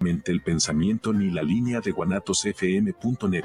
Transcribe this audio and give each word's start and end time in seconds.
el 0.00 0.42
pensamiento 0.42 1.12
ni 1.12 1.30
la 1.30 1.42
línea 1.42 1.80
de 1.80 1.90
guanatosfm.net. 1.90 3.44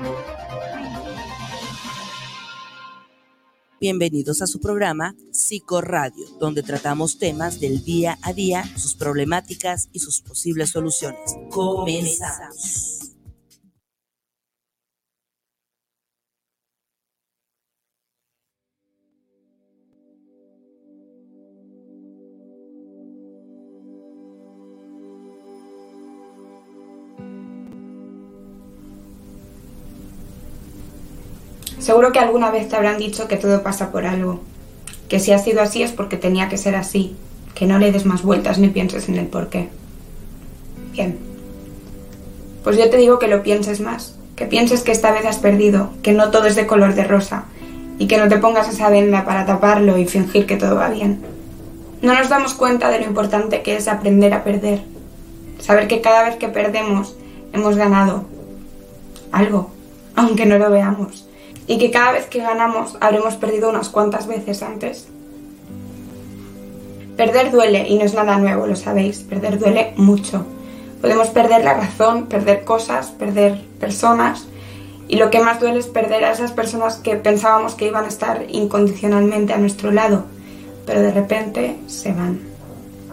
Bienvenidos 3.82 4.42
a 4.42 4.48
su 4.48 4.62
programa 4.62 5.16
Psicoradio, 5.32 6.26
donde 6.40 6.64
tratamos 6.64 7.20
temas 7.20 7.60
del 7.60 7.84
día 7.84 8.18
a 8.22 8.32
día, 8.32 8.64
sus 8.78 8.96
problemáticas 8.96 9.90
y 9.92 10.00
sus 10.00 10.22
posibles 10.22 10.70
soluciones. 10.70 11.36
Comenzamos. 11.52 12.95
Seguro 31.86 32.12
que 32.12 32.18
alguna 32.18 32.50
vez 32.50 32.68
te 32.68 32.76
habrán 32.76 32.98
dicho 32.98 33.28
que 33.28 33.38
todo 33.38 33.62
pasa 33.62 33.92
por 33.92 34.08
algo, 34.08 34.40
que 35.08 35.20
si 35.20 35.32
ha 35.34 35.38
sido 35.38 35.62
así 35.62 35.84
es 35.84 35.92
porque 35.92 36.18
tenía 36.18 36.50
que 36.50 36.58
ser 36.58 36.76
así, 36.76 37.16
que 37.54 37.68
no 37.68 37.78
le 37.78 37.92
des 37.92 38.08
más 38.08 38.24
vueltas 38.24 38.58
ni 38.58 38.70
pienses 38.70 39.08
en 39.08 39.20
el 39.20 39.28
por 39.28 39.50
qué. 39.50 39.70
Bien. 40.94 41.20
Pues 42.64 42.76
yo 42.80 42.90
te 42.90 42.98
digo 42.98 43.20
que 43.20 43.28
lo 43.28 43.44
pienses 43.44 43.82
más, 43.82 44.16
que 44.36 44.48
pienses 44.48 44.82
que 44.82 44.92
esta 44.92 45.12
vez 45.12 45.28
has 45.28 45.38
perdido, 45.38 45.92
que 46.02 46.14
no 46.14 46.32
todo 46.32 46.48
es 46.48 46.56
de 46.56 46.66
color 46.66 46.96
de 46.96 47.04
rosa, 47.04 47.46
y 48.00 48.08
que 48.08 48.18
no 48.18 48.30
te 48.30 48.40
pongas 48.40 48.68
esa 48.68 48.90
venda 48.90 49.24
para 49.24 49.46
taparlo 49.46 50.00
y 50.00 50.08
fingir 50.08 50.48
que 50.48 50.58
todo 50.58 50.78
va 50.78 50.90
bien. 50.90 51.22
No 52.02 52.16
nos 52.16 52.30
damos 52.30 52.56
cuenta 52.56 52.90
de 52.90 52.98
lo 52.98 53.06
importante 53.06 53.62
que 53.62 53.76
es 53.76 53.88
aprender 53.88 54.34
a 54.34 54.44
perder, 54.44 54.82
saber 55.60 55.88
que 55.88 56.02
cada 56.02 56.24
vez 56.24 56.38
que 56.38 56.48
perdemos 56.48 57.16
hemos 57.54 57.76
ganado 57.76 58.26
algo, 59.32 59.70
aunque 60.16 60.48
no 60.48 60.58
lo 60.58 60.72
veamos 60.72 61.26
y 61.68 61.78
que 61.78 61.92
cada 61.92 62.12
vez 62.12 62.28
que 62.28 62.40
ganamos 62.40 62.98
habremos 63.02 63.36
perdido 63.36 63.70
unas 63.70 63.90
cuantas 63.90 64.28
veces 64.28 64.62
antes. 64.62 65.08
Perder 67.18 67.52
duele 67.52 67.88
y 67.88 67.98
no 67.98 68.04
es 68.04 68.14
nada 68.14 68.38
nuevo, 68.38 68.68
lo 68.68 68.76
sabéis, 68.76 69.20
perder 69.20 69.58
duele 69.58 69.94
mucho. 69.96 70.46
Podemos 71.02 71.30
perder 71.30 71.64
la 71.64 71.74
razón, 71.74 72.26
perder 72.26 72.64
cosas, 72.64 73.12
perder 73.12 73.62
personas 73.80 74.48
y 75.08 75.18
lo 75.18 75.30
que 75.30 75.40
más 75.40 75.60
duele 75.60 75.80
es 75.80 75.88
perder 75.88 76.26
a 76.26 76.32
esas 76.32 76.52
personas 76.52 76.98
que 76.98 77.16
pensábamos 77.16 77.76
que 77.76 77.88
iban 77.88 78.06
a 78.06 78.10
estar 78.10 78.46
incondicionalmente 78.50 79.54
a 79.54 79.58
nuestro 79.58 79.92
lado, 79.92 80.26
pero 80.86 81.02
de 81.02 81.12
repente 81.12 81.78
se 81.88 82.12
van 82.12 82.40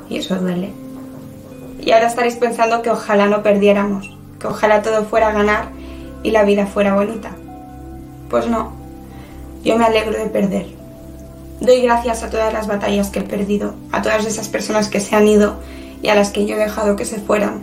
y 0.09 0.19
eso 0.19 0.37
duele. 0.37 0.71
Y 1.81 1.91
ahora 1.93 2.07
estaréis 2.07 2.37
pensando 2.37 2.83
que 2.83 2.91
ojalá 2.91 3.27
no 3.27 3.43
perdiéramos, 3.43 4.17
que 4.41 4.47
ojalá 4.47 4.83
todo 4.83 5.05
fuera 5.05 5.29
a 5.29 5.33
ganar 5.33 5.69
y 6.23 6.31
la 6.31 6.45
vida 6.45 6.67
fuera 6.67 6.95
bonita. 6.95 7.33
Pues 8.33 8.47
no, 8.47 8.73
yo 9.63 9.77
me 9.77 9.85
alegro 9.85 10.19
de 10.19 10.31
perder. 10.31 10.65
Doy 11.61 11.83
gracias 11.83 12.23
a 12.23 12.31
todas 12.31 12.51
las 12.51 12.67
batallas 12.67 13.11
que 13.11 13.19
he 13.19 13.23
perdido, 13.23 13.75
a 13.93 14.01
todas 14.01 14.25
esas 14.25 14.49
personas 14.49 14.89
que 14.89 15.01
se 15.01 15.15
han 15.15 15.29
ido 15.29 15.57
y 16.01 16.09
a 16.09 16.15
las 16.15 16.31
que 16.31 16.47
yo 16.47 16.57
he 16.57 16.59
dejado 16.59 16.97
que 16.97 17.05
se 17.05 17.21
fueran. 17.21 17.63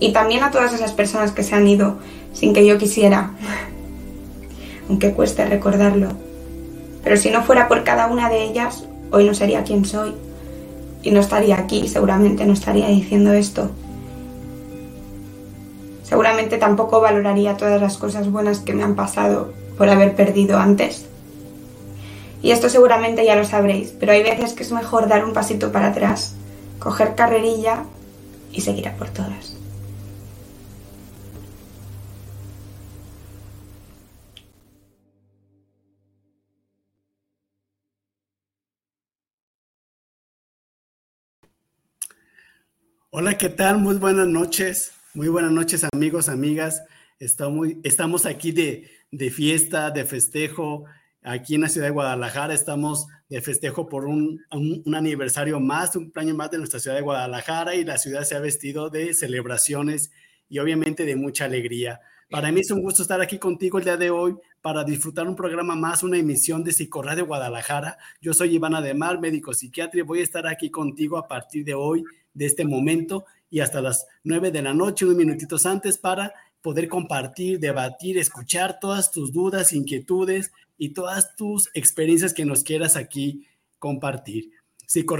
Y 0.00 0.14
también 0.14 0.42
a 0.42 0.50
todas 0.50 0.72
esas 0.72 0.92
personas 0.92 1.32
que 1.32 1.42
se 1.42 1.54
han 1.54 1.68
ido 1.68 1.98
sin 2.32 2.54
que 2.54 2.64
yo 2.64 2.78
quisiera, 2.78 3.32
aunque 4.88 5.12
cueste 5.12 5.44
recordarlo. 5.44 6.08
Pero 7.02 7.18
si 7.18 7.30
no 7.30 7.42
fuera 7.42 7.68
por 7.68 7.84
cada 7.84 8.06
una 8.06 8.30
de 8.30 8.42
ellas, 8.42 8.86
hoy 9.10 9.26
no 9.26 9.34
sería 9.34 9.64
quien 9.64 9.84
soy. 9.84 10.14
Y 11.02 11.10
no 11.10 11.20
estaría 11.20 11.58
aquí, 11.58 11.88
seguramente 11.88 12.46
no 12.46 12.54
estaría 12.54 12.88
diciendo 12.88 13.34
esto. 13.34 13.70
Seguramente 16.04 16.56
tampoco 16.56 17.02
valoraría 17.02 17.58
todas 17.58 17.82
las 17.82 17.98
cosas 17.98 18.32
buenas 18.32 18.60
que 18.60 18.72
me 18.72 18.82
han 18.82 18.94
pasado 18.94 19.62
por 19.76 19.88
haber 19.88 20.14
perdido 20.14 20.58
antes. 20.58 21.06
Y 22.42 22.50
esto 22.50 22.68
seguramente 22.68 23.24
ya 23.24 23.36
lo 23.36 23.44
sabréis, 23.44 23.94
pero 23.98 24.12
hay 24.12 24.22
veces 24.22 24.52
que 24.52 24.62
es 24.62 24.72
mejor 24.72 25.08
dar 25.08 25.24
un 25.24 25.32
pasito 25.32 25.72
para 25.72 25.88
atrás, 25.88 26.34
coger 26.78 27.14
carrerilla 27.14 27.84
y 28.52 28.60
seguir 28.60 28.88
a 28.88 28.96
por 28.96 29.08
todas. 29.08 29.56
Hola, 43.16 43.38
¿qué 43.38 43.48
tal? 43.48 43.78
Muy 43.78 43.94
buenas 43.94 44.26
noches. 44.26 44.90
Muy 45.14 45.28
buenas 45.28 45.52
noches 45.52 45.86
amigos, 45.92 46.28
amigas. 46.28 46.82
Estamos, 47.24 48.26
aquí 48.26 48.52
de, 48.52 49.30
fiesta, 49.30 49.90
de 49.90 50.04
festejo. 50.04 50.84
Aquí 51.22 51.54
en 51.54 51.62
la 51.62 51.70
ciudad 51.70 51.86
de 51.86 51.92
Guadalajara 51.92 52.52
estamos 52.52 53.06
de 53.30 53.40
festejo 53.40 53.88
por 53.88 54.04
un, 54.04 54.44
aniversario 54.94 55.58
más, 55.58 55.96
un 55.96 56.12
año 56.16 56.34
más 56.34 56.50
de 56.50 56.58
nuestra 56.58 56.80
ciudad 56.80 56.96
de 56.96 57.02
Guadalajara 57.02 57.74
y 57.76 57.84
la 57.84 57.96
ciudad 57.96 58.24
se 58.24 58.36
ha 58.36 58.40
vestido 58.40 58.90
de 58.90 59.14
celebraciones 59.14 60.10
y 60.50 60.58
obviamente 60.58 61.06
de 61.06 61.16
mucha 61.16 61.46
alegría. 61.46 62.00
Para 62.30 62.52
mí 62.52 62.60
es 62.60 62.70
un 62.70 62.82
gusto 62.82 63.00
estar 63.02 63.22
aquí 63.22 63.38
contigo 63.38 63.78
el 63.78 63.84
día 63.84 63.96
de 63.96 64.10
hoy 64.10 64.36
para 64.60 64.84
disfrutar 64.84 65.26
un 65.26 65.36
programa 65.36 65.74
más, 65.74 66.02
una 66.02 66.18
emisión 66.18 66.62
de 66.62 66.72
Psicorradio 66.72 67.26
Guadalajara. 67.26 67.96
Yo 68.20 68.34
soy 68.34 68.54
Ivana 68.54 68.82
Mar, 68.94 69.18
médico 69.18 69.54
psiquiatra, 69.54 70.00
y 70.00 70.02
voy 70.02 70.20
a 70.20 70.24
estar 70.24 70.46
aquí 70.46 70.70
contigo 70.70 71.16
a 71.16 71.26
partir 71.26 71.64
de 71.64 71.72
hoy, 71.72 72.04
de 72.34 72.46
este 72.46 72.64
momento 72.64 73.24
y 73.54 73.60
hasta 73.60 73.80
las 73.80 74.08
nueve 74.24 74.50
de 74.50 74.62
la 74.62 74.74
noche, 74.74 75.04
unos 75.04 75.16
minutitos 75.16 75.64
antes, 75.64 75.96
para 75.96 76.34
poder 76.64 76.88
compartir, 76.88 77.60
debatir, 77.60 78.16
escuchar 78.16 78.80
todas 78.80 79.10
tus 79.10 79.34
dudas, 79.34 79.74
inquietudes 79.74 80.50
y 80.78 80.94
todas 80.94 81.36
tus 81.36 81.68
experiencias 81.74 82.32
que 82.32 82.46
nos 82.46 82.64
quieras 82.64 82.96
aquí 82.96 83.46
compartir. 83.78 84.50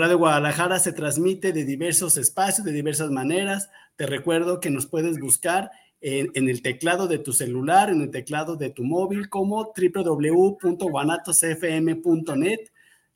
de 0.09 0.15
Guadalajara 0.15 0.79
se 0.79 0.95
transmite 0.95 1.53
de 1.53 1.67
diversos 1.67 2.17
espacios, 2.17 2.65
de 2.65 2.73
diversas 2.73 3.11
maneras. 3.11 3.69
Te 3.97 4.07
recuerdo 4.07 4.59
que 4.59 4.71
nos 4.71 4.87
puedes 4.87 5.21
buscar 5.21 5.71
en, 6.01 6.31
en, 6.33 6.49
el 6.49 6.63
teclado 6.63 7.09
de 7.09 7.19
tu 7.19 7.35
celular, 7.35 7.91
en 7.91 8.01
el 8.01 8.11
teclado 8.11 8.57
de 8.57 8.71
tu 8.71 8.83
móvil, 8.83 9.29
como 9.29 9.71
www.guanatosfm.net 9.77 12.61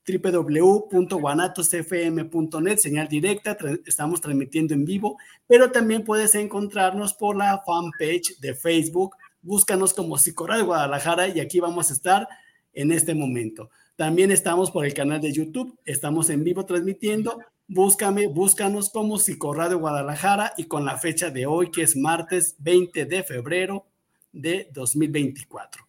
www.guanatosfm.net, 0.09 2.79
señal 2.79 3.09
directa, 3.09 3.57
estamos 3.85 4.21
transmitiendo 4.21 4.75
en 4.75 4.85
vivo, 4.85 5.19
pero 5.47 5.71
también 5.71 6.05
puedes 6.05 6.35
encontrarnos 6.35 7.15
por 7.15 7.37
la 7.37 7.63
fanpage 7.67 8.41
de 8.41 8.55
Facebook, 8.55 9.15
búscanos 9.43 9.93
como 9.93 10.17
Psicoral 10.17 10.65
Guadalajara 10.65 11.29
y 11.29 11.41
aquí 11.41 11.61
vamos 11.61 11.91
a 11.91 11.93
estar 11.93 12.27
en 12.73 12.93
este 12.93 13.15
momento. 13.15 13.71
También 13.97 14.31
estamos 14.31 14.71
por 14.71 14.87
el 14.87 14.95
canal 14.95 15.21
de 15.21 15.33
YouTube, 15.33 15.77
estamos 15.85 16.31
en 16.31 16.45
vivo 16.45 16.65
transmitiendo, 16.65 17.41
búscame, 17.67 18.29
búscanos 18.29 18.91
como 18.91 19.19
Psicoradio 19.19 19.79
Guadalajara 19.79 20.55
y 20.57 20.65
con 20.65 20.85
la 20.85 20.99
fecha 20.99 21.31
de 21.31 21.47
hoy 21.47 21.71
que 21.71 21.83
es 21.83 21.97
martes 21.97 22.55
20 22.59 23.05
de 23.05 23.23
febrero 23.25 23.87
de 24.33 24.69
2024. 24.73 25.88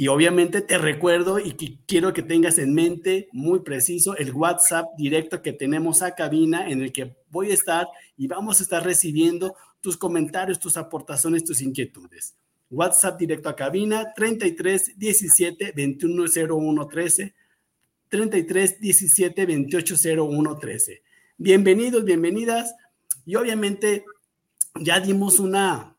Y 0.00 0.06
obviamente 0.06 0.60
te 0.60 0.78
recuerdo 0.78 1.40
y 1.40 1.54
quiero 1.88 2.12
que 2.12 2.22
tengas 2.22 2.58
en 2.58 2.72
mente 2.72 3.28
muy 3.32 3.62
preciso 3.64 4.16
el 4.16 4.32
WhatsApp 4.32 4.86
directo 4.96 5.42
que 5.42 5.52
tenemos 5.52 6.02
a 6.02 6.14
cabina 6.14 6.70
en 6.70 6.82
el 6.82 6.92
que 6.92 7.16
voy 7.30 7.50
a 7.50 7.54
estar 7.54 7.88
y 8.16 8.28
vamos 8.28 8.60
a 8.60 8.62
estar 8.62 8.84
recibiendo 8.84 9.56
tus 9.80 9.96
comentarios, 9.96 10.60
tus 10.60 10.76
aportaciones, 10.76 11.42
tus 11.42 11.60
inquietudes. 11.62 12.36
WhatsApp 12.70 13.18
directo 13.18 13.48
a 13.48 13.56
cabina 13.56 14.12
33 14.14 14.96
17 14.96 15.72
21 15.74 16.26
01 16.48 16.86
13 16.86 17.34
33 18.08 18.80
17 18.80 19.46
28 19.46 19.94
01 20.16 20.58
13. 20.58 21.02
Bienvenidos, 21.38 22.04
bienvenidas. 22.04 22.72
Y 23.26 23.34
obviamente 23.34 24.04
ya 24.80 25.00
dimos 25.00 25.40
una, 25.40 25.96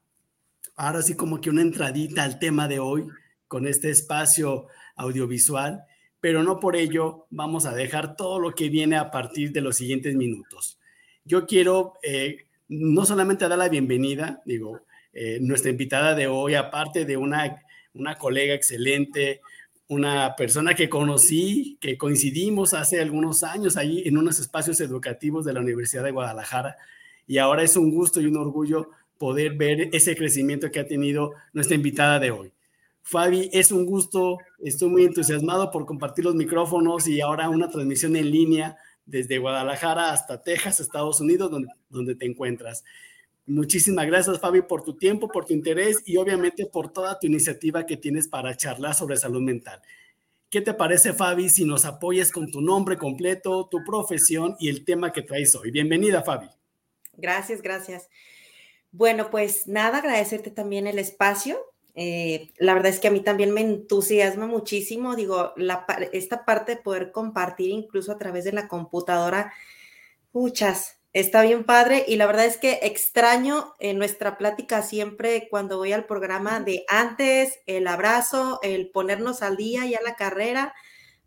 ahora 0.77 1.01
sí 1.01 1.15
como 1.15 1.41
que 1.41 1.50
una 1.50 1.63
entradita 1.63 2.24
al 2.24 2.39
tema 2.39 2.69
de 2.69 2.79
hoy 2.79 3.06
con 3.50 3.68
este 3.68 3.90
espacio 3.90 4.68
audiovisual, 4.96 5.84
pero 6.22 6.44
no 6.44 6.60
por 6.60 6.78
ello 6.78 7.25
vamos 7.31 7.66
a 7.66 7.74
dejar 7.74 8.16
todo 8.16 8.40
lo 8.40 8.54
que 8.54 8.69
viene 8.69 8.96
a 8.96 9.12
partir 9.12 9.51
de 9.51 9.62
los 9.62 9.75
siguientes 9.75 10.16
minutos. 10.16 10.80
Yo 11.25 11.46
quiero 11.46 11.96
eh, 12.04 12.46
no 12.69 13.06
solamente 13.06 13.50
dar 13.50 13.57
la 13.57 13.68
bienvenida, 13.68 14.42
digo, 14.46 14.81
eh, 15.12 15.40
nuestra 15.42 15.72
invitada 15.72 16.13
de 16.13 16.28
hoy, 16.28 16.54
aparte 16.54 17.06
de 17.06 17.18
una, 17.18 17.63
una 17.94 18.16
colega 18.16 18.54
excelente, 18.54 19.42
una 19.88 20.36
persona 20.36 20.75
que 20.75 20.88
conocí, 20.88 21.80
que 21.81 21.98
coincidimos 21.98 22.75
hace 22.75 23.01
algunos 23.01 23.42
años 23.44 23.75
allí 23.75 24.04
en 24.06 24.18
unos 24.18 24.40
espacios 24.40 24.80
educativos 24.81 25.44
de 25.44 25.54
la 25.54 25.62
Universidad 25.62 26.04
de 26.04 26.12
Guadalajara, 26.12 26.75
y 27.25 27.40
ahora 27.40 27.63
es 27.63 27.75
un 27.75 27.90
gusto 27.92 28.22
y 28.22 28.28
un 28.28 28.38
orgullo 28.38 28.92
poder 29.18 29.56
ver 29.56 29.90
ese 29.92 30.16
crecimiento 30.16 30.69
que 30.69 30.80
ha 30.80 30.88
tenido 30.88 31.34
nuestra 31.54 31.75
invitada 31.75 32.19
de 32.19 32.30
hoy. 32.30 32.54
Fabi, 33.09 33.50
es 33.51 33.71
un 33.71 33.88
gusto, 33.88 34.38
estoy 34.59 34.88
muy 34.88 35.03
entusiasmado 35.03 35.71
por 35.71 35.88
compartir 35.88 36.25
los 36.25 36.35
micrófonos 36.35 37.07
y 37.07 37.21
ahora 37.21 37.50
una 37.50 37.67
transmisión 37.67 38.15
en 38.15 38.29
línea 38.29 38.77
desde 39.03 39.39
Guadalajara 39.39 40.11
hasta 40.11 40.44
Texas, 40.44 40.79
Estados 40.79 41.19
Unidos, 41.19 41.50
donde, 41.89 42.13
te 42.13 42.27
encuentras. 42.27 42.83
Muchísimas 43.47 44.06
gracias, 44.06 44.39
Fabi, 44.39 44.61
por 44.61 44.83
tu 44.83 44.95
tiempo, 44.95 45.27
por 45.27 45.45
tu 45.45 45.53
interés 45.53 46.03
y 46.06 46.17
obviamente 46.17 46.67
por 46.67 46.94
toda 46.94 47.17
tu 47.17 47.25
iniciativa 47.25 47.83
que 47.88 47.97
tienes 47.97 48.27
para 48.27 48.56
charlar 48.56 48.94
sobre 48.94 49.17
salud 49.17 49.41
mental. 49.41 49.81
¿Qué 50.51 50.62
te 50.62 50.75
parece, 50.75 51.12
Fabi, 51.13 51.50
si 51.50 51.65
nos 51.65 51.85
apoyas 51.85 52.31
con 52.31 52.51
tu 52.51 52.62
nombre 52.62 52.95
completo, 52.95 53.67
tu 53.71 53.83
profesión 53.83 54.55
y 54.59 54.69
el 54.69 54.85
tema 54.85 55.12
que 55.12 55.23
traes 55.23 55.55
hoy? 55.55 55.71
Bienvenida, 55.71 56.21
Fabi. 56.21 56.47
Gracias, 57.17 57.63
gracias. 57.63 58.07
Bueno, 58.91 59.31
pues 59.31 59.65
nada, 59.65 59.97
agradecerte 59.97 60.51
también 60.51 60.85
el 60.85 61.00
espacio. 61.00 61.59
Eh, 62.01 62.54
la 62.57 62.74
verdad 62.74 62.92
es 62.94 63.01
que 63.01 63.10
a 63.10 63.12
mí 63.12 63.19
también 63.19 63.51
me 63.51 63.60
entusiasma 63.60 64.48
muchísimo, 64.48 65.18
digo, 65.18 65.54
esta 66.13 66.46
parte 66.46 66.75
de 66.75 66.81
poder 66.81 67.12
compartir 67.12 67.72
incluso 67.72 68.13
a 68.13 68.18
través 68.18 68.46
de 68.46 68.54
la 68.54 68.69
computadora, 68.69 69.51
muchas, 70.31 71.00
Está 71.12 71.42
bien 71.42 71.63
padre 71.63 72.06
y 72.07 72.18
la 72.18 72.28
verdad 72.28 72.46
es 72.46 72.57
que 72.57 72.81
extraño 72.84 73.74
en 73.80 73.98
nuestra 73.98 74.38
plática 74.38 74.84
siempre 74.84 75.48
cuando 75.50 75.78
voy 75.78 75.92
al 75.92 76.06
programa 76.06 76.60
de 76.60 76.86
antes, 76.88 77.62
el 77.66 77.88
abrazo, 77.88 78.60
el 78.62 78.92
ponernos 78.92 79.42
al 79.42 79.57
día 79.57 79.88
y 79.88 79.96
a 79.96 80.01
la 80.04 80.16
carrera, 80.16 80.75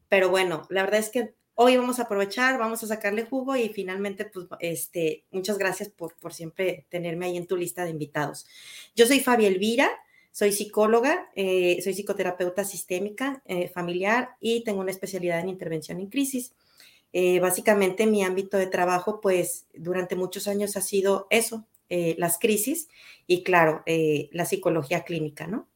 pero 0.08 0.28
bueno, 0.28 0.68
la 0.70 0.84
verdad 0.84 1.00
es 1.00 1.10
que 1.10 1.34
hoy 1.56 1.76
vamos 1.76 1.98
a 1.98 2.04
aprovechar, 2.04 2.58
vamos 2.58 2.84
a 2.84 2.86
sacarle 2.86 3.24
jugo 3.24 3.56
y 3.56 3.70
finalmente, 3.70 4.24
pues, 4.24 4.46
este, 4.60 5.26
muchas 5.32 5.58
gracias 5.58 5.88
por, 5.88 6.16
por 6.16 6.32
siempre 6.32 6.86
tenerme 6.88 7.26
ahí 7.26 7.36
en 7.36 7.48
tu 7.48 7.56
lista 7.56 7.82
de 7.82 7.90
invitados. 7.90 8.46
Yo 8.94 9.04
soy 9.06 9.18
Fabi 9.18 9.46
Elvira, 9.46 9.90
soy 10.32 10.50
psicóloga, 10.50 11.30
eh, 11.36 11.78
soy 11.84 11.92
psicoterapeuta 11.92 12.64
sistémica 12.64 13.42
eh, 13.44 13.68
familiar 13.68 14.30
y 14.40 14.64
tengo 14.64 14.80
una 14.80 14.90
especialidad 14.90 15.40
en 15.40 15.50
intervención 15.50 16.00
en 16.00 16.08
crisis. 16.08 16.54
Eh, 17.12 17.38
básicamente 17.40 18.06
mi 18.06 18.24
ámbito 18.24 18.56
de 18.56 18.66
trabajo, 18.66 19.20
pues 19.20 19.66
durante 19.74 20.16
muchos 20.16 20.48
años 20.48 20.76
ha 20.76 20.80
sido 20.80 21.26
eso, 21.30 21.66
las 22.16 22.38
crisis 22.38 22.88
y 23.26 23.42
claro, 23.42 23.82
la 23.84 24.46
psicología 24.46 25.04
clínica, 25.04 25.46
¿no? 25.46 25.68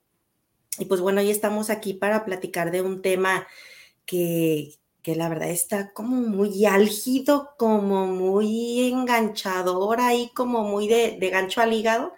Y 0.79 0.87
pues 0.87 1.03
bueno, 1.03 1.21
hoy 1.21 1.31
estamos 1.31 1.69
aquí 1.69 1.93
para 1.93 2.25
platicar 2.25 2.71
de 2.71 2.81
un 2.81 3.03
tema 3.03 3.47
que, 4.07 4.77
que 5.03 5.15
la 5.15 5.29
verdad 5.29 5.51
está 5.51 5.93
como 5.93 6.17
muy 6.17 6.65
álgido, 6.65 7.51
como 7.59 8.07
muy 8.07 8.89
enganchador 8.89 10.01
ahí, 10.01 10.31
como 10.35 10.63
muy 10.63 10.89
de, 10.89 11.19
de 11.21 11.29
gancho 11.29 11.61
al 11.61 11.75
hígado, 11.75 12.15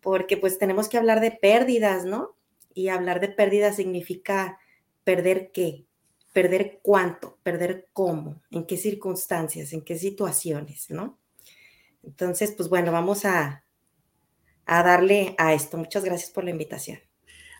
porque 0.00 0.36
pues 0.36 0.58
tenemos 0.58 0.88
que 0.88 0.98
hablar 0.98 1.20
de 1.20 1.30
pérdidas, 1.30 2.04
¿no? 2.04 2.36
Y 2.74 2.88
hablar 2.88 3.20
de 3.20 3.28
pérdidas 3.28 3.76
significa 3.76 4.58
perder 5.04 5.50
qué, 5.52 5.84
perder 6.32 6.80
cuánto, 6.82 7.38
perder 7.42 7.88
cómo, 7.92 8.42
en 8.50 8.64
qué 8.66 8.76
circunstancias, 8.76 9.72
en 9.72 9.82
qué 9.82 9.98
situaciones, 9.98 10.90
¿no? 10.90 11.18
Entonces, 12.02 12.52
pues 12.56 12.68
bueno, 12.68 12.92
vamos 12.92 13.24
a, 13.24 13.64
a 14.66 14.82
darle 14.82 15.34
a 15.38 15.54
esto. 15.54 15.76
Muchas 15.76 16.04
gracias 16.04 16.30
por 16.30 16.44
la 16.44 16.50
invitación. 16.50 16.98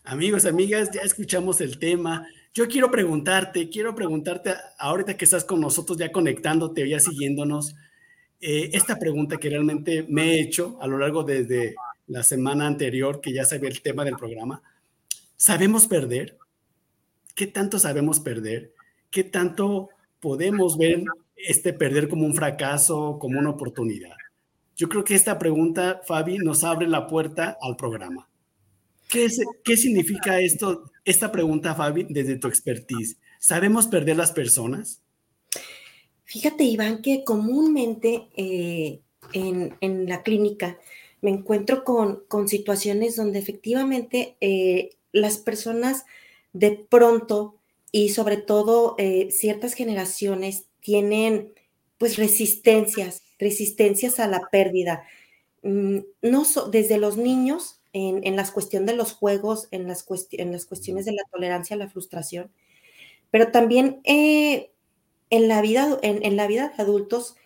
Amigos, 0.05 0.47
amigas, 0.47 0.91
ya 0.93 1.03
escuchamos 1.03 1.61
el 1.61 1.79
tema. 1.79 2.27
Yo 2.55 2.67
quiero 2.69 2.91
preguntarte, 2.91 3.69
quiero 3.69 3.95
preguntarte, 3.95 4.55
ahorita 4.79 5.17
que 5.17 5.25
estás 5.25 5.45
con 5.45 5.61
nosotros 5.61 5.99
ya 5.99 6.11
conectándote 6.11 6.89
ya 6.89 6.99
siguiéndonos, 6.99 7.75
eh, 8.41 8.71
esta 8.73 8.99
pregunta 8.99 9.37
que 9.37 9.51
realmente 9.51 10.07
me 10.09 10.35
he 10.35 10.41
hecho 10.41 10.79
a 10.81 10.87
lo 10.87 10.99
largo 10.99 11.25
desde 11.25 11.75
la 12.09 12.23
semana 12.23 12.67
anterior, 12.67 13.21
que 13.21 13.33
ya 13.33 13.45
sabía 13.45 13.69
el 13.69 13.81
tema 13.81 14.05
del 14.05 14.17
programa. 14.17 14.63
¿Sabemos 15.37 15.87
perder? 15.87 16.37
¿Qué 17.35 17.47
tanto 17.47 17.79
sabemos 17.79 18.19
perder? 18.19 18.75
¿Qué 19.11 19.25
tanto 19.25 19.91
podemos 20.21 20.77
ver 20.77 21.05
este 21.37 21.73
perder 21.73 22.09
como 22.09 22.27
un 22.27 22.35
fracaso, 22.35 23.19
como 23.21 23.39
una 23.39 23.51
oportunidad? 23.51 24.17
Yo 24.75 24.89
creo 24.89 25.05
que 25.05 25.15
esta 25.15 25.39
pregunta, 25.39 26.01
Fabi, 26.07 26.39
nos 26.39 26.65
abre 26.65 26.87
la 26.87 27.07
puerta 27.07 27.57
al 27.61 27.77
programa. 27.77 28.29
¿Qué, 29.09 29.77
significa 29.77 30.41
esto, 30.41 30.91
esta 31.05 31.33
pregunta, 31.33 31.75
Fabi, 31.75 32.07
desde 32.09 32.37
tu 32.37 32.49
expertise? 32.49 33.17
¿Sabemos 33.39 33.87
perder 33.87 34.17
las 34.17 34.33
personas? 34.33 35.03
Fíjate, 36.25 36.65
Iván, 36.65 37.01
que 37.01 37.25
comúnmente 37.25 38.29
eh, 38.37 39.01
en, 39.33 40.09
la 40.09 40.23
clínica 40.23 40.79
me 41.21 41.31
encuentro 41.31 41.85
con, 41.85 42.23
con 42.29 42.49
situaciones 42.49 43.17
donde 43.17 43.39
efectivamente 43.39 44.37
eh, 44.41 44.91
las 45.13 45.39
personas 45.39 46.05
de 46.53 46.73
pronto 46.73 47.57
y 47.93 48.11
sobre 48.11 48.37
todo 48.37 48.95
eh, 48.99 49.31
ciertas 49.31 49.75
generaciones 49.75 50.67
tienen 50.81 51.53
pues 51.99 52.17
resistencias, 52.17 53.23
resistencias 53.39 54.21
a 54.21 54.29
la 54.29 54.49
pérdida. 54.51 55.05
Mm, 55.63 55.99
no 56.23 56.45
desde 56.71 56.99
los 56.99 57.17
niños, 57.17 57.79
en, 57.93 58.27
en 58.27 58.37
la 58.37 58.47
cuestión 58.51 58.87
de 58.87 58.95
los 58.95 59.13
juegos, 59.13 59.69
en 59.71 59.89
las, 59.89 60.05
en 60.33 60.53
las 60.53 60.67
cuestiones 60.67 61.05
de 61.05 61.13
la 61.13 61.23
tolerancia 61.31 61.75
a 61.75 61.79
la 61.79 61.89
frustración, 61.89 62.51
pero 63.31 63.51
también 63.51 64.01
eh, 64.05 64.71
en, 65.31 65.49
la 65.49 65.61
vida, 65.61 65.99
en, 66.03 66.37
la 66.37 66.47
vida 66.47 66.73
de 66.77 66.83
adultos 66.83 67.37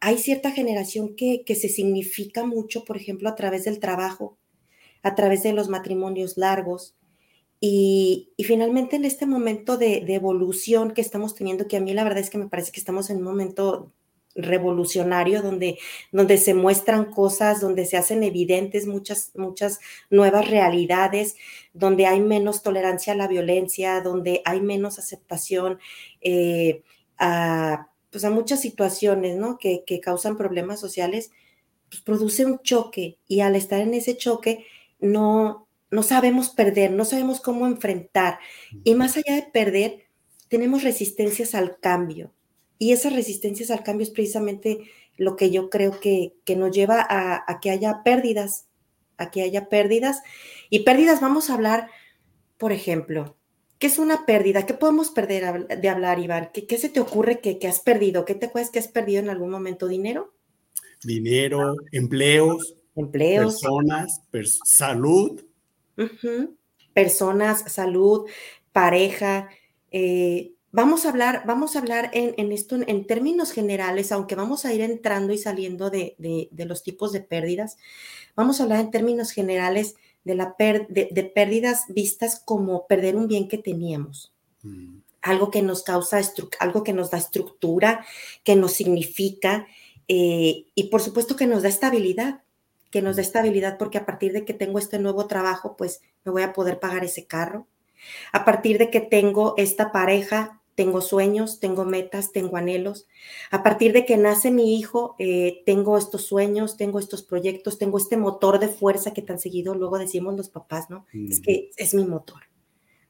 hay 0.00 0.18
cierta 0.18 0.50
generación 0.50 1.16
que, 1.16 1.42
que 1.44 1.54
se 1.54 1.68
significa 1.68 2.44
mucho, 2.44 2.84
por 2.84 2.96
ejemplo, 2.96 3.28
a 3.28 3.34
través 3.34 3.64
del 3.64 3.80
trabajo, 3.80 4.38
a 5.02 5.14
través 5.14 5.42
de 5.42 5.52
los 5.52 5.68
matrimonios 5.68 6.36
largos, 6.36 6.96
y, 7.60 8.34
finalmente 8.44 8.96
en 8.96 9.04
este 9.04 9.26
momento 9.26 9.76
de, 9.78 10.04
evolución 10.08 10.92
que 10.92 11.00
estamos 11.00 11.34
teniendo, 11.34 11.66
que 11.68 11.76
a 11.76 11.80
mí 11.80 11.94
la 11.94 12.04
verdad 12.04 12.20
es 12.20 12.30
que 12.30 12.38
me 12.38 12.48
parece 12.48 12.72
que 12.72 12.80
estamos 12.80 13.10
en 13.10 13.18
un 13.18 13.22
momento 13.24 13.92
revolucionario 14.34 15.40
donde, 15.40 15.78
donde 16.12 16.36
se 16.36 16.52
muestran 16.52 17.06
cosas, 17.06 17.60
donde 17.62 17.86
se 17.86 17.96
hacen 17.96 18.22
evidentes 18.22 18.86
muchas, 18.86 19.32
muchas 19.34 19.80
nuevas 20.10 20.50
realidades, 20.50 21.36
donde 21.72 22.06
hay 22.06 22.20
menos 22.20 22.62
tolerancia 22.62 23.14
a 23.14 23.16
la 23.16 23.28
violencia, 23.28 24.02
donde 24.02 24.42
hay 24.44 24.60
menos 24.60 24.98
aceptación 24.98 25.78
eh, 26.20 26.82
a, 27.18 27.88
pues 28.16 28.24
a 28.24 28.30
muchas 28.30 28.62
situaciones 28.62 29.36
¿no? 29.36 29.58
que, 29.58 29.84
que 29.86 30.00
causan 30.00 30.38
problemas 30.38 30.80
sociales, 30.80 31.32
pues 31.90 32.00
produce 32.00 32.46
un 32.46 32.60
choque 32.60 33.18
y 33.28 33.40
al 33.40 33.56
estar 33.56 33.78
en 33.78 33.92
ese 33.92 34.16
choque 34.16 34.64
no, 35.00 35.68
no 35.90 36.02
sabemos 36.02 36.48
perder, 36.48 36.92
no 36.92 37.04
sabemos 37.04 37.42
cómo 37.42 37.66
enfrentar. 37.66 38.38
Y 38.84 38.94
más 38.94 39.18
allá 39.18 39.34
de 39.34 39.42
perder, 39.52 40.06
tenemos 40.48 40.82
resistencias 40.82 41.54
al 41.54 41.78
cambio. 41.78 42.32
Y 42.78 42.92
esas 42.92 43.12
resistencias 43.12 43.70
al 43.70 43.82
cambio 43.82 44.04
es 44.04 44.10
precisamente 44.10 44.90
lo 45.18 45.36
que 45.36 45.50
yo 45.50 45.68
creo 45.68 46.00
que, 46.00 46.32
que 46.46 46.56
nos 46.56 46.74
lleva 46.74 47.06
a, 47.06 47.60
que 47.60 47.70
haya 47.70 48.02
pérdidas, 48.02 48.64
a 49.18 49.30
que 49.30 49.42
haya 49.42 49.68
pérdidas. 49.68 50.22
Y 50.70 50.84
pérdidas 50.84 51.20
vamos 51.20 51.50
a 51.50 51.54
hablar, 51.54 51.90
por 52.56 52.72
ejemplo, 52.72 53.35
¿qué 53.78 53.86
es 53.86 53.98
una 53.98 54.26
pérdida? 54.26 54.66
¿Qué 54.66 54.74
podemos 54.74 55.10
perder 55.10 55.66
de 55.66 55.88
hablar, 55.88 56.18
Iván? 56.18 56.50
¿Qué, 56.52 56.78
se 56.78 56.88
te 56.88 57.00
ocurre 57.00 57.40
que, 57.40 57.58
que, 57.58 57.68
has 57.68 57.80
perdido? 57.80 58.24
¿Qué 58.24 58.34
te 58.34 58.46
acuerdas 58.46 58.70
que 58.70 58.78
has 58.78 58.88
perdido 58.88 59.20
en 59.20 59.28
algún 59.28 59.50
momento? 59.50 59.86
¿Dinero? 59.88 60.34
Dinero, 61.02 61.76
empleos. 61.92 62.76
Empleos. 62.94 63.60
Personas, 63.60 64.22
salud. 64.64 65.44
Personas, 66.94 67.72
salud, 67.72 68.26
pareja. 68.72 69.50
Eh, 69.90 70.52
vamos 70.72 71.04
a 71.04 71.10
hablar, 71.10 71.42
vamos 71.46 71.76
a 71.76 71.78
hablar 71.78 72.10
en, 72.14 72.52
esto 72.52 72.76
en 72.86 73.06
términos 73.06 73.52
generales, 73.52 74.12
aunque 74.12 74.34
vamos 74.34 74.64
a 74.64 74.72
ir 74.72 74.80
entrando 74.80 75.32
y 75.32 75.38
saliendo 75.38 75.90
de, 75.90 76.16
los 76.56 76.82
tipos 76.82 77.12
de 77.12 77.20
pérdidas. 77.20 77.76
Vamos 78.34 78.60
a 78.60 78.64
hablar 78.64 78.80
en 78.80 78.90
términos 78.90 79.30
generales 79.30 79.96
de, 80.26 80.34
la 80.34 80.56
de, 80.58 81.32
pérdidas 81.34 81.84
vistas 81.88 82.42
como 82.44 82.86
perder 82.88 83.14
un 83.14 83.28
bien 83.28 83.46
que 83.46 83.58
teníamos. 83.58 84.34
Mm. 84.62 84.98
Algo 85.22 85.50
que 85.50 85.62
nos 85.62 85.84
causa, 85.84 86.20
algo 86.58 86.82
que 86.82 86.92
nos 86.92 87.10
da 87.10 87.18
estructura, 87.18 88.04
que 88.44 88.56
nos 88.56 88.72
significa 88.72 89.66
eh, 90.08 90.66
y 90.74 90.84
por 90.84 91.00
supuesto 91.00 91.36
que 91.36 91.46
nos 91.46 91.62
da 91.62 91.68
estabilidad 91.68 92.42
que 92.90 93.02
nos 93.02 93.16
dé 93.16 93.22
estabilidad 93.22 93.78
porque 93.78 93.98
a 93.98 94.06
partir 94.06 94.32
de 94.32 94.44
que 94.44 94.54
tengo 94.54 94.78
este 94.78 94.98
nuevo 94.98 95.26
trabajo, 95.26 95.76
pues 95.76 96.00
me 96.24 96.32
voy 96.32 96.42
a 96.42 96.52
poder 96.52 96.78
pagar 96.80 97.04
ese 97.04 97.26
carro. 97.26 97.66
A 98.32 98.44
partir 98.44 98.78
de 98.78 98.90
que 98.90 99.00
tengo 99.00 99.54
esta 99.58 99.92
pareja, 99.92 100.55
tengo 100.76 101.00
sueños, 101.00 101.58
tengo 101.58 101.84
metas, 101.84 102.30
tengo 102.30 102.56
anhelos. 102.56 103.06
A 103.50 103.62
partir 103.62 103.92
de 103.92 104.04
que 104.04 104.16
nace 104.16 104.50
mi 104.50 104.78
hijo, 104.78 105.16
eh, 105.18 105.62
tengo 105.66 105.98
estos 105.98 106.26
sueños, 106.26 106.76
tengo 106.76 107.00
estos 107.00 107.22
proyectos, 107.22 107.78
tengo 107.78 107.98
este 107.98 108.16
motor 108.16 108.60
de 108.60 108.68
fuerza 108.68 109.12
que 109.12 109.22
tan 109.22 109.40
seguido 109.40 109.74
luego 109.74 109.98
decimos 109.98 110.36
los 110.36 110.50
papás, 110.50 110.90
¿no? 110.90 111.06
Es 111.12 111.40
que 111.40 111.70
es 111.76 111.94
mi 111.94 112.04
motor. 112.04 112.42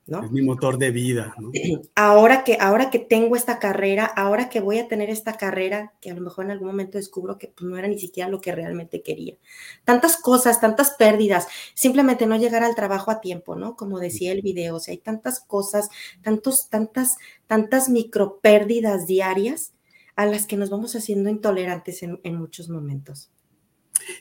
Es 0.06 0.30
mi 0.30 0.40
motor 0.40 0.78
de 0.78 0.92
vida. 0.92 1.34
Ahora, 1.96 2.44
que, 2.44 2.58
ahora 2.60 2.90
que 2.90 3.00
tengo 3.00 3.34
esta 3.34 3.58
carrera, 3.58 4.04
ahora 4.04 4.48
que 4.48 4.60
voy 4.60 4.78
a 4.78 4.86
tener 4.86 5.10
esta 5.10 5.36
carrera, 5.36 5.94
que 6.00 6.12
a 6.12 6.14
lo 6.14 6.20
mejor 6.20 6.44
en 6.44 6.52
algún 6.52 6.68
momento 6.68 6.96
descubro 6.96 7.38
que 7.38 7.48
pues, 7.48 7.68
no 7.68 7.76
era 7.76 7.88
ni 7.88 7.98
siquiera 7.98 8.28
lo 8.30 8.40
que 8.40 8.52
realmente 8.52 9.02
quería. 9.02 9.34
Tantas 9.84 10.16
cosas, 10.16 10.60
tantas 10.60 10.90
pérdidas, 10.90 11.48
simplemente 11.74 12.26
no 12.26 12.36
llegar 12.36 12.62
al 12.62 12.76
trabajo 12.76 13.10
a 13.10 13.20
tiempo, 13.20 13.56
¿no? 13.56 13.74
Como 13.74 13.98
decía 13.98 14.30
el 14.30 14.42
video, 14.42 14.76
o 14.76 14.80
sea, 14.80 14.92
hay 14.92 14.98
tantas 14.98 15.40
cosas, 15.40 15.88
tantos, 16.22 16.68
tantas, 16.70 17.16
tantas 17.48 17.88
micro 17.88 18.38
pérdidas 18.40 19.08
diarias 19.08 19.72
a 20.14 20.26
las 20.26 20.46
que 20.46 20.56
nos 20.56 20.70
vamos 20.70 20.94
haciendo 20.94 21.30
intolerantes 21.30 22.04
en, 22.04 22.20
en 22.22 22.36
muchos 22.36 22.68
momentos. 22.68 23.32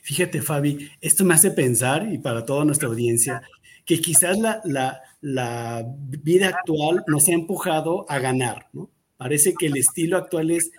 Fíjate, 0.02 0.42
Fabi, 0.42 0.90
esto 1.00 1.24
me 1.24 1.34
hace 1.34 1.52
pensar, 1.52 2.12
y 2.12 2.18
para 2.18 2.44
toda 2.44 2.64
nuestra 2.64 2.88
audiencia, 2.88 3.42
que 3.86 4.00
quizás 4.00 4.36
la, 4.36 4.60
la, 4.64 5.00
la 5.26 5.84
vida 6.22 6.50
actual 6.50 7.02
nos 7.08 7.26
ha 7.26 7.32
empujado 7.32 8.06
a 8.08 8.20
ganar, 8.20 8.68
¿no? 8.72 8.88
Parece 9.16 9.54
que 9.54 9.66
el 9.66 9.76
estilo 9.76 10.18
actual 10.18 10.52
es 10.52 10.70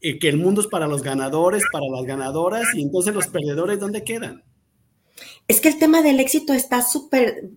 eh, 0.00 0.18
que 0.18 0.28
el 0.28 0.38
mundo 0.38 0.60
es 0.60 0.66
para 0.66 0.88
los 0.88 1.02
ganadores, 1.02 1.62
para 1.70 1.86
las 1.86 2.04
ganadoras, 2.04 2.74
y 2.74 2.82
entonces 2.82 3.14
los 3.14 3.28
perdedores, 3.28 3.78
¿dónde 3.78 4.02
quedan? 4.02 4.42
Es 5.46 5.60
que 5.60 5.68
el 5.68 5.78
tema 5.78 6.02
del 6.02 6.18
éxito 6.18 6.52
está 6.52 6.82
súper 6.82 7.48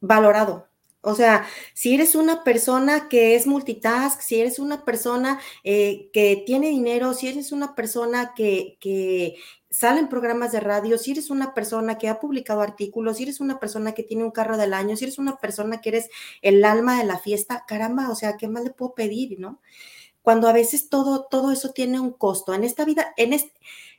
valorado. 0.00 0.65
O 1.08 1.14
sea, 1.14 1.46
si 1.72 1.94
eres 1.94 2.16
una 2.16 2.42
persona 2.42 3.08
que 3.08 3.36
es 3.36 3.46
multitask, 3.46 4.20
si 4.20 4.40
eres 4.40 4.58
una 4.58 4.84
persona 4.84 5.38
eh, 5.62 6.10
que 6.12 6.42
tiene 6.44 6.68
dinero, 6.70 7.14
si 7.14 7.28
eres 7.28 7.52
una 7.52 7.76
persona 7.76 8.32
que, 8.34 8.76
que 8.80 9.36
sale 9.70 10.00
en 10.00 10.08
programas 10.08 10.50
de 10.50 10.58
radio, 10.58 10.98
si 10.98 11.12
eres 11.12 11.30
una 11.30 11.54
persona 11.54 11.96
que 11.96 12.08
ha 12.08 12.18
publicado 12.18 12.60
artículos, 12.60 13.18
si 13.18 13.22
eres 13.22 13.38
una 13.38 13.60
persona 13.60 13.92
que 13.92 14.02
tiene 14.02 14.24
un 14.24 14.32
carro 14.32 14.56
del 14.56 14.74
año, 14.74 14.96
si 14.96 15.04
eres 15.04 15.18
una 15.18 15.36
persona 15.36 15.80
que 15.80 15.90
eres 15.90 16.10
el 16.42 16.64
alma 16.64 16.98
de 16.98 17.04
la 17.04 17.18
fiesta, 17.18 17.64
caramba, 17.68 18.10
o 18.10 18.16
sea, 18.16 18.36
¿qué 18.36 18.48
más 18.48 18.64
le 18.64 18.70
puedo 18.70 18.94
pedir, 18.94 19.38
no? 19.38 19.60
Cuando 20.22 20.48
a 20.48 20.52
veces 20.52 20.88
todo, 20.88 21.28
todo 21.30 21.52
eso 21.52 21.70
tiene 21.70 22.00
un 22.00 22.14
costo. 22.14 22.52
En 22.52 22.64
esta 22.64 22.84
vida, 22.84 23.14
en 23.16 23.32
este, 23.32 23.52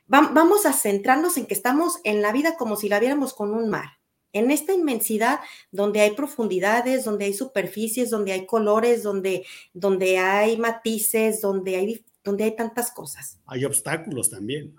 vamos 0.08 0.66
a 0.66 0.74
centrarnos 0.74 1.38
en 1.38 1.46
que 1.46 1.54
estamos 1.54 2.00
en 2.04 2.20
la 2.20 2.32
vida 2.32 2.58
como 2.58 2.76
si 2.76 2.90
la 2.90 3.00
viéramos 3.00 3.32
con 3.32 3.54
un 3.54 3.70
mar 3.70 3.97
en 4.32 4.50
esta 4.50 4.72
inmensidad 4.72 5.40
donde 5.70 6.00
hay 6.00 6.12
profundidades, 6.12 7.04
donde 7.04 7.26
hay 7.26 7.34
superficies, 7.34 8.10
donde 8.10 8.32
hay 8.32 8.46
colores, 8.46 9.02
donde, 9.02 9.44
donde 9.72 10.18
hay 10.18 10.56
matices, 10.56 11.40
donde 11.40 11.76
hay, 11.76 12.04
donde 12.24 12.44
hay 12.44 12.56
tantas 12.56 12.90
cosas. 12.90 13.38
Hay 13.46 13.64
obstáculos 13.64 14.30
también. 14.30 14.74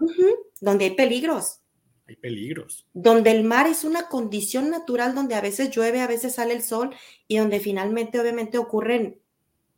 donde 0.61 0.85
hay 0.85 0.91
peligros. 0.91 1.59
Hay 2.07 2.15
peligros. 2.15 2.87
Donde 2.93 3.31
el 3.31 3.43
mar 3.43 3.67
es 3.67 3.83
una 3.83 4.07
condición 4.07 4.69
natural 4.69 5.13
donde 5.13 5.35
a 5.35 5.41
veces 5.41 5.69
llueve, 5.69 6.01
a 6.01 6.07
veces 6.07 6.35
sale 6.35 6.53
el 6.53 6.63
sol 6.63 6.95
y 7.27 7.37
donde 7.37 7.59
finalmente 7.59 8.19
obviamente 8.19 8.57
ocurren 8.57 9.19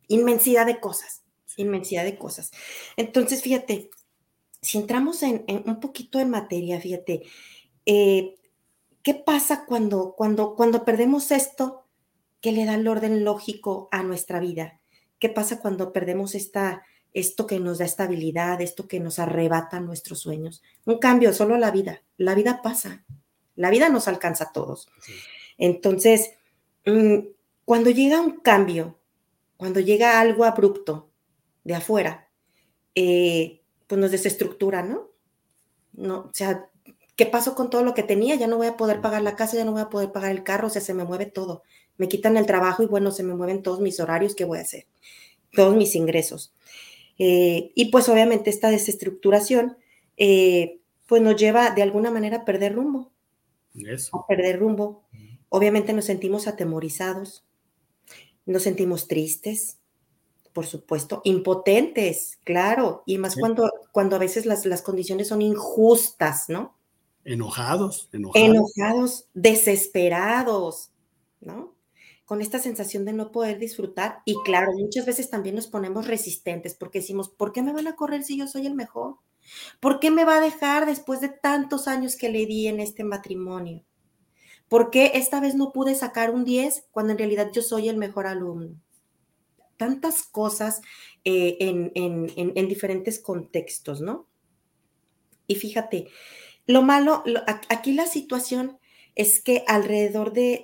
inmensidad 0.08 0.66
de 0.66 0.80
cosas, 0.80 1.22
inmensidad 1.56 2.04
de 2.04 2.16
cosas. 2.16 2.50
Entonces, 2.96 3.42
fíjate, 3.42 3.90
si 4.62 4.78
entramos 4.78 5.22
en, 5.22 5.44
un 5.66 5.80
poquito 5.80 6.20
en 6.20 6.30
materia, 6.30 6.80
fíjate, 6.80 7.22
eh, 7.84 8.34
¿Qué 9.02 9.14
pasa 9.14 9.64
cuando, 9.66 10.14
cuando, 10.16 10.54
cuando 10.54 10.84
perdemos 10.84 11.30
esto 11.30 11.84
que 12.40 12.52
le 12.52 12.64
da 12.64 12.74
el 12.74 12.86
orden 12.86 13.24
lógico 13.24 13.88
a 13.90 14.02
nuestra 14.02 14.38
vida? 14.38 14.80
¿Qué 15.18 15.28
pasa 15.28 15.60
cuando 15.60 15.92
perdemos 15.92 16.34
esta, 16.34 16.84
esto 17.12 17.46
que 17.46 17.58
nos 17.58 17.78
da 17.78 17.84
estabilidad, 17.84 18.60
esto 18.60 18.86
que 18.86 19.00
nos 19.00 19.18
arrebata 19.18 19.80
nuestros 19.80 20.20
sueños? 20.20 20.62
Un 20.84 20.98
cambio, 20.98 21.32
solo 21.32 21.56
la 21.56 21.70
vida. 21.70 22.02
La 22.16 22.34
vida 22.34 22.62
pasa. 22.62 23.04
La 23.56 23.70
vida 23.70 23.88
nos 23.88 24.08
alcanza 24.08 24.44
a 24.44 24.52
todos. 24.52 24.88
Entonces, 25.58 26.32
mm, 26.86 27.18
cuando 27.64 27.90
llega 27.90 28.20
un 28.20 28.40
cambio, 28.40 28.98
cuando 29.56 29.80
llega 29.80 30.20
algo 30.20 30.44
abrupto 30.44 31.10
de 31.64 31.74
afuera, 31.74 32.28
eh, 32.94 33.62
pues 33.86 34.00
nos 34.00 34.10
desestructura, 34.10 34.82
¿no? 34.82 35.10
No, 35.92 36.20
o 36.20 36.30
sea, 36.32 36.68
¿Qué 37.16 37.26
pasó 37.26 37.54
con 37.54 37.70
todo 37.70 37.82
lo 37.82 37.94
que 37.94 38.02
tenía? 38.02 38.34
Ya 38.36 38.46
no 38.46 38.56
voy 38.56 38.66
a 38.66 38.76
poder 38.76 39.00
pagar 39.00 39.22
la 39.22 39.36
casa, 39.36 39.56
ya 39.56 39.64
no 39.64 39.72
voy 39.72 39.82
a 39.82 39.90
poder 39.90 40.12
pagar 40.12 40.30
el 40.30 40.42
carro, 40.42 40.68
o 40.68 40.70
sea, 40.70 40.80
se 40.80 40.94
me 40.94 41.04
mueve 41.04 41.26
todo. 41.26 41.62
Me 41.98 42.08
quitan 42.08 42.36
el 42.36 42.46
trabajo 42.46 42.82
y 42.82 42.86
bueno, 42.86 43.10
se 43.10 43.22
me 43.22 43.34
mueven 43.34 43.62
todos 43.62 43.80
mis 43.80 44.00
horarios, 44.00 44.34
¿qué 44.34 44.44
voy 44.44 44.58
a 44.58 44.62
hacer? 44.62 44.86
Todos 45.52 45.76
mis 45.76 45.94
ingresos. 45.94 46.54
Eh, 47.18 47.72
y 47.74 47.90
pues 47.90 48.08
obviamente 48.08 48.50
esta 48.50 48.70
desestructuración, 48.70 49.76
eh, 50.16 50.80
pues 51.06 51.20
nos 51.20 51.36
lleva 51.36 51.70
de 51.70 51.82
alguna 51.82 52.10
manera 52.10 52.38
a 52.38 52.44
perder 52.44 52.74
rumbo. 52.74 53.12
Eso. 53.74 54.16
A 54.16 54.26
perder 54.26 54.58
rumbo. 54.58 55.04
Obviamente 55.50 55.92
nos 55.92 56.06
sentimos 56.06 56.48
atemorizados, 56.48 57.44
nos 58.46 58.62
sentimos 58.62 59.06
tristes, 59.06 59.78
por 60.52 60.66
supuesto, 60.66 61.20
impotentes, 61.24 62.38
claro, 62.44 63.02
y 63.06 63.18
más 63.18 63.36
cuando, 63.36 63.70
cuando 63.92 64.16
a 64.16 64.18
veces 64.18 64.46
las, 64.46 64.66
las 64.66 64.82
condiciones 64.82 65.28
son 65.28 65.42
injustas, 65.42 66.48
¿no? 66.48 66.76
Enojados, 67.24 68.08
enojados. 68.12 69.26
Desesperados, 69.34 70.90
¿no? 71.40 71.74
Con 72.24 72.40
esta 72.40 72.58
sensación 72.58 73.04
de 73.04 73.12
no 73.12 73.30
poder 73.30 73.58
disfrutar. 73.58 74.22
Y 74.24 74.36
claro, 74.44 74.72
muchas 74.72 75.06
veces 75.06 75.30
también 75.30 75.54
nos 75.54 75.66
ponemos 75.66 76.06
resistentes 76.06 76.74
porque 76.74 77.00
decimos, 77.00 77.28
¿por 77.28 77.52
qué 77.52 77.62
me 77.62 77.72
van 77.72 77.86
a 77.86 77.96
correr 77.96 78.24
si 78.24 78.38
yo 78.38 78.46
soy 78.46 78.66
el 78.66 78.74
mejor? 78.74 79.16
¿Por 79.80 80.00
qué 80.00 80.10
me 80.10 80.24
va 80.24 80.36
a 80.36 80.40
dejar 80.40 80.86
después 80.86 81.20
de 81.20 81.28
tantos 81.28 81.88
años 81.88 82.16
que 82.16 82.30
le 82.30 82.46
di 82.46 82.68
en 82.68 82.80
este 82.80 83.04
matrimonio? 83.04 83.84
¿Por 84.68 84.90
qué 84.90 85.12
esta 85.14 85.40
vez 85.40 85.54
no 85.54 85.72
pude 85.72 85.94
sacar 85.94 86.30
un 86.30 86.44
10 86.44 86.86
cuando 86.90 87.12
en 87.12 87.18
realidad 87.18 87.50
yo 87.52 87.62
soy 87.62 87.88
el 87.88 87.98
mejor 87.98 88.26
alumno? 88.26 88.80
Tantas 89.76 90.22
cosas 90.22 90.80
eh, 91.24 91.56
en 91.60 92.68
diferentes 92.68 93.18
contextos, 93.18 94.00
¿no? 94.00 94.26
Y 95.46 95.56
fíjate, 95.56 96.08
lo 96.66 96.82
malo, 96.82 97.24
aquí 97.68 97.92
la 97.92 98.06
situación 98.06 98.78
es 99.14 99.40
que 99.42 99.64
alrededor 99.66 100.32
de, 100.32 100.62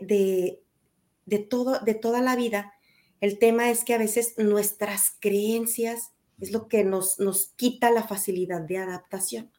de, 1.26 1.38
todo, 1.38 1.80
de 1.80 1.94
toda 1.94 2.20
la 2.20 2.36
vida, 2.36 2.72
el 3.20 3.38
tema 3.38 3.70
es 3.70 3.84
que 3.84 3.94
a 3.94 3.98
veces 3.98 4.34
nuestras 4.38 5.16
creencias 5.20 6.12
es 6.40 6.52
lo 6.52 6.68
que 6.68 6.84
nos, 6.84 7.18
nos 7.18 7.46
quita 7.56 7.90
la 7.90 8.04
facilidad 8.04 8.60
de 8.60 8.78
adaptación. 8.78 9.50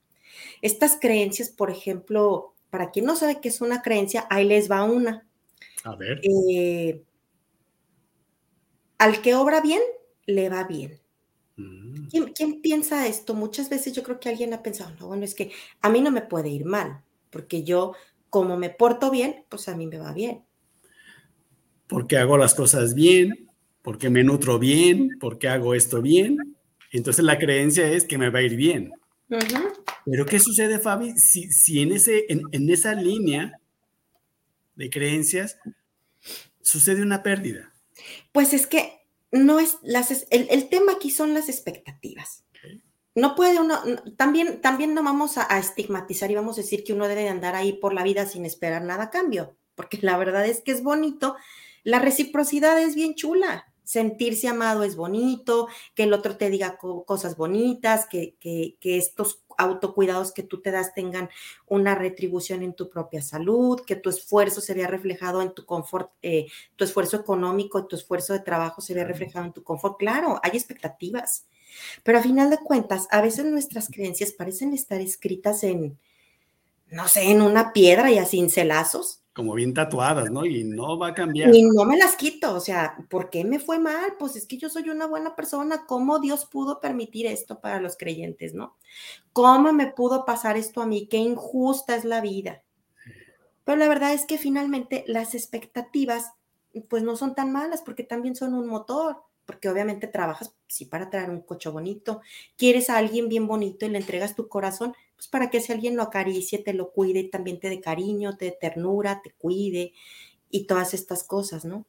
Estas 0.62 0.98
creencias, 1.00 1.50
por 1.50 1.70
ejemplo, 1.70 2.54
para 2.70 2.92
quien 2.92 3.06
no 3.06 3.16
sabe 3.16 3.42
qué 3.42 3.50
es 3.50 3.62
una 3.62 3.82
creencia, 3.82 4.28
ahí 4.30 4.46
les 4.46 4.72
va 4.72 4.84
una. 4.84 5.28
A 5.84 5.96
ver. 5.96 6.22
Eh, 6.24 7.04
al 8.98 9.22
que 9.22 9.36
obra 9.36 9.62
bien, 9.62 9.82
le 10.26 10.50
va 10.50 10.64
bien. 10.64 11.00
Mm. 11.60 12.08
¿Quién, 12.34 12.62
piensa 12.62 13.06
esto? 13.08 13.34
Muchas 13.34 13.70
veces 13.70 13.94
yo 13.94 14.04
creo 14.04 14.20
que 14.20 14.30
alguien 14.30 14.54
ha 14.54 14.64
pensado, 14.64 14.92
no, 15.00 15.08
bueno, 15.08 15.26
es 15.26 15.36
que 15.36 15.52
a 15.82 15.90
mí 15.90 16.02
no 16.02 16.12
me 16.12 16.22
puede 16.22 16.50
ir 16.50 16.66
mal, 16.66 17.02
porque 17.30 17.64
yo, 17.64 17.94
como 18.30 18.58
me 18.58 18.70
porto 18.70 19.12
bien, 19.12 19.44
pues 19.50 19.68
a 19.68 19.76
mí 19.76 19.86
me 19.86 19.98
va 19.98 20.14
bien. 20.14 20.44
Porque 21.88 22.18
hago 22.18 22.38
las 22.38 22.56
cosas 22.56 22.96
bien, 22.96 23.50
porque 23.82 24.10
me 24.10 24.24
nutro 24.24 24.60
bien, 24.60 25.18
porque 25.20 25.48
hago 25.48 25.74
esto 25.76 26.02
bien. 26.02 26.56
Entonces 26.92 27.26
la 27.26 27.38
creencia 27.38 27.92
es 27.92 28.06
que 28.06 28.18
me 28.18 28.30
va 28.30 28.40
a 28.40 28.44
ir 28.44 28.56
bien. 28.56 28.92
Pero 30.06 30.26
¿qué 30.26 30.40
sucede, 30.40 30.80
Fabi, 30.80 31.14
si, 31.18 31.52
si 31.52 31.82
en, 31.82 31.92
ese, 31.92 32.26
en 32.30 32.70
esa 32.70 32.94
línea 32.96 33.60
de 34.76 34.90
creencias 34.90 35.58
sucede 36.62 37.02
una 37.02 37.22
pérdida? 37.22 37.74
Pues 38.32 38.54
es 38.54 38.68
que 38.68 38.99
no 39.32 39.60
es 39.60 39.78
las, 39.84 40.26
el, 40.30 40.70
tema 40.70 40.94
aquí 40.94 41.12
son 41.12 41.34
las 41.34 41.50
expectativas. 41.50 42.46
No 43.16 43.36
puede 43.36 43.60
uno, 43.60 43.80
también, 44.18 44.62
también 44.62 44.94
no 44.94 45.04
vamos 45.04 45.38
a, 45.38 45.60
estigmatizar 45.60 46.32
y 46.32 46.36
vamos 46.36 46.58
a 46.58 46.62
decir 46.62 46.84
que 46.84 46.94
uno 46.94 47.08
debe 47.08 47.24
de 47.24 47.30
andar 47.30 47.56
ahí 47.56 47.74
por 47.74 47.94
la 47.94 48.04
vida 48.04 48.26
sin 48.26 48.46
esperar 48.46 48.84
nada 48.84 49.06
a 49.06 49.10
cambio, 49.10 49.58
porque 49.76 50.00
la 50.02 50.18
verdad 50.18 50.46
es 50.46 50.62
que 50.62 50.72
es 50.72 50.84
bonito. 50.84 51.36
La 51.84 52.00
reciprocidad 52.00 52.80
es 52.80 52.96
bien 52.96 53.16
chula. 53.16 53.69
Sentirse 53.90 54.48
amado 54.48 54.84
es 54.84 54.96
bonito, 54.96 55.68
que 55.96 56.04
el 56.04 56.14
otro 56.14 56.38
te 56.38 56.52
diga 56.52 56.78
cosas 56.78 57.36
bonitas, 57.36 58.06
que, 58.06 58.36
que, 58.40 58.76
que 58.80 59.00
estos 59.00 59.42
autocuidados 59.58 60.32
que 60.32 60.44
tú 60.44 60.62
te 60.62 60.70
das 60.70 60.94
tengan 60.94 61.28
una 61.66 61.96
retribución 61.96 62.62
en 62.62 62.76
tu 62.76 62.88
propia 62.88 63.24
salud, 63.24 63.82
que 63.88 63.96
tu 63.96 64.12
esfuerzo 64.12 64.62
se 64.62 64.76
vea 64.76 64.86
reflejado 64.86 65.42
en 65.42 65.56
tu 65.56 65.66
confort, 65.66 66.12
eh, 66.22 66.46
tu 66.76 66.84
esfuerzo 66.84 67.18
económico, 67.18 67.88
tu 67.88 67.96
esfuerzo 67.96 68.34
de 68.34 68.42
trabajo 68.42 68.80
se 68.80 68.94
vea 68.94 69.06
reflejado 69.06 69.48
en 69.48 69.54
tu 69.54 69.64
confort. 69.64 69.98
Claro, 69.98 70.40
hay 70.44 70.52
expectativas, 70.56 71.48
pero 72.04 72.20
a 72.20 72.22
final 72.22 72.52
de 72.52 72.60
cuentas, 72.60 73.08
a 73.10 73.22
veces 73.22 73.46
nuestras 73.46 73.88
creencias 73.88 74.34
parecen 74.34 74.72
estar 74.72 75.02
escritas 75.02 75.64
en, 75.64 75.98
no 76.92 77.08
sé, 77.08 77.32
en 77.32 77.42
una 77.42 77.74
piedra 77.74 78.12
y 78.12 78.20
a 78.20 78.26
cincelazos 78.28 79.24
como 79.40 79.54
bien 79.54 79.74
tatuadas, 79.74 80.30
¿no? 80.30 80.46
Y 80.46 80.66
no 80.66 81.00
va 81.00 81.08
a 81.08 81.14
cambiar. 81.14 81.56
Y 81.56 81.62
no 81.62 81.86
me 81.86 81.98
las 81.98 82.18
quito, 82.18 82.54
o 82.54 82.60
sea, 82.60 82.98
¿por 83.10 83.30
qué 83.30 83.46
me 83.46 83.58
fue 83.58 83.80
mal? 83.80 84.16
Pues 84.20 84.36
es 84.36 84.46
que 84.46 84.58
yo 84.58 84.70
soy 84.70 84.90
una 84.90 85.08
buena 85.08 85.34
persona, 85.34 85.86
¿cómo 85.88 86.20
Dios 86.20 86.46
pudo 86.46 86.82
permitir 86.82 87.26
esto 87.26 87.62
para 87.62 87.80
los 87.80 87.96
creyentes, 87.96 88.54
¿no? 88.54 88.76
¿Cómo 89.32 89.72
me 89.72 89.88
pudo 89.88 90.26
pasar 90.26 90.58
esto 90.58 90.82
a 90.82 90.86
mí? 90.86 91.08
Qué 91.08 91.16
injusta 91.16 91.96
es 91.96 92.04
la 92.04 92.20
vida. 92.20 92.64
Pero 93.64 93.78
la 93.78 93.88
verdad 93.88 94.12
es 94.12 94.26
que 94.26 94.38
finalmente 94.38 95.06
las 95.08 95.34
expectativas, 95.34 96.34
pues 96.90 97.02
no 97.02 97.16
son 97.16 97.34
tan 97.34 97.54
malas 97.54 97.82
porque 97.82 98.04
también 98.04 98.36
son 98.36 98.54
un 98.54 98.68
motor 98.68 99.24
porque 99.50 99.68
obviamente 99.68 100.06
trabajas, 100.06 100.54
sí, 100.68 100.86
para 100.86 101.10
traer 101.10 101.32
un 101.32 101.42
coche 101.42 101.70
bonito, 101.70 102.22
quieres 102.56 102.92
a 102.92 102.98
alguien 102.98 103.30
bien 103.30 103.48
bonito 103.48 103.84
y 103.84 103.90
le 103.90 103.98
entregas 103.98 104.36
tu 104.36 104.48
corazón, 104.48 104.94
pues 105.16 105.28
para 105.28 105.50
que 105.50 105.60
si 105.60 105.74
alguien 105.74 105.96
lo 105.96 106.04
acaricie, 106.04 106.60
te 106.60 106.72
lo 106.72 106.92
cuide, 106.92 107.24
también 107.24 107.60
te 107.60 107.68
dé 107.68 107.82
cariño, 107.82 108.38
te 108.38 108.46
dé 108.46 108.52
ternura, 108.52 109.24
te 109.24 109.32
cuide 109.32 109.94
y 110.52 110.68
todas 110.68 110.94
estas 110.94 111.24
cosas, 111.24 111.66
¿no? 111.66 111.88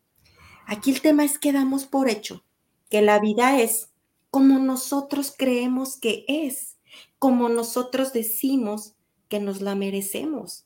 Aquí 0.65 0.91
el 0.91 1.03
tema 1.03 1.23
es 1.23 1.39
que 1.39 1.53
damos 1.53 1.85
por 1.85 2.09
hecho 2.09 2.43
que 2.89 3.03
la 3.03 3.19
vida 3.19 3.61
es 3.61 3.91
como 4.31 4.59
nosotros 4.59 5.35
creemos 5.37 5.99
que 5.99 6.25
es, 6.29 6.79
como 7.19 7.51
nosotros 7.51 8.15
decimos 8.15 8.95
que 9.29 9.39
nos 9.39 9.61
la 9.61 9.75
merecemos. 9.75 10.65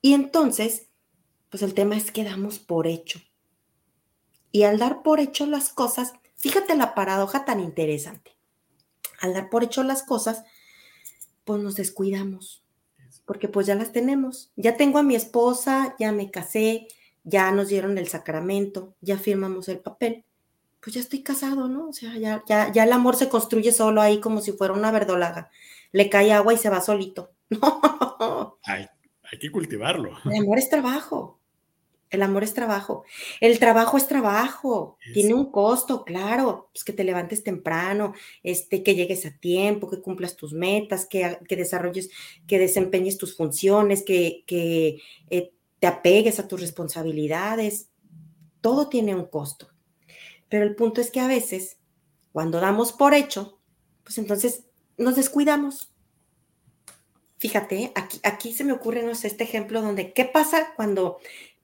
Y 0.00 0.14
entonces, 0.14 0.88
pues 1.50 1.62
el 1.62 1.74
tema 1.74 1.98
es 1.98 2.10
que 2.10 2.24
damos 2.24 2.58
por 2.58 2.86
hecho. 2.86 3.20
Y 4.52 4.64
al 4.64 4.78
dar 4.78 5.02
por 5.02 5.20
hecho 5.20 5.46
las 5.46 5.70
cosas, 5.70 6.12
fíjate 6.36 6.76
la 6.76 6.94
paradoja 6.94 7.44
tan 7.44 7.60
interesante. 7.60 8.36
Al 9.20 9.34
dar 9.34 9.50
por 9.50 9.64
hecho 9.64 9.82
las 9.82 10.02
cosas, 10.02 10.44
pues 11.44 11.62
nos 11.62 11.76
descuidamos, 11.76 12.64
porque 13.24 13.48
pues 13.48 13.66
ya 13.66 13.74
las 13.74 13.92
tenemos. 13.92 14.52
Ya 14.56 14.76
tengo 14.76 14.98
a 14.98 15.02
mi 15.02 15.14
esposa, 15.14 15.94
ya 15.98 16.12
me 16.12 16.30
casé, 16.30 16.88
ya 17.24 17.50
nos 17.52 17.68
dieron 17.68 17.98
el 17.98 18.08
sacramento, 18.08 18.94
ya 19.00 19.18
firmamos 19.18 19.68
el 19.68 19.78
papel. 19.78 20.24
Pues 20.80 20.94
ya 20.94 21.00
estoy 21.00 21.22
casado, 21.22 21.68
¿no? 21.68 21.88
O 21.88 21.92
sea, 21.92 22.16
ya, 22.16 22.42
ya, 22.46 22.72
ya 22.72 22.84
el 22.84 22.92
amor 22.92 23.16
se 23.16 23.28
construye 23.28 23.70
solo 23.70 24.00
ahí 24.00 24.18
como 24.18 24.40
si 24.40 24.52
fuera 24.52 24.72
una 24.72 24.90
verdolaga. 24.90 25.50
Le 25.92 26.08
cae 26.08 26.32
agua 26.32 26.54
y 26.54 26.58
se 26.58 26.70
va 26.70 26.80
solito. 26.80 27.32
No. 28.20 28.58
Hay, 28.64 28.86
hay 29.24 29.38
que 29.38 29.50
cultivarlo. 29.50 30.10
El 30.26 30.42
amor 30.42 30.58
es 30.58 30.68
trabajo. 30.68 31.39
El 32.10 32.22
amor 32.22 32.42
es 32.42 32.54
trabajo. 32.54 33.04
El 33.40 33.58
trabajo 33.60 33.96
es 33.96 34.08
trabajo. 34.08 34.98
Tiene 35.14 35.32
un 35.32 35.50
costo, 35.52 36.04
claro. 36.04 36.68
Pues 36.72 36.82
que 36.82 36.92
te 36.92 37.04
levantes 37.04 37.44
temprano, 37.44 38.14
este, 38.42 38.82
que 38.82 38.96
llegues 38.96 39.24
a 39.26 39.38
tiempo, 39.38 39.88
que 39.88 40.00
cumplas 40.00 40.36
tus 40.36 40.52
metas, 40.52 41.06
que, 41.06 41.38
que 41.48 41.56
desarrolles, 41.56 42.10
que 42.48 42.58
desempeñes 42.58 43.16
tus 43.16 43.36
funciones, 43.36 44.02
que, 44.02 44.42
que 44.46 45.00
eh, 45.30 45.52
te 45.78 45.86
apegues 45.86 46.40
a 46.40 46.48
tus 46.48 46.60
responsabilidades. 46.60 47.90
Todo 48.60 48.88
tiene 48.88 49.14
un 49.14 49.26
costo. 49.26 49.68
Pero 50.48 50.64
el 50.64 50.74
punto 50.74 51.00
es 51.00 51.12
que 51.12 51.20
a 51.20 51.28
veces, 51.28 51.78
cuando 52.32 52.60
damos 52.60 52.92
por 52.92 53.14
hecho, 53.14 53.60
pues 54.02 54.18
entonces 54.18 54.64
nos 54.98 55.14
descuidamos. 55.14 55.92
Fíjate, 57.38 57.92
aquí, 57.94 58.20
aquí 58.22 58.52
se 58.52 58.64
me 58.64 58.72
ocurre, 58.72 59.02
no 59.02 59.14
sé, 59.14 59.28
este 59.28 59.44
ejemplo 59.44 59.80
donde, 59.80 60.12
¿qué 60.12 60.26
pasa 60.26 60.74
cuando 60.76 61.18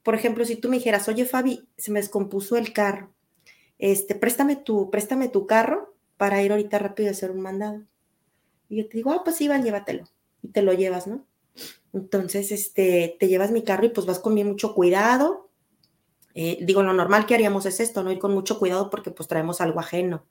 por 0.06 0.14
ejemplo, 0.14 0.44
si 0.44 0.54
tú 0.54 0.68
me 0.68 0.76
dijeras, 0.76 1.08
oye 1.08 1.24
Fabi, 1.24 1.68
se 1.76 1.90
me 1.90 1.98
descompuso 1.98 2.56
el 2.56 2.72
carro, 2.72 3.12
este, 3.76 4.14
préstame 4.14 4.54
tu, 4.54 4.88
préstame 4.88 5.28
tu 5.28 5.48
carro 5.48 5.96
para 6.16 6.40
ir 6.44 6.52
ahorita 6.52 6.78
rápido 6.78 7.08
a 7.08 7.10
hacer 7.10 7.32
un 7.32 7.40
mandado. 7.40 7.82
Y 8.68 8.76
yo 8.76 8.88
te 8.88 8.98
digo, 8.98 9.10
ah, 9.10 9.24
pues 9.24 9.34
sí, 9.34 9.48
llévatelo. 9.48 10.04
Y 10.42 10.48
te 10.50 10.62
lo 10.62 10.74
llevas, 10.74 11.08
¿no? 11.08 11.26
Entonces, 11.92 12.52
este, 12.52 13.16
te 13.18 13.26
llevas 13.26 13.50
mi 13.50 13.64
carro 13.64 13.84
y 13.84 13.88
pues 13.88 14.06
vas 14.06 14.20
con 14.20 14.36
bien 14.36 14.46
mucho 14.46 14.76
cuidado. 14.76 15.50
Eh, 16.34 16.58
digo, 16.62 16.84
lo 16.84 16.92
normal 16.92 17.26
que 17.26 17.34
haríamos 17.34 17.66
es 17.66 17.80
esto, 17.80 18.04
¿no? 18.04 18.12
Ir 18.12 18.20
con 18.20 18.32
mucho 18.32 18.60
cuidado 18.60 18.90
porque 18.90 19.10
pues 19.10 19.28
traemos 19.28 19.60
algo 19.60 19.80
ajeno. 19.80 20.24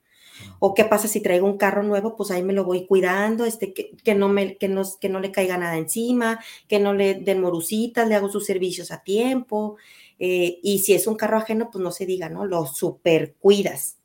O 0.59 0.73
qué 0.73 0.85
pasa 0.85 1.07
si 1.07 1.21
traigo 1.21 1.45
un 1.45 1.57
carro 1.57 1.83
nuevo, 1.83 2.15
pues 2.15 2.31
ahí 2.31 2.43
me 2.43 2.53
lo 2.53 2.63
voy 2.63 2.85
cuidando, 2.85 3.45
este, 3.45 3.73
que, 3.73 4.15
no, 4.15 4.29
me, 4.29 4.57
que, 4.57 4.67
no, 4.67 4.83
que 4.99 5.09
no 5.09 5.19
le 5.19 5.31
caiga 5.31 5.57
nada 5.57 5.77
encima, 5.77 6.39
que 6.67 6.79
no 6.79 6.93
le 6.93 7.15
den 7.15 7.41
morusitas, 7.41 8.07
le 8.07 8.15
hago 8.15 8.29
sus 8.29 8.45
servicios 8.45 8.91
a 8.91 9.03
tiempo. 9.03 9.77
Eh, 10.19 10.59
y 10.63 10.79
si 10.79 10.93
es 10.93 11.07
un 11.07 11.15
carro 11.15 11.37
ajeno, 11.37 11.69
pues 11.71 11.83
no 11.83 11.91
se 11.91 12.05
diga, 12.05 12.29
¿no? 12.29 12.45
Lo 12.45 12.65
super 12.65 13.35
cuidas. 13.39 13.97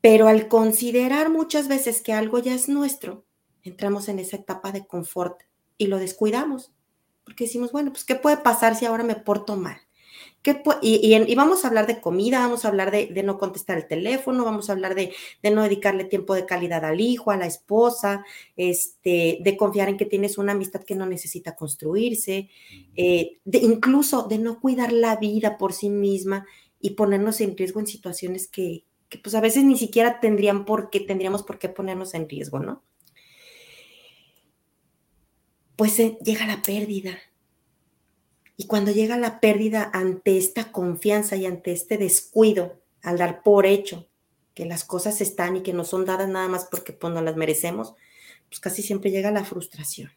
Pero 0.00 0.28
al 0.28 0.48
considerar 0.48 1.30
muchas 1.30 1.68
veces 1.68 2.00
que 2.00 2.12
algo 2.12 2.38
ya 2.38 2.54
es 2.54 2.68
nuestro, 2.68 3.24
entramos 3.62 4.08
en 4.08 4.18
esa 4.18 4.36
etapa 4.36 4.72
de 4.72 4.86
confort 4.86 5.42
y 5.76 5.86
lo 5.86 5.98
descuidamos. 5.98 6.72
Porque 7.24 7.44
decimos, 7.44 7.70
bueno, 7.72 7.92
pues 7.92 8.04
¿qué 8.04 8.14
puede 8.14 8.38
pasar 8.38 8.76
si 8.76 8.86
ahora 8.86 9.04
me 9.04 9.14
porto 9.14 9.56
mal? 9.56 9.76
Y, 10.80 11.34
vamos 11.34 11.64
a 11.64 11.68
hablar 11.68 11.86
de 11.86 12.00
comida, 12.00 12.38
vamos 12.38 12.64
a 12.64 12.68
hablar 12.68 12.90
de, 12.90 13.22
no 13.22 13.38
contestar 13.38 13.76
el 13.76 13.86
teléfono, 13.86 14.44
vamos 14.44 14.70
a 14.70 14.72
hablar 14.72 14.94
de, 14.94 15.12
no 15.42 15.62
dedicarle 15.62 16.04
tiempo 16.04 16.34
de 16.34 16.46
calidad 16.46 16.84
al 16.84 17.00
hijo, 17.00 17.30
a 17.30 17.36
la 17.36 17.46
esposa, 17.46 18.24
este, 18.56 19.38
de 19.42 19.56
confiar 19.58 19.90
en 19.90 19.98
que 19.98 20.06
tienes 20.06 20.38
una 20.38 20.52
amistad 20.52 20.82
que 20.82 20.94
no 20.94 21.04
necesita 21.04 21.56
construirse, 21.56 22.48
eh, 22.96 23.38
de, 23.44 23.58
incluso 23.58 24.22
de 24.28 24.38
no 24.38 24.60
cuidar 24.60 24.92
la 24.92 25.16
vida 25.16 25.58
por 25.58 25.74
sí 25.74 25.90
misma 25.90 26.46
y 26.80 26.90
ponernos 26.90 27.40
en 27.42 27.56
riesgo 27.56 27.80
en 27.80 27.86
situaciones 27.86 28.48
que, 28.48 28.84
pues 29.22 29.34
a 29.34 29.40
veces 29.40 29.64
ni 29.64 29.76
siquiera 29.76 30.20
tendrían 30.20 30.64
por 30.64 30.88
qué, 30.88 31.00
tendríamos 31.00 31.42
por 31.42 31.58
qué 31.58 31.68
ponernos 31.68 32.14
en 32.14 32.28
riesgo, 32.28 32.60
¿no? 32.60 32.82
Pues 35.76 35.98
eh, 35.98 36.16
llega 36.24 36.46
la 36.46 36.62
pérdida, 36.62 37.18
y 38.60 38.66
cuando 38.66 38.92
llega 38.92 39.16
la 39.16 39.40
pérdida 39.40 39.90
ante 39.94 40.36
esta 40.36 40.70
confianza 40.70 41.34
y 41.34 41.46
ante 41.46 41.72
este 41.72 41.96
descuido, 41.96 42.78
al 43.00 43.16
dar 43.16 43.42
por 43.42 43.64
hecho 43.64 44.06
que 44.52 44.66
las 44.66 44.84
cosas 44.84 45.22
están 45.22 45.56
y 45.56 45.62
que 45.62 45.72
no 45.72 45.82
son 45.82 46.04
dadas 46.04 46.28
nada 46.28 46.46
más 46.46 46.66
porque 46.70 46.92
pues, 46.92 47.10
no 47.10 47.22
las 47.22 47.36
merecemos, 47.36 47.94
pues 48.50 48.60
casi 48.60 48.82
siempre 48.82 49.10
llega 49.10 49.30
la 49.30 49.46
frustración. 49.46 50.12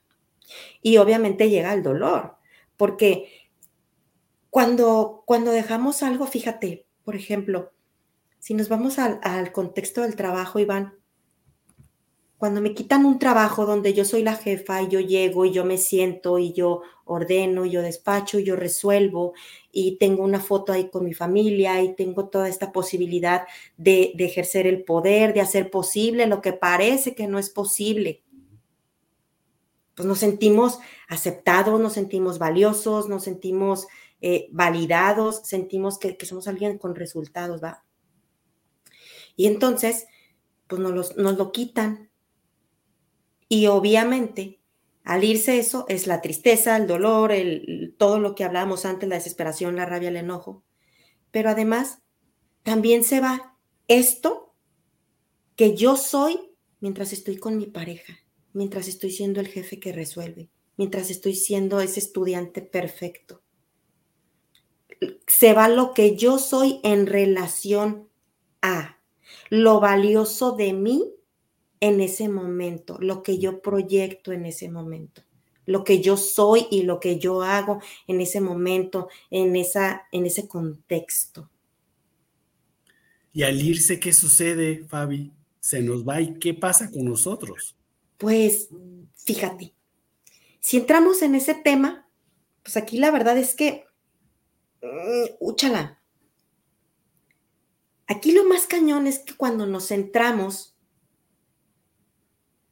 Y 0.81 0.97
obviamente 0.97 1.49
llega 1.49 1.73
el 1.73 1.83
dolor, 1.83 2.35
porque 2.75 3.47
cuando, 4.49 5.23
cuando 5.25 5.51
dejamos 5.51 6.03
algo, 6.03 6.27
fíjate, 6.27 6.85
por 7.05 7.15
ejemplo, 7.15 7.71
si 8.39 8.55
nos 8.55 8.67
vamos 8.67 8.99
al, 8.99 9.21
al 9.23 9.53
contexto 9.53 10.01
del 10.01 10.17
trabajo, 10.17 10.59
Iván, 10.59 10.95
cuando 12.43 12.59
me 12.59 12.73
quitan 12.73 13.05
un 13.05 13.19
trabajo 13.19 13.65
donde 13.65 13.93
yo 13.93 14.03
soy 14.03 14.21
la 14.21 14.35
jefa 14.35 14.81
y 14.81 14.89
yo 14.89 14.99
llego 14.99 15.45
y 15.45 15.53
yo 15.53 15.63
me 15.63 15.77
siento 15.77 16.39
y 16.39 16.51
yo 16.51 16.81
ordeno, 17.05 17.63
y 17.65 17.71
yo 17.71 17.81
despacho, 17.81 18.37
y 18.37 18.43
yo 18.43 18.57
resuelvo 18.57 19.31
y 19.71 19.95
tengo 19.95 20.25
una 20.25 20.41
foto 20.41 20.73
ahí 20.73 20.89
con 20.89 21.05
mi 21.05 21.13
familia 21.13 21.81
y 21.81 21.95
tengo 21.95 22.27
toda 22.27 22.49
esta 22.49 22.73
posibilidad 22.73 23.47
de, 23.77 24.13
ejercer 24.19 24.67
el 24.67 24.83
poder, 24.83 25.33
de 25.33 25.39
hacer 25.39 25.71
posible 25.71 26.27
lo 26.27 26.41
que 26.41 26.51
parece 26.51 27.15
que 27.15 27.27
no 27.27 27.39
es 27.39 27.49
posible. 27.49 28.23
Pues 29.95 30.05
nos 30.05 30.19
sentimos 30.19 30.79
aceptados, 31.07 31.79
nos 31.79 31.93
sentimos 31.93 32.39
valiosos, 32.39 33.07
nos 33.07 33.23
sentimos 33.23 33.87
eh, 34.19 34.49
validados, 34.51 35.43
sentimos 35.45 35.97
que, 35.97 36.17
somos 36.25 36.49
alguien 36.49 36.77
con 36.77 36.93
resultados, 36.93 37.63
¿va? 37.63 37.85
Y 39.37 39.47
entonces, 39.47 40.07
pues 40.67 40.81
nos, 40.81 41.15
nos 41.15 41.37
lo 41.37 41.53
quitan 41.53 42.09
y 43.53 43.67
obviamente, 43.67 44.59
al 45.03 45.23
irse 45.23 45.59
eso, 45.59 45.85
es 45.87 46.07
la 46.07 46.21
tristeza, 46.21 46.75
el 46.75 46.87
dolor, 46.87 47.31
el, 47.31 47.93
todo 47.99 48.17
lo 48.17 48.33
que 48.33 48.43
hablábamos 48.43 48.83
antes, 48.83 49.07
la 49.07 49.13
desesperación, 49.13 49.75
la 49.75 49.85
rabia, 49.85 50.09
el 50.09 50.17
enojo. 50.17 50.63
Pero 51.29 51.51
además, 51.51 51.99
también 52.63 53.03
se 53.03 53.19
va 53.19 53.55
esto 53.87 54.55
que 55.55 55.75
yo 55.75 55.97
soy 55.97 56.39
mientras 56.79 57.13
estoy 57.13 57.37
con 57.37 57.57
mi 57.57 57.67
pareja, 57.67 58.17
mientras 58.53 58.87
estoy 58.87 59.11
siendo 59.11 59.39
el 59.39 59.49
jefe 59.49 59.79
que 59.79 59.91
resuelve, 59.91 60.49
mientras 60.75 61.11
estoy 61.11 61.35
siendo 61.35 61.79
ese 61.79 61.99
estudiante 61.99 62.63
perfecto. 62.63 63.43
Se 65.27 65.53
va 65.53 65.67
lo 65.67 65.93
que 65.93 66.15
yo 66.15 66.39
soy 66.39 66.79
en 66.83 67.05
relación 67.05 68.09
a 68.63 68.97
lo 69.51 69.79
valioso 69.79 70.53
de 70.53 70.73
mí 70.73 71.12
en 71.83 71.99
ese 71.99 72.29
momento, 72.29 72.97
lo 73.01 73.23
que 73.23 73.39
yo 73.39 73.61
proyecto 73.61 74.31
en 74.31 74.45
ese 74.45 74.71
momento, 74.71 75.21
lo 75.65 75.83
que 75.83 75.99
yo 75.99 76.15
soy 76.15 76.65
y 76.71 76.83
lo 76.83 77.01
que 77.01 77.19
yo 77.19 77.41
hago 77.41 77.81
en 78.07 78.21
ese 78.21 78.39
momento, 78.39 79.09
en, 79.29 79.57
esa, 79.57 80.07
en 80.13 80.25
ese 80.25 80.47
contexto. 80.47 81.49
Y 83.33 83.43
al 83.43 83.61
irse, 83.61 83.99
¿qué 83.99 84.13
sucede, 84.13 84.85
Fabi? 84.87 85.33
Se 85.59 85.81
nos 85.81 86.07
va 86.07 86.21
y 86.21 86.35
¿qué 86.35 86.53
pasa 86.53 86.89
con 86.89 87.03
nosotros? 87.03 87.75
Pues 88.15 88.69
fíjate, 89.17 89.73
si 90.61 90.77
entramos 90.77 91.21
en 91.21 91.35
ese 91.35 91.53
tema, 91.53 92.07
pues 92.63 92.77
aquí 92.77 92.97
la 92.97 93.11
verdad 93.11 93.37
es 93.37 93.55
que, 93.55 93.83
mm, 94.81 95.35
úchala. 95.41 96.01
Aquí 98.07 98.31
lo 98.31 98.45
más 98.45 98.67
cañón 98.67 99.05
es 99.05 99.19
que 99.19 99.35
cuando 99.35 99.65
nos 99.65 99.89
centramos 99.89 100.72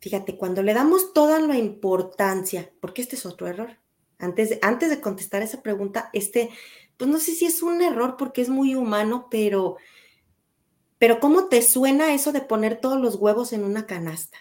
Fíjate, 0.01 0.35
cuando 0.35 0.63
le 0.63 0.73
damos 0.73 1.13
toda 1.13 1.39
la 1.39 1.57
importancia, 1.57 2.73
porque 2.81 3.03
este 3.03 3.15
es 3.15 3.25
otro 3.27 3.47
error. 3.47 3.77
Antes 4.17 4.49
de, 4.49 4.59
antes 4.63 4.89
de 4.89 4.99
contestar 4.99 5.43
esa 5.43 5.61
pregunta, 5.61 6.09
este, 6.11 6.49
pues 6.97 7.07
no 7.07 7.19
sé 7.19 7.33
si 7.33 7.45
es 7.45 7.61
un 7.61 7.83
error 7.83 8.17
porque 8.17 8.41
es 8.41 8.49
muy 8.49 8.73
humano, 8.73 9.27
pero, 9.29 9.77
pero 10.97 11.19
¿cómo 11.19 11.49
te 11.49 11.61
suena 11.61 12.15
eso 12.15 12.31
de 12.31 12.41
poner 12.41 12.81
todos 12.81 12.99
los 12.99 13.15
huevos 13.15 13.53
en 13.53 13.63
una 13.63 13.85
canasta? 13.85 14.39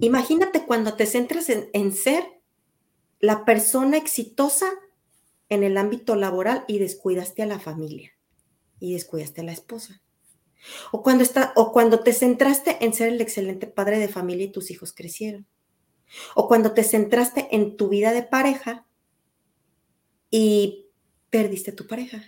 Imagínate 0.00 0.66
cuando 0.66 0.94
te 0.94 1.06
centras 1.06 1.48
en, 1.48 1.70
en 1.72 1.92
ser 1.92 2.24
la 3.20 3.46
persona 3.46 3.96
exitosa 3.96 4.70
en 5.48 5.62
el 5.62 5.78
ámbito 5.78 6.14
laboral 6.14 6.66
y 6.68 6.78
descuidaste 6.78 7.42
a 7.42 7.46
la 7.46 7.58
familia 7.58 8.12
y 8.80 8.92
descuidaste 8.92 9.40
a 9.40 9.44
la 9.44 9.52
esposa. 9.52 10.02
O 10.92 11.02
cuando, 11.02 11.22
está, 11.22 11.52
o 11.56 11.72
cuando 11.72 12.00
te 12.00 12.12
centraste 12.12 12.84
en 12.84 12.92
ser 12.92 13.08
el 13.08 13.20
excelente 13.20 13.66
padre 13.66 13.98
de 13.98 14.08
familia 14.08 14.46
y 14.46 14.52
tus 14.52 14.70
hijos 14.70 14.92
crecieron. 14.92 15.46
O 16.34 16.48
cuando 16.48 16.72
te 16.72 16.84
centraste 16.84 17.48
en 17.54 17.76
tu 17.76 17.88
vida 17.88 18.12
de 18.12 18.22
pareja 18.22 18.86
y 20.30 20.86
perdiste 21.30 21.72
tu 21.72 21.86
pareja. 21.86 22.22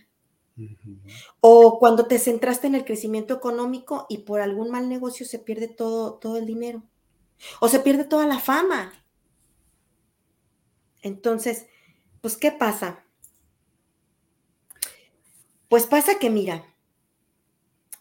O 1.41 1.79
cuando 1.79 2.07
te 2.07 2.19
centraste 2.19 2.67
en 2.67 2.75
el 2.75 2.85
crecimiento 2.85 3.35
económico 3.35 4.07
y 4.09 4.19
por 4.19 4.41
algún 4.41 4.71
mal 4.71 4.89
negocio 4.89 5.25
se 5.25 5.39
pierde 5.39 5.69
todo, 5.69 6.15
todo 6.15 6.37
el 6.37 6.47
dinero. 6.47 6.83
o 7.61 7.69
se 7.69 7.81
pierde 7.81 8.05
toda 8.05 8.27
la 8.27 8.41
fama. 8.41 8.93
Entonces, 11.03 11.67
pues, 12.21 12.37
¿qué 12.37 12.51
pasa? 12.53 13.05
Pues 15.69 15.87
pasa 15.87 16.19
que, 16.19 16.31
mira, 16.31 16.65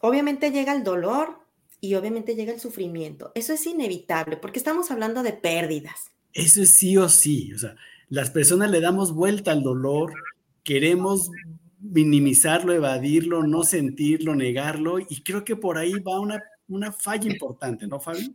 obviamente 0.00 0.50
llega 0.50 0.74
el 0.74 0.84
dolor 0.84 1.38
y 1.80 1.94
obviamente 1.94 2.34
llega 2.34 2.52
el 2.52 2.60
sufrimiento. 2.60 3.32
Eso 3.34 3.52
es 3.52 3.66
inevitable 3.66 4.36
porque 4.36 4.58
estamos 4.58 4.90
hablando 4.90 5.22
de 5.22 5.32
pérdidas. 5.32 6.10
Eso 6.32 6.62
es 6.62 6.76
sí 6.76 6.96
o 6.96 7.08
sí. 7.08 7.52
O 7.54 7.58
sea, 7.58 7.76
las 8.08 8.30
personas 8.30 8.70
le 8.70 8.80
damos 8.80 9.14
vuelta 9.14 9.52
al 9.52 9.62
dolor, 9.62 10.12
queremos 10.62 11.30
minimizarlo, 11.80 12.72
evadirlo, 12.72 13.42
no 13.42 13.62
sentirlo, 13.62 14.34
negarlo, 14.34 14.98
y 14.98 15.22
creo 15.22 15.44
que 15.44 15.56
por 15.56 15.78
ahí 15.78 15.92
va 16.00 16.20
una, 16.20 16.42
una 16.68 16.92
falla 16.92 17.30
importante, 17.30 17.86
¿no, 17.86 18.00
Fabi? 18.00 18.34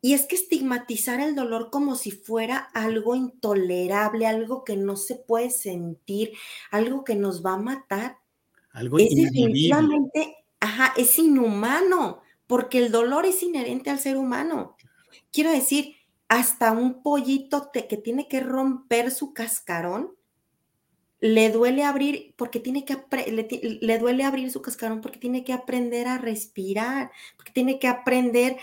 Y 0.00 0.12
es 0.12 0.26
que 0.26 0.36
estigmatizar 0.36 1.18
el 1.20 1.34
dolor 1.34 1.70
como 1.70 1.96
si 1.96 2.10
fuera 2.10 2.58
algo 2.74 3.14
intolerable, 3.14 4.26
algo 4.26 4.62
que 4.62 4.76
no 4.76 4.96
se 4.96 5.14
puede 5.14 5.48
sentir, 5.48 6.32
algo 6.70 7.04
que 7.04 7.14
nos 7.14 7.44
va 7.44 7.54
a 7.54 7.58
matar, 7.58 8.18
algo 8.72 8.98
es 8.98 9.14
definitivamente, 9.14 10.43
ajá, 10.64 10.94
es 10.96 11.18
inhumano, 11.18 12.22
porque 12.46 12.78
el 12.78 12.90
dolor 12.90 13.26
es 13.26 13.42
inherente 13.42 13.90
al 13.90 13.98
ser 13.98 14.16
humano. 14.16 14.76
Quiero 15.32 15.50
decir, 15.50 15.96
hasta 16.28 16.72
un 16.72 17.02
pollito 17.02 17.70
que 17.72 17.96
tiene 17.96 18.28
que 18.28 18.40
romper 18.40 19.10
su 19.10 19.34
cascarón, 19.34 20.14
le 21.20 21.50
duele 21.50 21.84
abrir 21.84 22.34
porque 22.36 22.60
tiene 22.60 22.84
que 22.84 22.98
le, 23.30 23.78
le, 23.80 23.98
duele 23.98 24.24
abrir 24.24 24.50
su 24.50 24.60
cascarón 24.60 25.00
porque 25.00 25.18
tiene 25.18 25.42
que 25.42 25.54
aprender 25.54 26.06
a 26.06 26.18
respirar, 26.18 27.10
porque 27.36 27.50
tiene 27.52 27.78
que 27.78 27.88
aprender 27.88 28.58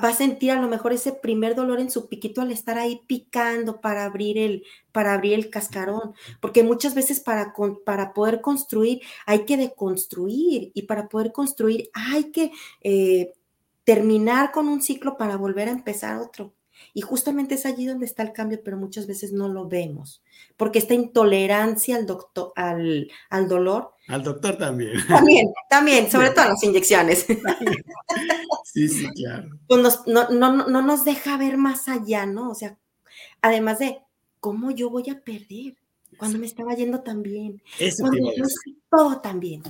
va 0.00 0.08
a 0.08 0.14
sentir 0.14 0.50
a 0.50 0.60
lo 0.60 0.68
mejor 0.68 0.92
ese 0.92 1.12
primer 1.12 1.54
dolor 1.54 1.80
en 1.80 1.90
su 1.90 2.08
piquito 2.08 2.40
al 2.40 2.52
estar 2.52 2.78
ahí 2.78 3.02
picando 3.06 3.80
para 3.80 4.04
abrir 4.04 4.38
el, 4.38 4.64
para 4.92 5.14
abrir 5.14 5.34
el 5.34 5.50
cascarón, 5.50 6.14
porque 6.40 6.62
muchas 6.62 6.94
veces 6.94 7.20
para, 7.20 7.54
para 7.84 8.14
poder 8.14 8.40
construir 8.40 9.00
hay 9.26 9.44
que 9.44 9.56
deconstruir 9.56 10.70
y 10.74 10.82
para 10.82 11.08
poder 11.08 11.32
construir 11.32 11.90
hay 11.92 12.30
que 12.30 12.52
eh, 12.82 13.32
terminar 13.84 14.52
con 14.52 14.68
un 14.68 14.82
ciclo 14.82 15.16
para 15.16 15.36
volver 15.36 15.68
a 15.68 15.72
empezar 15.72 16.18
otro. 16.18 16.52
Y 16.92 17.00
justamente 17.00 17.54
es 17.54 17.66
allí 17.66 17.86
donde 17.86 18.06
está 18.06 18.22
el 18.22 18.32
cambio, 18.32 18.60
pero 18.64 18.76
muchas 18.76 19.06
veces 19.06 19.32
no 19.32 19.48
lo 19.48 19.68
vemos, 19.68 20.22
porque 20.56 20.78
esta 20.78 20.94
intolerancia 20.94 21.96
al, 21.96 22.06
doctor, 22.06 22.52
al, 22.56 23.10
al 23.30 23.48
dolor. 23.48 23.92
Al 24.08 24.22
doctor 24.22 24.56
también. 24.56 24.92
También, 25.08 25.46
también, 25.70 26.10
sobre 26.10 26.30
todo 26.30 26.48
las 26.48 26.62
inyecciones. 26.62 27.26
Sí, 28.74 28.88
sí, 28.88 29.06
claro. 29.14 29.50
Pues 29.68 30.00
no, 30.08 30.30
no, 30.30 30.68
no 30.68 30.82
nos 30.82 31.04
deja 31.04 31.36
ver 31.36 31.56
más 31.56 31.86
allá, 31.86 32.26
¿no? 32.26 32.50
O 32.50 32.56
sea, 32.56 32.76
además 33.40 33.78
de, 33.78 34.00
¿cómo 34.40 34.72
yo 34.72 34.90
voy 34.90 35.10
a 35.10 35.20
perder? 35.20 35.76
Cuando 36.16 36.38
me 36.38 36.46
estaba 36.46 36.74
yendo 36.74 37.00
tan 37.00 37.22
bien. 37.22 37.62
Eso 37.78 38.06
a 38.06 38.10
decir. 38.10 38.76
todo 38.90 39.20
tan 39.20 39.38
bien. 39.38 39.62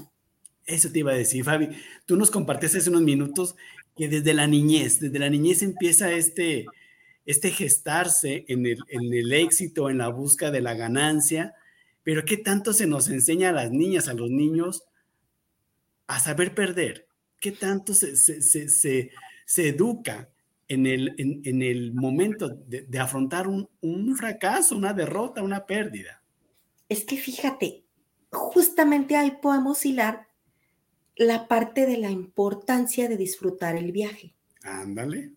Eso 0.66 0.90
te 0.90 1.00
iba 1.00 1.12
a 1.12 1.16
decir, 1.16 1.44
Fabi. 1.44 1.68
Tú 2.06 2.16
nos 2.16 2.30
compartiste 2.30 2.78
hace 2.78 2.90
unos 2.90 3.02
minutos 3.02 3.56
que 3.96 4.08
desde 4.08 4.34
la 4.34 4.46
niñez, 4.46 5.00
desde 5.00 5.18
la 5.18 5.30
niñez 5.30 5.62
empieza 5.62 6.10
este, 6.12 6.66
este 7.26 7.50
gestarse 7.50 8.44
en 8.48 8.66
el, 8.66 8.78
en 8.88 9.14
el 9.14 9.32
éxito, 9.32 9.88
en 9.90 9.98
la 9.98 10.08
búsqueda 10.08 10.50
de 10.50 10.60
la 10.60 10.74
ganancia, 10.74 11.54
pero 12.02 12.24
¿qué 12.24 12.36
tanto 12.36 12.72
se 12.72 12.86
nos 12.86 13.08
enseña 13.08 13.48
a 13.48 13.52
las 13.52 13.70
niñas, 13.70 14.08
a 14.08 14.14
los 14.14 14.30
niños, 14.30 14.84
a 16.06 16.20
saber 16.20 16.54
perder? 16.54 17.08
¿Qué 17.40 17.50
tanto 17.50 17.94
se, 17.94 18.16
se, 18.16 19.10
educa 19.56 20.30
en 20.68 20.86
el, 20.86 21.14
en, 21.18 21.62
el 21.62 21.94
momento 21.94 22.48
de, 22.48 22.98
afrontar 22.98 23.48
un, 23.48 23.68
un, 23.80 24.16
fracaso, 24.16 24.76
una 24.76 24.92
derrota, 24.92 25.42
una 25.42 25.66
pérdida? 25.66 26.22
Es 26.88 27.04
que 27.04 27.16
fíjate, 27.16 27.84
justamente 28.30 29.16
ahí 29.16 29.38
podemos 29.40 29.84
hilar 29.86 30.28
la 31.16 31.48
parte 31.48 31.86
de 31.86 31.96
la 31.96 32.10
importancia 32.10 33.08
de 33.08 33.16
disfrutar 33.16 33.76
el 33.76 33.92
viaje. 33.92 34.34
Ándale. 34.62 35.32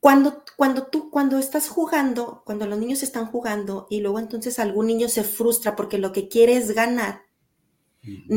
Cuando, 0.00 0.44
cuando 0.56 0.86
tú, 0.86 1.10
cuando 1.10 1.38
estás 1.38 1.68
jugando, 1.68 2.42
cuando 2.44 2.66
los 2.66 2.78
niños 2.78 3.02
están 3.02 3.26
jugando 3.26 3.86
y 3.90 4.00
luego 4.00 4.18
entonces 4.18 4.58
algún 4.58 4.86
niño 4.86 5.08
se 5.08 5.24
frustra 5.24 5.74
porque 5.74 5.98
lo 5.98 6.12
que 6.12 6.28
quiere 6.28 6.56
es 6.56 6.72
ganar, 6.72 7.22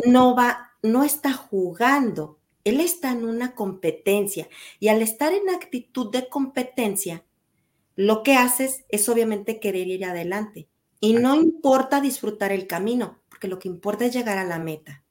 no 0.06 0.36
va, 0.36 0.72
no 0.82 1.04
está 1.04 1.34
jugando, 1.34 2.40
él 2.64 2.80
está 2.80 3.12
en 3.12 3.26
una 3.26 3.54
competencia 3.54 4.50
y 4.80 4.88
al 4.88 5.02
estar 5.02 5.34
en 5.34 5.50
actitud 5.50 6.12
de 6.12 6.30
competencia, 6.30 7.26
lo 7.96 8.24
que 8.24 8.36
haces 8.36 8.86
es 8.90 9.08
obviamente 9.10 9.60
querer 9.60 9.88
ir 9.88 10.06
adelante 10.06 10.68
y 11.00 11.14
no 11.14 11.36
importa 11.36 12.02
disfrutar 12.02 12.52
el 12.52 12.68
camino, 12.68 13.22
porque 13.30 13.48
lo 13.48 13.60
que 13.60 13.68
importa 13.68 14.06
es 14.06 14.14
llegar 14.14 14.38
a 14.38 14.44
la 14.44 14.60
meta. 14.60 15.04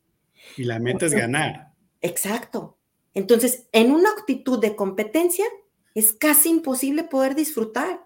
Y 0.57 0.65
la 0.65 0.79
meta 0.79 1.07
es 1.07 1.13
ganar. 1.13 1.73
Exacto. 2.01 2.79
Entonces, 3.13 3.69
en 3.73 3.91
una 3.91 4.11
actitud 4.11 4.61
de 4.61 4.77
competencia, 4.77 5.45
es 5.95 6.13
casi 6.13 6.51
imposible 6.51 7.05
poder 7.05 7.35
disfrutar, 7.35 8.05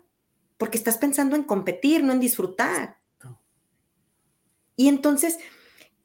porque 0.56 0.78
estás 0.78 0.98
pensando 0.98 1.36
en 1.36 1.42
competir, 1.42 2.02
no 2.02 2.12
en 2.12 2.20
disfrutar. 2.20 2.98
Y 4.76 4.88
entonces, 4.88 5.38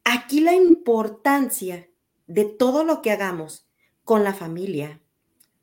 aquí 0.04 0.40
la 0.40 0.54
importancia 0.54 1.88
de 2.26 2.44
todo 2.44 2.84
lo 2.84 3.02
que 3.02 3.10
hagamos 3.10 3.68
con 4.04 4.24
la 4.24 4.34
familia, 4.34 5.02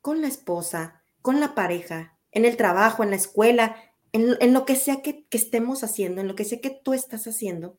con 0.00 0.20
la 0.20 0.28
esposa, 0.28 1.02
con 1.22 1.40
la 1.40 1.54
pareja, 1.54 2.18
en 2.32 2.44
el 2.44 2.56
trabajo, 2.56 3.02
en 3.02 3.10
la 3.10 3.16
escuela, 3.16 3.76
en, 4.12 4.52
lo 4.52 4.64
que 4.64 4.76
sea 4.76 5.02
que, 5.02 5.26
que 5.26 5.38
estemos 5.38 5.84
haciendo, 5.84 6.20
en 6.20 6.28
lo 6.28 6.34
que 6.34 6.44
sea 6.44 6.60
que 6.60 6.70
tú 6.70 6.92
estás 6.92 7.26
haciendo, 7.26 7.78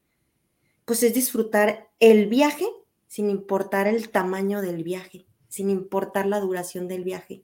pues 0.85 1.03
es 1.03 1.13
disfrutar 1.13 1.89
el 1.99 2.27
viaje 2.27 2.65
sin 3.07 3.29
importar 3.29 3.87
el 3.87 4.09
tamaño 4.09 4.61
del 4.61 4.83
viaje, 4.83 5.27
sin 5.47 5.69
importar 5.69 6.25
la 6.25 6.39
duración 6.39 6.87
del 6.87 7.03
viaje. 7.03 7.43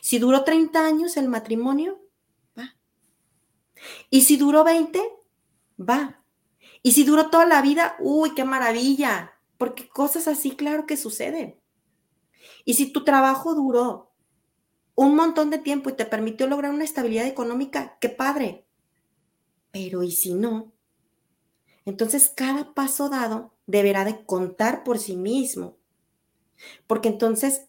Si 0.00 0.18
duró 0.18 0.44
30 0.44 0.84
años 0.84 1.16
el 1.16 1.28
matrimonio, 1.28 2.00
va. 2.58 2.76
Y 4.10 4.22
si 4.22 4.36
duró 4.36 4.64
20, 4.64 5.00
va. 5.78 6.22
Y 6.82 6.92
si 6.92 7.04
duró 7.04 7.30
toda 7.30 7.46
la 7.46 7.62
vida, 7.62 7.96
uy, 8.00 8.34
qué 8.34 8.44
maravilla, 8.44 9.32
porque 9.58 9.88
cosas 9.88 10.26
así, 10.28 10.52
claro 10.52 10.86
que 10.86 10.96
suceden. 10.96 11.60
Y 12.64 12.74
si 12.74 12.92
tu 12.92 13.04
trabajo 13.04 13.54
duró 13.54 14.12
un 14.94 15.14
montón 15.14 15.50
de 15.50 15.58
tiempo 15.58 15.90
y 15.90 15.94
te 15.94 16.06
permitió 16.06 16.46
lograr 16.46 16.72
una 16.72 16.84
estabilidad 16.84 17.26
económica, 17.26 17.98
qué 18.00 18.08
padre. 18.08 18.66
Pero 19.70 20.02
¿y 20.02 20.12
si 20.12 20.34
no? 20.34 20.72
Entonces 21.84 22.32
cada 22.34 22.74
paso 22.74 23.08
dado 23.08 23.54
deberá 23.66 24.04
de 24.04 24.24
contar 24.24 24.84
por 24.84 24.98
sí 24.98 25.16
mismo. 25.16 25.78
Porque 26.86 27.08
entonces, 27.08 27.68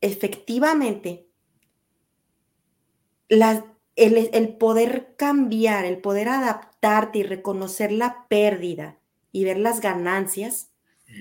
efectivamente, 0.00 1.28
el, 3.96 4.56
poder 4.56 5.14
cambiar, 5.16 5.84
el 5.84 5.98
poder 5.98 6.28
adaptarte 6.28 7.18
y 7.18 7.22
reconocer 7.22 7.92
la 7.92 8.26
pérdida 8.28 8.98
y 9.32 9.44
ver 9.44 9.58
las 9.58 9.80
ganancias, 9.80 10.70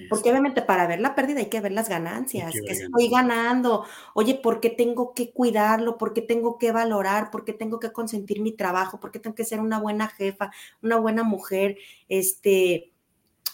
porque 0.09 0.29
obviamente 0.29 0.61
para 0.61 0.87
ver 0.87 1.01
la 1.01 1.15
pérdida 1.15 1.39
hay 1.39 1.49
que 1.49 1.59
ver 1.59 1.73
las 1.73 1.89
ganancias, 1.89 2.53
que, 2.53 2.71
estoy 2.71 3.09
ganando, 3.09 3.85
oye, 4.13 4.35
¿por 4.35 4.61
qué 4.61 4.69
tengo 4.69 5.13
que 5.13 5.31
cuidarlo? 5.31 5.97
¿Por 5.97 6.13
qué 6.13 6.21
tengo 6.21 6.57
que 6.57 6.71
valorar? 6.71 7.29
¿Por 7.29 7.43
qué 7.43 7.51
tengo 7.51 7.79
que 7.79 7.91
consentir 7.91 8.41
mi 8.41 8.53
trabajo? 8.53 8.99
¿Por 8.99 9.11
qué 9.11 9.19
tengo 9.19 9.35
que 9.35 9.43
ser 9.43 9.59
una 9.59 9.79
buena 9.79 10.07
jefa, 10.07 10.51
una 10.81 10.97
buena 10.97 11.23
mujer, 11.23 11.77
este, 12.07 12.93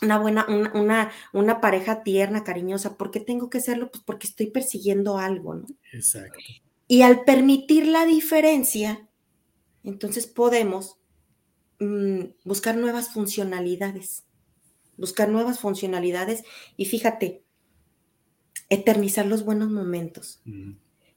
una 0.04 0.20
buena, 0.20 0.46
una, 0.76 1.12
una, 1.34 1.60
pareja 1.60 2.04
tierna, 2.04 2.44
cariñosa? 2.44 2.98
¿Por 2.98 3.10
qué 3.10 3.20
tengo 3.20 3.50
que 3.50 3.60
serlo? 3.60 3.90
Pues 3.90 4.04
porque 4.04 4.28
estoy 4.28 4.52
persiguiendo 4.52 5.18
algo, 5.18 5.56
¿no? 5.56 5.66
Exacto. 5.92 6.38
Y 6.88 7.02
al 7.02 7.24
permitir 7.24 7.88
la 7.88 8.06
diferencia, 8.06 9.10
entonces 9.84 10.28
podemos 10.28 10.98
mm, 11.80 12.22
buscar 12.46 12.78
nuevas 12.78 13.10
funcionalidades, 13.10 14.24
buscar 14.98 15.30
nuevas 15.30 15.60
funcionalidades 15.60 16.44
y 16.78 16.86
fíjate, 16.86 17.44
eternizar 18.70 19.26
los 19.26 19.44
buenos 19.44 19.70
momentos. 19.70 20.42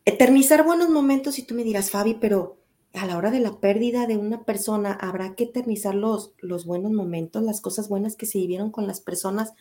Eternizar 0.05 0.65
buenos 0.65 0.89
momentos 0.89 1.39
y 1.39 1.43
tú 1.43 1.55
me 1.55 1.65
dirás, 1.65 1.91
Fabi, 1.91 2.15
pero 2.15 2.59
a 2.93 3.07
la 3.07 3.17
hora 3.17 3.31
de 3.31 3.41
la 3.41 3.61
pérdida 3.61 4.07
de 4.07 4.17
una 4.17 4.45
persona, 4.45 4.93
habrá 4.93 5.35
que 5.37 5.45
eternizar 5.45 5.95
los, 5.95 6.33
los 6.39 6.67
buenos 6.67 6.91
momentos, 6.91 7.43
las 7.43 7.61
cosas 7.61 7.89
buenas 7.89 8.17
que 8.17 8.27
se 8.27 8.39
vivieron 8.39 8.71
con 8.73 8.87
las 8.87 9.01
personas. 9.01 9.53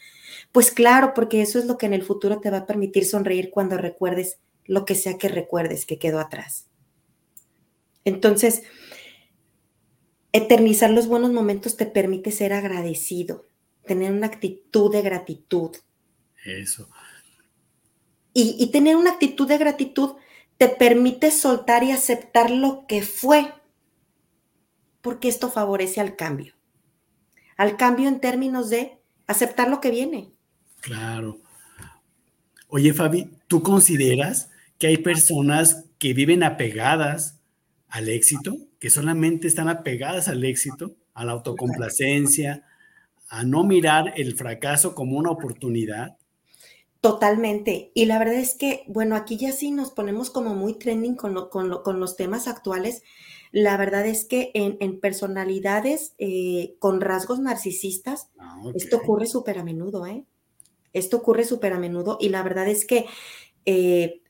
Pues 0.52 0.72
claro, 0.72 1.14
porque 1.14 1.42
eso 1.42 1.60
es 1.60 1.66
lo 1.66 1.78
que 1.78 1.86
en 1.86 1.94
el 1.94 2.04
futuro 2.04 2.40
te 2.40 2.50
va 2.50 2.58
a 2.60 2.66
permitir 2.66 3.06
sonreír 3.06 3.52
cuando 3.52 3.78
recuerdes 3.78 4.40
lo 4.70 4.86
que 4.86 4.94
sea 4.94 5.18
que 5.18 5.30
recuerdes 5.30 5.88
que 5.88 5.98
quedó 5.98 6.20
atrás. 6.20 6.68
Entonces, 8.06 8.62
eternizar 10.32 10.92
los 10.92 11.08
buenos 11.08 11.32
momentos 11.32 11.76
te 11.76 11.88
permite 11.88 12.30
ser 12.30 12.54
agradecido, 12.54 13.48
tener 13.88 14.12
una 14.12 14.28
actitud 14.28 14.92
de 14.92 15.02
gratitud. 15.02 15.72
Eso. 16.46 16.88
Y, 18.32 18.68
tener 18.72 18.96
una 18.96 19.10
actitud 19.10 19.48
de 19.48 19.58
gratitud 19.58 20.18
te 20.60 20.70
permite 20.70 21.32
soltar 21.32 21.84
y 21.84 21.92
aceptar 21.92 22.52
lo 22.52 22.86
que 22.86 23.02
fue, 23.02 23.52
porque 25.02 25.30
esto 25.30 25.50
favorece 25.50 26.00
al 26.00 26.16
cambio. 26.16 26.54
Al 27.58 27.76
cambio 27.76 28.08
en 28.08 28.20
términos 28.20 28.70
de 28.70 29.00
aceptar 29.26 29.68
lo 29.68 29.82
que 29.82 29.90
viene. 29.90 30.32
Claro. 30.80 31.40
Oye, 32.68 32.94
Fabi, 32.94 33.32
¿tú 33.48 33.64
consideras 33.64 34.49
que 34.80 34.88
hay 34.88 34.98
personas 34.98 35.86
que 36.00 36.14
viven 36.14 36.42
apegadas 36.42 37.40
al 37.90 38.10
éxito, 38.10 38.58
que 38.80 38.90
solamente 38.90 39.48
están 39.48 39.68
apegadas 39.68 40.28
al 40.28 40.44
éxito, 40.44 40.96
a 41.14 41.26
la 41.26 41.34
autocomplacencia, 41.34 42.64
a 43.28 43.44
no 43.44 43.64
mirar 43.64 44.14
el 44.16 44.36
fracaso 44.36 44.96
como 44.96 45.18
una 45.18 45.32
oportunidad? 45.32 46.18
Totalmente. 47.02 47.92
Y 47.94 48.06
la 48.06 48.20
verdad 48.20 48.36
es 48.36 48.56
que, 48.56 48.84
bueno, 48.88 49.16
aquí 49.16 49.38
ya 49.38 49.52
sí 49.52 49.72
nos 49.72 49.92
ponemos 49.92 50.30
como 50.30 50.56
muy 50.56 50.74
trending 50.74 51.16
con, 51.16 51.34
los 51.34 52.16
temas 52.18 52.48
actuales. 52.48 53.04
La 53.52 53.78
verdad 53.78 54.06
es 54.06 54.26
que 54.26 54.52
en, 54.54 55.00
personalidades 55.00 56.14
eh, 56.18 56.76
con 56.80 57.02
rasgos 57.02 57.40
narcisistas, 57.40 58.30
ah, 58.38 58.62
esto 58.76 58.98
ocurre 58.98 59.28
súper 59.28 59.60
a 59.60 59.64
menudo, 59.64 60.06
¿eh? 60.06 60.26
Esto 60.92 61.18
ocurre 61.18 61.46
súper 61.46 61.74
a 61.74 61.80
menudo 61.80 62.18
y 62.20 62.30
la 62.30 62.42
verdad 62.42 62.68
es 62.68 62.86
que 62.86 63.06
eh, 63.66 64.22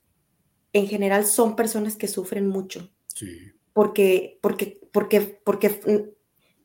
en 0.73 0.87
general 0.87 1.25
son 1.25 1.55
personas 1.55 1.95
que 1.95 2.07
sufren 2.07 2.47
mucho. 2.47 2.89
Sí. 3.07 3.51
Porque, 3.73 4.39
porque, 4.41 4.79
porque, 4.91 5.21
porque 5.21 6.13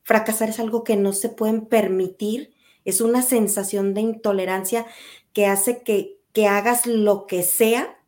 fracasar 0.02 0.50
es 0.50 0.60
algo 0.60 0.84
que 0.84 0.96
no 0.96 1.12
se 1.12 1.28
pueden 1.28 1.66
permitir, 1.66 2.54
es 2.84 3.00
una 3.00 3.22
sensación 3.22 3.94
de 3.94 4.02
intolerancia 4.02 4.86
que 5.32 5.46
hace 5.46 5.82
que, 5.82 6.18
que 6.32 6.46
hagas 6.46 6.86
lo 6.86 7.26
que 7.26 7.42
sea 7.42 7.98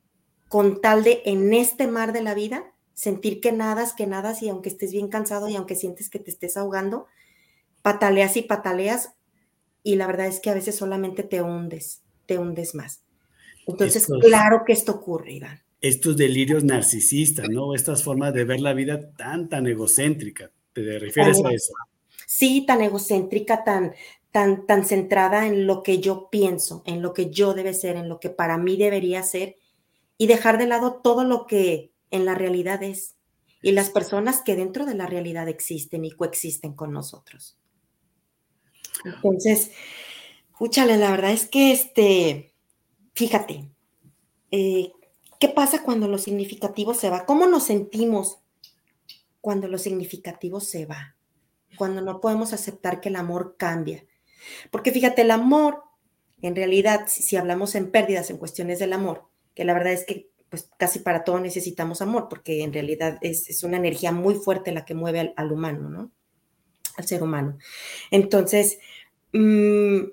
con 0.49 0.81
tal 0.81 1.05
de 1.05 1.23
en 1.25 1.53
este 1.55 1.87
mar 1.87 2.13
de 2.13 2.23
la 2.23 2.35
vida 2.35 2.73
sentir 2.95 3.41
que 3.41 3.53
nadas, 3.53 3.93
que 3.93 4.07
nadas 4.07 4.43
y 4.43 4.49
aunque 4.49 4.71
estés 4.71 4.91
bien 4.91 5.09
cansado 5.09 5.49
y 5.49 5.57
aunque 5.57 5.75
sientes 5.75 6.09
que 6.09 6.19
te 6.19 6.31
estés 6.31 6.57
ahogando, 6.57 7.07
pataleas 7.83 8.37
y 8.37 8.43
pataleas 8.43 9.13
y 9.83 9.97
la 9.97 10.07
verdad 10.07 10.27
es 10.27 10.41
que 10.41 10.51
a 10.51 10.55
veces 10.55 10.77
solamente 10.77 11.23
te 11.23 11.43
hundes, 11.43 12.03
te 12.25 12.39
hundes 12.39 12.75
más. 12.75 13.03
Entonces, 13.67 14.07
claro 14.21 14.63
que 14.65 14.73
esto 14.73 14.93
ocurre, 14.93 15.33
Iván. 15.35 15.66
Estos 15.81 16.17
delirios 16.17 16.65
narcisistas, 16.65 17.49
¿no? 17.49 17.75
Estas 17.75 18.03
formas 18.03 18.33
de 18.35 18.45
ver 18.45 18.61
la 18.61 18.73
vida 18.73 19.13
tan, 19.13 19.49
tan 19.49 19.67
egocéntrica. 19.67 20.51
¿Te 20.73 20.99
refieres 20.99 21.43
a 21.45 21.53
eso? 21.53 21.73
Sí, 22.27 22.65
tan 22.67 22.83
egocéntrica, 22.83 23.65
tan, 23.65 23.95
tan, 24.33 24.85
centrada 24.85 25.47
en 25.47 25.67
lo 25.67 25.83
que 25.83 26.01
yo 26.01 26.29
pienso, 26.31 26.83
en 26.85 27.01
lo 27.01 27.15
que 27.15 27.31
yo 27.31 27.55
debe 27.55 27.73
ser, 27.73 27.97
en 27.97 28.09
lo 28.09 28.21
que 28.21 28.31
para 28.31 28.59
mí 28.59 28.77
debería 28.77 29.23
ser, 29.23 29.57
y 30.19 30.27
dejar 30.27 30.59
de 30.59 30.67
lado 30.67 31.01
todo 31.03 31.25
lo 31.25 31.47
que 31.47 31.93
en 32.11 32.25
la 32.25 32.35
realidad 32.35 32.83
es, 32.83 33.17
y 33.63 33.73
las 33.73 33.91
personas 33.91 34.43
que 34.43 34.57
dentro 34.57 34.85
de 34.85 34.95
la 34.95 35.07
realidad 35.07 35.49
existen 35.49 36.05
y 36.05 36.11
coexisten 36.11 36.75
con 36.75 36.93
nosotros. 36.93 37.59
Entonces, 39.05 39.71
escúchale, 40.51 40.97
la 40.97 41.11
verdad 41.11 41.33
es 41.33 41.47
que, 41.47 41.73
este, 41.73 42.55
fíjate, 43.15 43.71
eh, 44.51 44.93
¿qué 45.39 45.49
pasa 45.49 45.83
cuando 45.83 46.09
lo 46.09 46.19
significativo 46.19 46.95
se 46.95 47.11
va? 47.11 47.27
¿Cómo 47.27 47.47
nos 47.47 47.65
sentimos 47.65 48.39
cuando 49.41 49.69
lo 49.69 49.79
significativo 49.79 50.61
se 50.61 50.87
va? 50.87 51.17
Cuando 51.77 52.01
no 52.01 52.21
podemos 52.21 52.53
aceptar 52.53 53.01
que 53.01 53.09
el 53.09 53.17
amor 53.17 53.57
cambia, 53.59 54.05
porque 54.71 54.93
fíjate, 54.93 55.23
el 55.23 55.31
amor, 55.31 55.83
en 56.43 56.55
realidad, 56.55 57.07
si, 57.09 57.37
hablamos 57.37 57.75
en 57.75 57.91
pérdidas, 57.91 58.31
en 58.31 58.39
cuestiones 58.39 58.79
del 58.79 58.93
amor, 58.93 59.29
que 59.55 59.65
la 59.65 59.75
verdad 59.75 59.93
es 59.93 60.05
que 60.05 60.31
pues 60.49 60.71
casi 60.79 61.01
para 61.01 61.25
todo 61.25 61.41
necesitamos 61.41 62.01
amor, 62.03 62.29
porque 62.29 62.63
en 62.63 62.73
realidad 62.73 63.19
es, 63.21 63.63
una 63.65 63.79
energía 63.79 64.13
muy 64.13 64.35
fuerte 64.35 64.73
la 64.73 64.85
que 64.85 64.95
mueve 64.95 65.35
al, 65.37 65.53
humano, 65.53 65.89
¿no? 65.91 66.13
Al 66.97 67.07
ser 67.07 67.23
humano. 67.23 67.59
Entonces, 68.11 68.79
mm, 69.33 70.05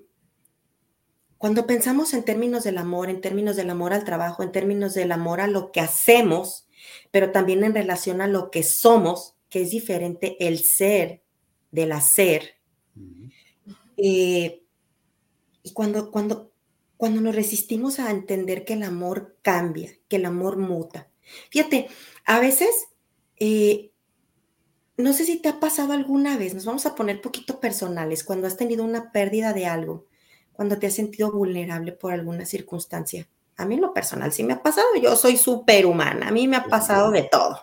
cuando 1.43 1.67
pensamos 1.67 2.13
en 2.13 2.23
términos 2.23 2.63
del 2.63 2.77
amor, 2.77 3.09
en 3.09 3.19
términos 3.19 3.57
del 3.57 3.69
amor 3.69 3.91
al 3.91 4.05
trabajo, 4.05 4.43
en 4.43 4.53
términos 4.53 4.93
del 4.93 5.11
amor 5.11 5.41
a 5.41 5.47
lo 5.47 5.73
que 5.73 5.81
hacemos, 5.81 6.69
pero 7.11 7.33
también 7.33 7.65
en 7.65 7.73
relación 7.73 8.21
a 8.21 8.27
lo 8.27 8.49
que 8.49 8.63
somos, 8.63 9.35
que 9.49 9.61
es 9.61 9.71
diferente 9.71 10.37
el 10.39 10.59
ser 10.59 11.21
del 11.69 11.91
hacer, 11.91 12.61
eh, 13.97 14.63
y 15.63 15.73
cuando, 15.73 16.11
cuando, 16.11 16.53
cuando 16.95 17.19
nos 17.19 17.35
resistimos 17.35 17.99
a 17.99 18.09
entender 18.09 18.63
que 18.63 18.75
el 18.75 18.83
amor 18.83 19.35
cambia, 19.41 19.91
que 20.07 20.15
el 20.15 20.23
amor 20.23 20.55
muta. 20.55 21.09
Fíjate, 21.49 21.89
a 22.23 22.39
veces, 22.39 22.69
eh, 23.35 23.91
no 24.95 25.11
sé 25.11 25.25
si 25.25 25.41
te 25.41 25.49
ha 25.49 25.59
pasado 25.59 25.91
alguna 25.91 26.37
vez, 26.37 26.53
nos 26.53 26.63
vamos 26.63 26.85
a 26.85 26.95
poner 26.95 27.19
poquito 27.19 27.59
personales, 27.59 28.23
cuando 28.23 28.47
has 28.47 28.55
tenido 28.55 28.85
una 28.85 29.11
pérdida 29.11 29.51
de 29.51 29.65
algo, 29.65 30.07
cuando 30.53 30.79
te 30.79 30.87
has 30.87 30.93
sentido 30.93 31.31
vulnerable 31.31 31.91
por 31.91 32.13
alguna 32.13 32.45
circunstancia. 32.45 33.27
A 33.57 33.65
mí 33.65 33.75
en 33.75 33.81
lo 33.81 33.93
personal 33.93 34.31
sí 34.31 34.43
me 34.43 34.53
ha 34.53 34.63
pasado, 34.63 34.87
yo 35.01 35.15
soy 35.15 35.37
superhumana, 35.37 36.29
a 36.29 36.31
mí 36.31 36.47
me 36.47 36.57
ha 36.57 36.65
pasado 36.65 37.11
de 37.11 37.23
todo. 37.23 37.59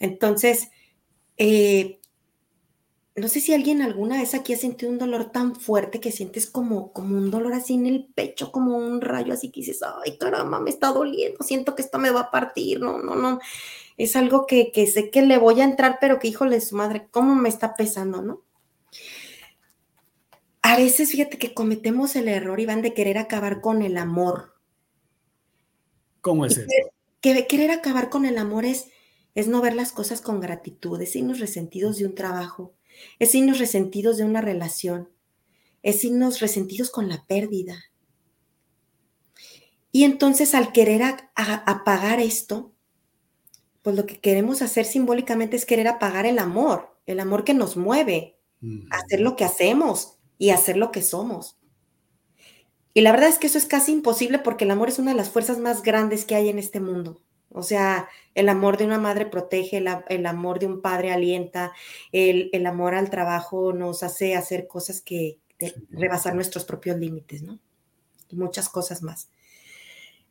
Entonces, 0.00 0.68
eh, 1.36 1.98
no 3.16 3.28
sé 3.28 3.40
si 3.40 3.54
alguien 3.54 3.80
alguna 3.80 4.18
vez 4.18 4.34
aquí 4.34 4.54
ha 4.54 4.56
sentido 4.56 4.90
un 4.90 4.98
dolor 4.98 5.30
tan 5.30 5.54
fuerte 5.54 6.00
que 6.00 6.10
sientes 6.10 6.50
como, 6.50 6.92
como 6.92 7.16
un 7.16 7.30
dolor 7.30 7.52
así 7.52 7.74
en 7.74 7.86
el 7.86 8.06
pecho, 8.12 8.50
como 8.50 8.76
un 8.76 9.00
rayo 9.00 9.32
así 9.32 9.50
que 9.50 9.60
dices, 9.60 9.80
ay 10.04 10.18
caramba, 10.18 10.58
me 10.58 10.70
está 10.70 10.88
doliendo, 10.88 11.44
siento 11.44 11.76
que 11.76 11.82
esto 11.82 11.98
me 11.98 12.10
va 12.10 12.20
a 12.22 12.30
partir, 12.30 12.80
no, 12.80 12.98
no, 12.98 13.14
no. 13.14 13.38
Es 13.96 14.16
algo 14.16 14.46
que, 14.46 14.72
que 14.72 14.88
sé 14.88 15.10
que 15.10 15.22
le 15.22 15.38
voy 15.38 15.60
a 15.60 15.64
entrar, 15.64 15.98
pero 16.00 16.18
que 16.18 16.28
híjole, 16.28 16.60
su 16.60 16.74
madre, 16.74 17.06
¿cómo 17.12 17.36
me 17.36 17.48
está 17.48 17.76
pesando, 17.76 18.20
no? 18.20 18.42
A 20.66 20.78
veces 20.78 21.10
fíjate 21.10 21.36
que 21.36 21.52
cometemos 21.52 22.16
el 22.16 22.26
error, 22.26 22.58
Iván, 22.58 22.80
de 22.80 22.94
querer 22.94 23.18
acabar 23.18 23.60
con 23.60 23.82
el 23.82 23.98
amor. 23.98 24.54
¿Cómo 26.22 26.46
es 26.46 26.56
eso? 26.56 26.66
Que, 27.20 27.46
querer 27.46 27.70
acabar 27.70 28.08
con 28.08 28.24
el 28.24 28.38
amor 28.38 28.64
es, 28.64 28.86
es 29.34 29.46
no 29.46 29.60
ver 29.60 29.76
las 29.76 29.92
cosas 29.92 30.22
con 30.22 30.40
gratitud, 30.40 30.98
es 31.02 31.14
irnos 31.16 31.38
resentidos 31.38 31.98
de 31.98 32.06
un 32.06 32.14
trabajo, 32.14 32.72
es 33.18 33.32
signos 33.32 33.58
resentidos 33.58 34.16
de 34.16 34.24
una 34.24 34.40
relación, 34.40 35.10
es 35.82 36.00
signos 36.00 36.40
resentidos 36.40 36.90
con 36.90 37.10
la 37.10 37.26
pérdida. 37.26 37.84
Y 39.92 40.04
entonces 40.04 40.54
al 40.54 40.72
querer 40.72 41.02
apagar 41.34 42.20
esto, 42.20 42.72
pues 43.82 43.96
lo 43.96 44.06
que 44.06 44.18
queremos 44.18 44.62
hacer 44.62 44.86
simbólicamente 44.86 45.56
es 45.56 45.66
querer 45.66 45.88
apagar 45.88 46.24
el 46.24 46.38
amor, 46.38 46.96
el 47.04 47.20
amor 47.20 47.44
que 47.44 47.52
nos 47.52 47.76
mueve, 47.76 48.38
hacer 48.90 49.20
lo 49.20 49.36
que 49.36 49.44
hacemos 49.44 50.13
y 50.38 50.50
hacer 50.50 50.76
lo 50.76 50.90
que 50.90 51.02
somos. 51.02 51.58
Y 52.92 53.00
la 53.00 53.10
verdad 53.10 53.28
es 53.28 53.38
que 53.38 53.48
eso 53.48 53.58
es 53.58 53.66
casi 53.66 53.92
imposible 53.92 54.38
porque 54.38 54.64
el 54.64 54.70
amor 54.70 54.88
es 54.88 54.98
una 54.98 55.10
de 55.10 55.16
las 55.16 55.30
fuerzas 55.30 55.58
más 55.58 55.82
grandes 55.82 56.24
que 56.24 56.36
hay 56.36 56.48
en 56.48 56.58
este 56.58 56.80
mundo. 56.80 57.20
O 57.50 57.62
sea, 57.62 58.08
el 58.34 58.48
amor 58.48 58.76
de 58.76 58.84
una 58.84 58.98
madre 58.98 59.26
protege, 59.26 59.76
el, 59.76 60.26
amor 60.26 60.58
de 60.58 60.66
un 60.66 60.80
padre 60.80 61.12
alienta, 61.12 61.72
el, 62.10 62.66
amor 62.66 62.94
al 62.94 63.10
trabajo 63.10 63.72
nos 63.72 64.02
hace 64.02 64.34
hacer 64.34 64.66
cosas 64.66 65.00
que 65.00 65.38
rebasar 65.90 66.34
nuestros 66.34 66.64
propios 66.64 66.98
límites, 66.98 67.42
¿no? 67.42 67.60
Y 68.28 68.36
muchas 68.36 68.68
cosas 68.68 69.02
más. 69.02 69.28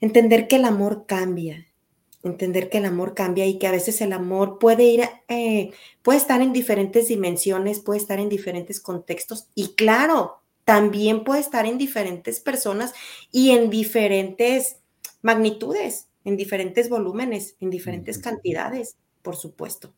Entender 0.02 0.50
que 0.50 0.58
el 0.58 0.66
amor 0.66 1.06
cambia, 1.06 1.68
entender 2.24 2.70
que 2.70 2.78
el 2.78 2.86
amor 2.86 3.14
cambia 3.14 3.46
y 3.46 3.60
que 3.60 3.68
a 3.68 3.72
veces 3.72 4.02
el 4.02 4.14
amor 4.14 4.58
puede 4.60 4.84
ir, 4.86 5.04
eh, 5.28 5.72
puede 6.02 6.18
estar 6.18 6.42
en 6.42 6.54
diferentes 6.54 7.10
dimensiones, 7.10 7.80
puede 7.80 8.00
estar 8.00 8.20
en 8.20 8.30
diferentes 8.30 8.80
contextos 8.80 9.48
y 9.56 9.76
claro, 9.76 10.42
también 10.64 11.24
puede 11.24 11.42
estar 11.42 11.66
en 11.66 11.78
diferentes 11.78 12.40
personas 12.40 12.94
y 13.32 13.52
en 13.52 13.70
diferentes 13.70 14.78
magnitudes 15.22 16.08
en 16.26 16.38
diferentes 16.38 16.90
volúmenes, 16.90 17.56
en 17.60 17.70
diferentes 17.70 18.18
cantidades, 18.18 18.98
por 19.22 19.36
supuesto. 19.36 19.94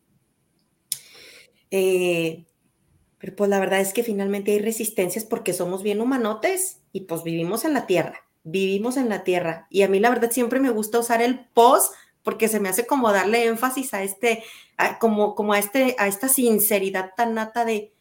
Eh, 1.70 2.44
pero 3.18 3.34
pues 3.36 3.50
la 3.50 3.60
verdad 3.60 3.80
es 3.80 3.92
que 3.92 4.02
finalmente 4.02 4.52
hay 4.52 4.58
resistencias 4.58 5.24
porque 5.24 5.52
somos 5.52 5.82
bien 5.82 6.00
humanotes 6.00 6.80
y 6.92 7.02
pues 7.02 7.22
vivimos 7.22 7.64
en 7.64 7.74
la 7.74 7.86
tierra, 7.86 8.26
vivimos 8.44 8.96
en 8.96 9.08
la 9.08 9.24
tierra. 9.24 9.66
Y 9.70 9.82
a 9.82 9.88
mí 9.88 10.00
la 10.00 10.10
verdad 10.10 10.30
siempre 10.30 10.60
me 10.60 10.70
gusta 10.70 10.98
usar 10.98 11.22
el 11.22 11.46
post 11.54 11.94
porque 12.26 12.48
se 12.48 12.58
me 12.58 12.68
hace 12.68 12.88
como 12.88 13.12
darle 13.12 13.46
énfasis 13.46 13.94
a 13.94 14.02
este, 14.02 14.42
como, 14.98 15.36
como 15.36 15.52
a, 15.52 15.60
este, 15.60 15.94
a 15.96 16.08
esta 16.08 16.28
sinceridad 16.28 17.12
tan 17.16 17.34
nata 17.34 17.64
de, 17.64 17.92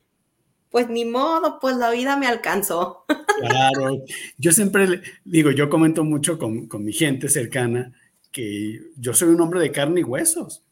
pues 0.72 0.90
ni 0.90 1.06
modo, 1.06 1.60
pues 1.62 1.78
la 1.78 1.92
vida 1.92 2.18
me 2.18 2.26
alcanzó. 2.26 3.06
Claro, 3.40 4.04
yo 4.40 4.52
siempre 4.52 5.04
digo, 5.26 5.52
yo 5.52 5.70
comento 5.70 6.04
mucho 6.04 6.40
con, 6.40 6.66
con 6.68 6.84
mi 6.84 6.92
gente 6.92 7.30
cercana 7.30 7.94
que 8.32 8.82
yo 8.98 9.14
soy 9.14 9.30
un 9.30 9.42
hombre 9.42 9.60
de 9.60 9.72
carne 9.72 10.00
y 10.00 10.04
huesos. 10.04 10.64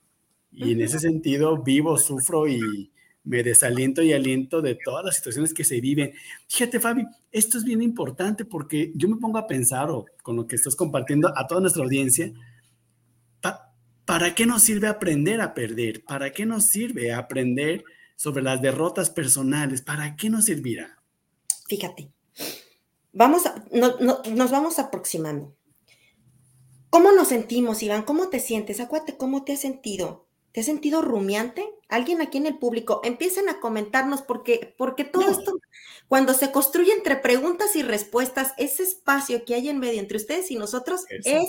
Y 0.51 0.71
en 0.71 0.81
ese 0.81 0.97
sentido 0.97 1.61
vivo, 1.61 1.99
sufro 1.99 2.47
y 2.47 2.89
me 3.23 3.43
desaliento 3.43 4.01
y 4.01 4.13
aliento 4.13 4.63
de 4.63 4.79
todas 4.83 5.05
las 5.05 5.17
situaciones 5.17 5.53
que 5.53 5.63
se 5.63 5.79
viven. 5.79 6.13
Fíjate, 6.47 6.79
Fabi, 6.79 7.05
esto 7.31 7.59
es 7.59 7.65
bien 7.65 7.83
importante 7.83 8.45
porque 8.45 8.91
yo 8.95 9.07
me 9.07 9.17
pongo 9.17 9.37
a 9.37 9.45
pensar, 9.45 9.91
o 9.91 10.05
con 10.23 10.37
lo 10.37 10.47
que 10.47 10.55
estás 10.55 10.75
compartiendo 10.75 11.31
a 11.37 11.45
toda 11.45 11.61
nuestra 11.61 11.83
audiencia, 11.83 12.33
¿para 14.05 14.35
qué 14.35 14.45
nos 14.45 14.63
sirve 14.63 14.87
aprender 14.87 15.41
a 15.41 15.53
perder? 15.53 16.03
¿Para 16.03 16.31
qué 16.31 16.45
nos 16.45 16.67
sirve 16.67 17.13
aprender 17.13 17.83
sobre 18.15 18.43
las 18.43 18.61
derrotas 18.61 19.09
personales? 19.09 19.81
¿Para 19.81 20.15
qué 20.15 20.29
nos 20.29 20.45
servirá? 20.45 21.01
Fíjate, 21.67 22.11
vamos 23.11 23.43
nos 23.71 24.51
vamos 24.51 24.79
aproximando. 24.79 25.55
¿Cómo 26.89 27.11
nos 27.11 27.29
sentimos, 27.29 27.81
Iván? 27.81 28.03
¿Cómo 28.03 28.29
te 28.29 28.39
sientes? 28.39 28.79
Acuérdate, 28.79 29.17
¿cómo 29.17 29.43
te 29.43 29.53
has 29.53 29.61
sentido? 29.61 30.27
¿Te 30.51 30.59
has 30.59 30.67
sentido 30.67 31.01
rumiante? 31.01 31.67
Alguien 31.89 32.21
aquí 32.21 32.37
en 32.37 32.45
el 32.45 32.59
público, 32.59 33.01
empiecen 33.03 33.49
a 33.49 33.59
comentarnos 33.59 34.21
porque, 34.21 34.75
porque 34.77 35.03
todo 35.03 35.27
esto, 35.31 35.53
cuando 36.07 36.35
se 36.35 36.51
construye 36.51 36.93
entre 36.93 37.15
preguntas 37.15 37.75
y 37.75 37.81
respuestas, 37.81 38.53
ese 38.59 38.83
espacio 38.83 39.43
que 39.43 39.55
hay 39.55 39.69
en 39.69 39.79
medio 39.79 39.99
entre 39.99 40.17
ustedes 40.17 40.51
y 40.51 40.55
nosotros 40.55 41.05
es 41.09 41.43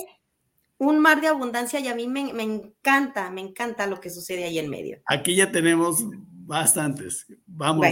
un 0.85 0.99
mar 0.99 1.20
de 1.20 1.29
abundancia 1.29 1.81
y 1.81 1.88
a 1.88 1.94
mí 1.94 2.07
me, 2.07 2.42
encanta, 2.42 3.31
me 3.31 3.40
encanta 3.40 3.87
lo 3.87 4.01
que 4.01 4.11
sucede 4.11 4.44
ahí 4.44 4.59
en 4.59 4.70
medio. 4.70 5.01
Aquí 5.07 5.35
ya 5.35 5.51
tenemos 5.51 6.05
bastantes. 6.47 7.27
Vamos. 7.47 7.87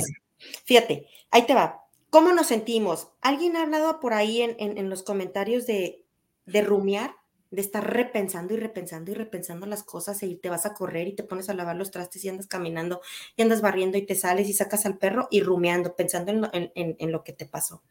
fíjate, 0.65 1.07
ahí 1.31 1.47
te 1.47 1.55
va. 1.55 1.81
¿Cómo 2.11 2.33
nos 2.33 2.49
sentimos? 2.49 3.09
¿Alguien 3.23 3.57
ha 3.57 3.63
hablado 3.63 3.99
por 4.01 4.13
ahí 4.13 4.43
en, 4.43 4.57
en 4.59 4.91
los 4.91 5.03
comentarios 5.03 5.67
de, 5.67 6.05
de 6.47 6.63
rumiar? 6.63 7.15
de 7.53 7.61
estar 7.61 7.89
repensando 7.89 8.55
y 8.55 8.57
repensando 8.57 9.11
y 9.11 9.15
repensando 9.15 9.67
las 9.67 9.83
cosas 9.83 10.23
y 10.23 10.37
te 10.37 10.49
vas 10.49 10.65
a 10.65 10.73
correr 10.73 11.07
y 11.07 11.13
te 11.13 11.23
pones 11.23 11.51
a 11.51 11.55
lavar 11.55 11.77
los 11.77 11.91
trastes 11.91 12.25
y 12.25 12.31
andas 12.31 12.47
caminando 12.47 13.03
y 13.37 13.43
andas 13.43 13.61
barriendo 13.61 13.99
y 13.99 14.07
te 14.07 14.15
sales 14.15 14.49
y 14.49 14.55
sacas 14.55 14.87
al 14.87 14.97
perro 14.97 15.29
y 15.31 15.43
rumiando, 15.43 15.95
pensando 15.95 16.33
en 16.33 17.13
lo, 17.13 17.23
que 17.23 17.35
te 17.35 17.45
pasó. 17.45 17.83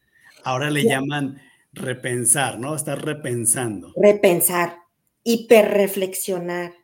Ahora 0.42 0.68
le 0.68 0.82
llaman 0.82 1.40
repensar, 1.72 2.58
¿no? 2.58 2.74
Estar 2.74 3.04
repensando. 3.04 3.92
Repensar, 3.94 4.78
hiperreflexionar, 5.24 6.74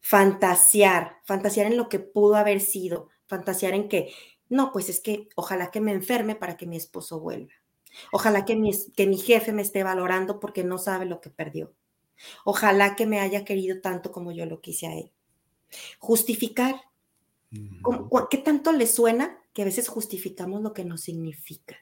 fantasear, 0.00 1.18
fantasear 1.24 1.66
en 1.66 1.76
lo 1.76 1.88
que 1.88 1.98
pudo 1.98 2.36
haber 2.36 2.60
sido, 2.60 3.08
fantasear 3.26 3.74
en 3.74 3.88
que, 3.88 4.12
no, 4.48 4.72
pues 4.72 4.88
es 4.88 5.00
que 5.00 5.28
ojalá 5.36 5.70
que 5.70 5.80
me 5.80 5.92
enferme 5.92 6.34
para 6.34 6.56
que 6.56 6.66
mi 6.66 6.76
esposo 6.76 7.20
vuelva. 7.20 7.52
Ojalá 8.12 8.44
que 8.44 8.58
que 8.96 9.06
mi 9.06 9.18
jefe 9.18 9.52
me 9.52 9.62
esté 9.62 9.82
valorando 9.82 10.40
porque 10.40 10.64
no 10.64 10.78
sabe 10.78 11.06
lo 11.06 11.20
que 11.20 11.30
perdió. 11.30 11.74
Ojalá 12.44 12.96
que 12.96 13.06
me 13.06 13.20
haya 13.20 13.44
querido 13.44 13.80
tanto 13.80 14.12
como 14.12 14.32
yo 14.32 14.46
lo 14.46 14.60
quise 14.60 14.86
a 14.86 14.94
él. 14.94 15.12
Justificar. 15.98 16.80
¿Qué 18.30 18.38
tanto 18.38 18.72
le 18.72 18.86
suena 18.86 19.42
que 19.52 19.62
a 19.62 19.64
veces 19.64 19.88
justificamos 19.88 20.62
lo 20.62 20.72
que 20.72 20.84
no 20.84 20.96
significa? 20.96 21.76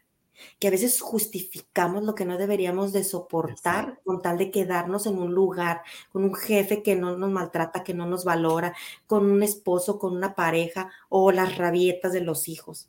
Que 0.58 0.68
a 0.68 0.70
veces 0.70 1.00
justificamos 1.00 2.04
lo 2.04 2.14
que 2.14 2.24
no 2.24 2.38
deberíamos 2.38 2.92
de 2.92 3.04
soportar 3.04 4.00
con 4.04 4.22
tal 4.22 4.38
de 4.38 4.50
quedarnos 4.50 5.06
en 5.06 5.18
un 5.18 5.34
lugar, 5.34 5.82
con 6.10 6.24
un 6.24 6.34
jefe 6.34 6.82
que 6.82 6.96
no 6.96 7.16
nos 7.16 7.30
maltrata, 7.30 7.84
que 7.84 7.94
no 7.94 8.06
nos 8.06 8.24
valora, 8.24 8.74
con 9.06 9.30
un 9.30 9.42
esposo, 9.42 9.98
con 9.98 10.16
una 10.16 10.34
pareja 10.34 10.90
o 11.08 11.32
las 11.32 11.56
rabietas 11.56 12.12
de 12.12 12.20
los 12.20 12.48
hijos 12.48 12.88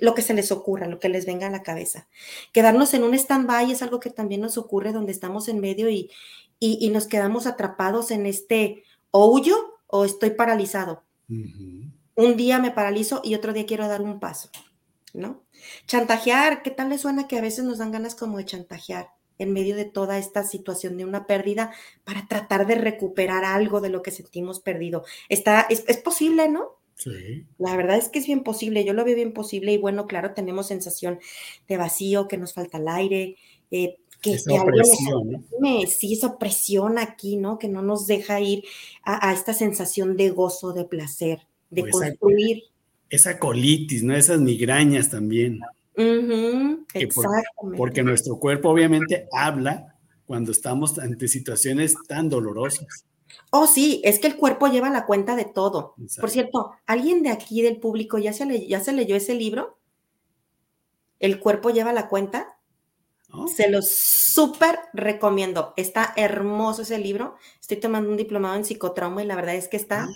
lo 0.00 0.14
que 0.14 0.22
se 0.22 0.34
les 0.34 0.50
ocurra, 0.52 0.86
lo 0.88 0.98
que 0.98 1.08
les 1.08 1.26
venga 1.26 1.46
a 1.46 1.50
la 1.50 1.62
cabeza. 1.62 2.08
Quedarnos 2.52 2.94
en 2.94 3.04
un 3.04 3.14
stand-by 3.14 3.70
es 3.70 3.82
algo 3.82 4.00
que 4.00 4.10
también 4.10 4.40
nos 4.40 4.58
ocurre 4.58 4.92
donde 4.92 5.12
estamos 5.12 5.48
en 5.48 5.60
medio 5.60 5.88
y, 5.88 6.10
y, 6.58 6.88
nos 6.90 7.06
quedamos 7.06 7.46
atrapados 7.46 8.10
en 8.10 8.26
este 8.26 8.84
o 9.10 9.30
huyo 9.30 9.56
o 9.86 10.04
estoy 10.04 10.30
paralizado. 10.30 11.04
Un 11.28 12.36
día 12.36 12.58
me 12.58 12.70
paralizo 12.70 13.20
y 13.22 13.34
otro 13.34 13.52
día 13.52 13.66
quiero 13.66 13.86
dar 13.86 14.02
un 14.02 14.18
paso, 14.18 14.50
¿no? 15.14 15.42
Chantajear, 15.86 16.62
¿qué 16.62 16.70
tal 16.70 16.88
le 16.88 16.98
suena 16.98 17.28
que 17.28 17.38
a 17.38 17.42
veces 17.42 17.64
nos 17.64 17.78
dan 17.78 17.92
ganas 17.92 18.14
como 18.14 18.38
de 18.38 18.44
chantajear 18.44 19.10
en 19.38 19.52
medio 19.52 19.76
de 19.76 19.84
toda 19.84 20.18
esta 20.18 20.44
situación 20.44 20.96
de 20.96 21.04
una 21.04 21.26
pérdida 21.26 21.72
para 22.04 22.26
tratar 22.26 22.66
de 22.66 22.74
recuperar 22.74 23.44
algo 23.44 23.80
de 23.80 23.90
lo 23.90 24.02
que 24.02 24.10
sentimos 24.10 24.60
perdido? 24.60 25.04
Está, 25.28 25.66
es, 25.70 25.84
es 25.86 25.98
posible, 25.98 26.48
¿no? 26.48 26.78
La 27.58 27.76
verdad 27.76 27.96
es 27.96 28.08
que 28.08 28.18
es 28.18 28.26
bien 28.26 28.42
posible, 28.42 28.84
yo 28.84 28.92
lo 28.92 29.04
veo 29.04 29.14
bien 29.14 29.32
posible 29.32 29.72
y 29.72 29.78
bueno, 29.78 30.06
claro, 30.06 30.34
tenemos 30.34 30.66
sensación 30.66 31.20
de 31.68 31.76
vacío, 31.76 32.26
que 32.26 32.38
nos 32.38 32.54
falta 32.54 32.78
el 32.78 32.88
aire, 32.88 33.36
eh, 33.70 33.98
que, 34.20 34.32
esa 34.32 34.62
opresión, 34.62 35.46
sí, 35.86 36.12
esa 36.12 36.26
opresión 36.26 36.98
aquí, 36.98 37.36
¿no? 37.36 37.58
Que 37.58 37.68
no 37.68 37.82
nos 37.82 38.06
deja 38.08 38.40
ir 38.40 38.64
a, 39.04 39.32
esta 39.32 39.54
sensación 39.54 40.16
de 40.16 40.30
gozo, 40.30 40.72
de 40.72 40.84
placer, 40.84 41.46
de 41.70 41.88
construir. 41.88 42.64
Esa, 43.10 43.38
colitis, 43.38 44.02
¿no? 44.02 44.14
Esas 44.14 44.40
migrañas 44.40 45.10
también. 45.10 45.60
porque 47.76 48.02
nuestro 48.02 48.38
cuerpo 48.38 48.70
obviamente 48.70 49.26
habla 49.32 49.94
cuando 50.26 50.52
estamos 50.52 50.98
ante 50.98 51.26
situaciones 51.26 51.94
tan 52.06 52.28
dolorosas. 52.28 53.04
Oh, 53.50 53.66
sí, 53.66 54.02
es 54.04 54.18
que 54.18 54.26
el 54.26 54.36
cuerpo 54.36 54.68
lleva 54.68 54.90
la 54.90 55.06
cuenta 55.06 55.36
de 55.36 55.46
todo. 55.46 55.94
Por 56.20 56.30
cierto, 56.30 56.72
¿alguien 56.86 57.22
de 57.22 57.30
aquí 57.30 57.62
del 57.62 57.78
público 57.78 58.18
ya 58.18 58.32
se, 58.32 58.66
ya 58.66 58.80
se 58.80 58.92
leyó 58.92 59.16
ese 59.16 59.34
libro? 59.34 59.78
¿El 61.18 61.40
cuerpo 61.40 61.70
lleva 61.70 61.92
la 61.92 62.08
cuenta? 62.08 62.58
Oh. 63.30 63.48
Se 63.48 63.70
lo 63.70 63.80
súper 63.82 64.78
recomiendo. 64.92 65.74
Está 65.76 66.12
hermoso 66.16 66.82
ese 66.82 66.98
libro. 66.98 67.36
Estoy 67.60 67.78
tomando 67.78 68.10
un 68.10 68.16
diplomado 68.16 68.56
en 68.56 68.64
psicotrauma 68.64 69.22
y 69.22 69.26
la 69.26 69.36
verdad 69.36 69.54
es 69.54 69.68
que 69.68 69.76
está 69.76 70.04
ah, 70.04 70.14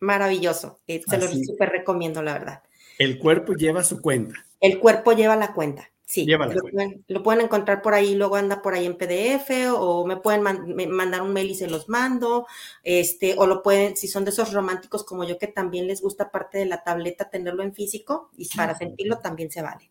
maravilloso. 0.00 0.80
Eh, 0.86 1.02
se 1.06 1.18
lo 1.18 1.26
súper 1.28 1.70
recomiendo, 1.70 2.22
la 2.22 2.34
verdad. 2.34 2.62
El 2.98 3.18
cuerpo 3.18 3.54
lleva 3.54 3.84
su 3.84 4.00
cuenta. 4.00 4.34
El 4.60 4.78
cuerpo 4.78 5.12
lleva 5.12 5.36
la 5.36 5.52
cuenta. 5.52 5.90
Sí, 6.08 6.24
lo 6.24 7.22
pueden, 7.24 7.44
encontrar 7.44 7.82
por 7.82 7.92
ahí, 7.92 8.14
luego 8.14 8.36
anda 8.36 8.62
por 8.62 8.74
ahí 8.74 8.86
en 8.86 8.96
PDF 8.96 9.72
o 9.76 10.06
me 10.06 10.16
pueden 10.16 10.40
mandar 10.40 11.20
un 11.22 11.32
mail 11.32 11.50
y 11.50 11.56
se 11.56 11.66
los 11.66 11.88
mando, 11.88 12.46
este, 12.84 13.34
o 13.36 13.48
lo 13.48 13.60
pueden, 13.60 13.96
si 13.96 14.06
son 14.06 14.24
de 14.24 14.30
esos 14.30 14.52
románticos 14.52 15.02
como 15.02 15.24
yo 15.24 15.36
que 15.36 15.48
también 15.48 15.88
les 15.88 16.00
gusta 16.00 16.30
parte 16.30 16.58
de 16.58 16.66
la 16.66 16.84
tableta 16.84 17.28
tenerlo 17.28 17.64
en 17.64 17.74
físico 17.74 18.30
y 18.36 18.48
para 18.56 18.78
sentirlo 18.78 19.18
también 19.18 19.50
se 19.50 19.62
vale. 19.62 19.90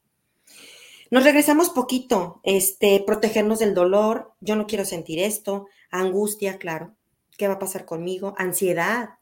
Nos 1.12 1.26
regresamos 1.26 1.70
poquito, 1.70 2.40
este, 2.44 3.04
protegernos 3.06 3.60
del 3.60 3.74
dolor, 3.74 4.32
yo 4.40 4.56
no 4.56 4.68
quiero 4.68 4.86
sentir 4.86 5.20
esto, 5.20 5.68
angustia, 5.92 6.58
claro, 6.60 6.96
¿qué 7.38 7.50
va 7.50 7.56
a 7.56 7.60
pasar 7.60 7.84
conmigo? 7.84 8.36
Ansiedad. 8.38 9.15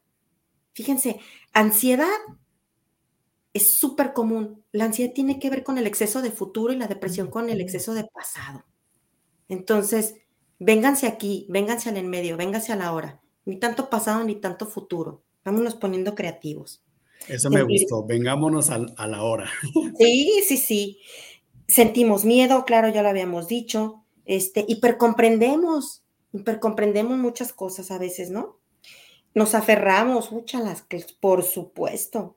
Fíjense, 0.74 1.20
ansiedad 1.52 2.08
es 3.54 3.76
súper 3.76 4.12
común. 4.12 4.64
La 4.72 4.84
ansiedad 4.84 5.12
tiene 5.14 5.38
que 5.38 5.48
ver 5.48 5.62
con 5.62 5.78
el 5.78 5.86
exceso 5.86 6.20
de 6.20 6.32
futuro 6.32 6.72
y 6.72 6.76
la 6.76 6.88
depresión 6.88 7.30
con 7.30 7.48
el 7.48 7.60
exceso 7.60 7.94
de 7.94 8.04
pasado. 8.04 8.64
Entonces, 9.48 10.16
vénganse 10.58 11.06
aquí, 11.06 11.46
vénganse 11.48 11.88
al 11.88 11.96
en 11.96 12.10
medio, 12.10 12.36
vénganse 12.36 12.72
a 12.72 12.76
la 12.76 12.92
hora. 12.92 13.22
Ni 13.44 13.58
tanto 13.58 13.88
pasado 13.88 14.24
ni 14.24 14.34
tanto 14.36 14.66
futuro. 14.66 15.22
Vámonos 15.44 15.76
poniendo 15.76 16.14
creativos. 16.14 16.82
Eso 17.28 17.48
me 17.50 17.62
gustó. 17.62 18.04
Vengámonos 18.04 18.70
a, 18.70 18.84
a 18.96 19.06
la 19.06 19.22
hora. 19.22 19.48
Sí, 19.98 20.42
sí, 20.46 20.56
sí. 20.56 20.98
Sentimos 21.68 22.24
miedo, 22.24 22.64
claro, 22.64 22.88
ya 22.88 23.02
lo 23.02 23.08
habíamos 23.08 23.46
dicho. 23.46 24.04
Este, 24.24 24.64
hipercomprendemos, 24.66 26.02
hipercomprendemos 26.32 27.18
muchas 27.18 27.52
cosas 27.52 27.90
a 27.90 27.98
veces, 27.98 28.30
¿no? 28.30 28.58
Nos 29.34 29.54
aferramos, 29.54 30.30
úchalas, 30.30 30.86
por 31.20 31.42
supuesto. 31.42 32.36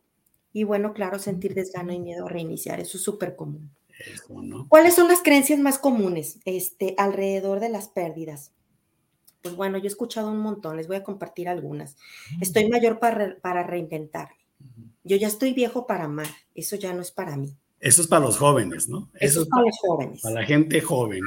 Y 0.51 0.63
bueno, 0.63 0.93
claro, 0.93 1.19
sentir 1.19 1.53
desgano 1.53 1.93
y 1.93 1.99
miedo 1.99 2.25
a 2.25 2.29
reiniciar, 2.29 2.79
eso 2.79 2.97
es 2.97 3.03
súper 3.03 3.35
común. 3.35 3.71
¿Cuáles 4.69 4.95
son 4.95 5.07
las 5.07 5.21
creencias 5.21 5.59
más 5.59 5.79
comunes 5.79 6.39
este, 6.45 6.95
alrededor 6.97 7.59
de 7.59 7.69
las 7.69 7.87
pérdidas? 7.87 8.51
Pues 9.41 9.55
bueno, 9.55 9.77
yo 9.77 9.85
he 9.85 9.87
escuchado 9.87 10.31
un 10.31 10.39
montón, 10.39 10.77
les 10.77 10.87
voy 10.87 10.97
a 10.97 11.03
compartir 11.03 11.47
algunas. 11.49 11.95
Estoy 12.41 12.69
mayor 12.69 12.99
para, 12.99 13.37
para 13.39 13.63
reinventarme. 13.63 14.35
Yo 15.03 15.15
ya 15.15 15.27
estoy 15.27 15.53
viejo 15.53 15.87
para 15.87 16.05
amar, 16.05 16.27
eso 16.53 16.75
ya 16.75 16.93
no 16.93 17.01
es 17.01 17.11
para 17.11 17.37
mí. 17.37 17.55
Eso 17.79 18.01
es 18.01 18.07
para 18.07 18.25
los 18.25 18.37
jóvenes, 18.37 18.89
¿no? 18.89 19.09
Eso, 19.13 19.43
es 19.43 19.47
para 19.47 19.63
los 19.63 19.77
jóvenes. 19.79 20.21
Para 20.21 20.35
la 20.41 20.45
gente 20.45 20.81
joven. 20.81 21.21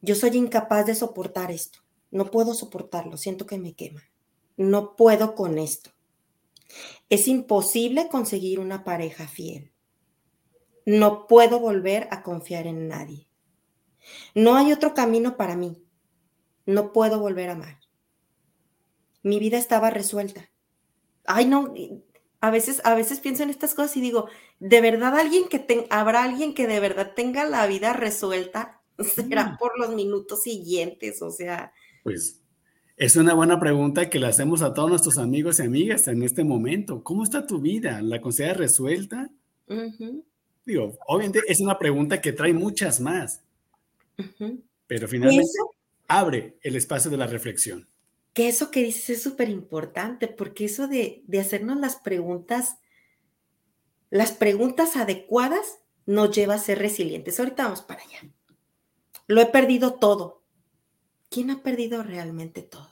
Yo 0.00 0.14
soy 0.14 0.30
incapaz 0.36 0.86
de 0.86 0.94
soportar 0.94 1.50
esto. 1.50 1.80
No 2.10 2.30
puedo 2.30 2.54
soportarlo, 2.54 3.16
siento 3.16 3.46
que 3.46 3.58
me 3.58 3.74
quema. 3.74 4.02
No 4.60 4.94
puedo 4.94 5.34
con 5.34 5.56
esto. 5.56 5.88
Es 7.08 7.28
imposible 7.28 8.10
conseguir 8.10 8.60
una 8.60 8.84
pareja 8.84 9.26
fiel. 9.26 9.72
No 10.84 11.26
puedo 11.26 11.60
volver 11.60 12.08
a 12.10 12.22
confiar 12.22 12.66
en 12.66 12.86
nadie. 12.86 13.26
No 14.34 14.56
hay 14.56 14.70
otro 14.70 14.92
camino 14.92 15.38
para 15.38 15.56
mí. 15.56 15.82
No 16.66 16.92
puedo 16.92 17.18
volver 17.18 17.48
a 17.48 17.52
amar. 17.52 17.80
Mi 19.22 19.38
vida 19.38 19.56
estaba 19.56 19.88
resuelta. 19.88 20.50
Ay, 21.24 21.46
no, 21.46 21.72
a 22.42 22.50
veces, 22.50 22.82
a 22.84 22.94
veces 22.94 23.20
pienso 23.20 23.42
en 23.44 23.48
estas 23.48 23.74
cosas 23.74 23.96
y 23.96 24.02
digo, 24.02 24.28
¿de 24.58 24.82
verdad 24.82 25.18
alguien 25.18 25.48
que 25.48 25.86
habrá 25.88 26.22
alguien 26.22 26.52
que 26.52 26.66
de 26.66 26.80
verdad 26.80 27.14
tenga 27.16 27.46
la 27.46 27.66
vida 27.66 27.94
resuelta? 27.94 28.82
Será 28.98 29.52
mm. 29.52 29.56
por 29.56 29.78
los 29.78 29.94
minutos 29.94 30.42
siguientes, 30.42 31.22
o 31.22 31.30
sea. 31.30 31.72
Pues 32.02 32.39
es 33.00 33.16
una 33.16 33.32
buena 33.32 33.58
pregunta 33.58 34.10
que 34.10 34.18
le 34.18 34.26
hacemos 34.26 34.60
a 34.60 34.74
todos 34.74 34.90
nuestros 34.90 35.16
amigos 35.16 35.58
y 35.58 35.62
amigas 35.62 36.06
en 36.06 36.22
este 36.22 36.44
momento. 36.44 37.02
¿Cómo 37.02 37.24
está 37.24 37.46
tu 37.46 37.58
vida? 37.58 38.02
¿La 38.02 38.20
consideras 38.20 38.58
resuelta? 38.58 39.30
Digo, 40.66 40.98
obviamente 41.06 41.40
es 41.48 41.60
una 41.62 41.78
pregunta 41.78 42.20
que 42.20 42.34
trae 42.34 42.52
muchas 42.52 43.00
más. 43.00 43.40
Pero 44.86 45.08
finalmente... 45.08 45.48
abre 46.08 46.58
el 46.60 46.76
espacio 46.76 47.10
de 47.10 47.16
la 47.16 47.26
reflexión. 47.26 47.88
Que 48.34 48.48
eso 48.50 48.70
que 48.70 48.82
dices 48.82 49.08
es 49.08 49.22
súper 49.22 49.48
importante, 49.48 50.28
porque 50.28 50.66
eso 50.66 50.86
de, 50.86 51.22
de 51.26 51.40
hacernos 51.40 51.80
las 51.80 51.96
preguntas, 51.96 52.76
las 54.10 54.32
preguntas 54.32 54.96
adecuadas 54.96 55.78
nos 56.04 56.36
lleva 56.36 56.52
a 56.52 56.58
ser 56.58 56.78
resilientes. 56.78 57.40
Ahorita 57.40 57.62
vamos 57.62 57.80
para 57.80 58.02
allá. 58.02 58.30
Lo 59.26 59.40
he 59.40 59.46
perdido 59.46 59.94
todo. 59.94 60.39
¿Quién 61.30 61.50
ha 61.50 61.62
perdido 61.62 62.02
realmente 62.02 62.60
todo? 62.60 62.90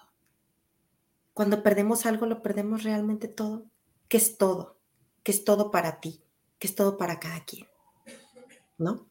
Cuando 1.34 1.62
perdemos 1.62 2.06
algo, 2.06 2.24
lo 2.26 2.40
perdemos 2.40 2.84
realmente 2.84 3.26
todo. 3.26 3.66
¿Qué 4.08 4.16
es 4.16 4.38
todo? 4.38 4.78
¿Qué 5.24 5.32
es 5.32 5.44
todo 5.44 5.70
para 5.70 6.00
ti? 6.00 6.22
¿Qué 6.58 6.68
es 6.68 6.74
todo 6.74 6.96
para 6.96 7.18
cada 7.18 7.44
quien? 7.44 7.66
¿No? 8.78 9.10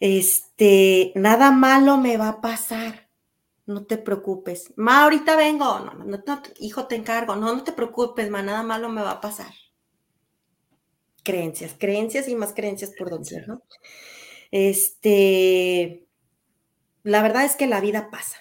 Este, 0.00 1.12
nada 1.14 1.52
malo 1.52 1.96
me 1.96 2.16
va 2.16 2.28
a 2.28 2.40
pasar. 2.40 3.08
No 3.66 3.84
te 3.86 3.98
preocupes. 3.98 4.72
Ma, 4.76 5.04
ahorita 5.04 5.36
vengo. 5.36 5.78
No, 5.78 5.94
no, 5.94 6.04
no, 6.04 6.42
hijo, 6.58 6.86
te 6.86 6.96
encargo. 6.96 7.36
No, 7.36 7.54
no 7.54 7.62
te 7.62 7.72
preocupes, 7.72 8.28
ma, 8.30 8.42
nada 8.42 8.64
malo 8.64 8.88
me 8.88 9.02
va 9.02 9.12
a 9.12 9.20
pasar. 9.20 9.52
Creencias, 11.22 11.74
creencias 11.78 12.26
y 12.28 12.34
más 12.34 12.52
creencias 12.52 12.92
por 12.98 13.10
doquier, 13.10 13.46
¿no? 13.46 13.62
Este, 14.50 16.07
la 17.08 17.22
verdad 17.22 17.44
es 17.44 17.56
que 17.56 17.66
la 17.66 17.80
vida 17.80 18.10
pasa 18.10 18.36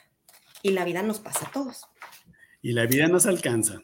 y 0.61 0.71
la 0.71 0.83
vida 0.83 1.01
nos 1.01 1.19
pasa 1.19 1.47
a 1.47 1.51
todos. 1.51 1.85
Y 2.61 2.73
la 2.73 2.85
vida 2.85 3.07
nos 3.07 3.25
alcanza. 3.25 3.81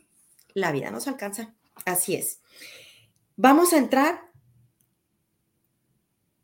La 0.54 0.74
vida 0.74 0.92
nos 0.92 1.08
alcanza, 1.08 1.54
así 1.86 2.16
es. 2.16 2.42
Vamos 3.38 3.72
a 3.72 3.78
entrar 3.78 4.30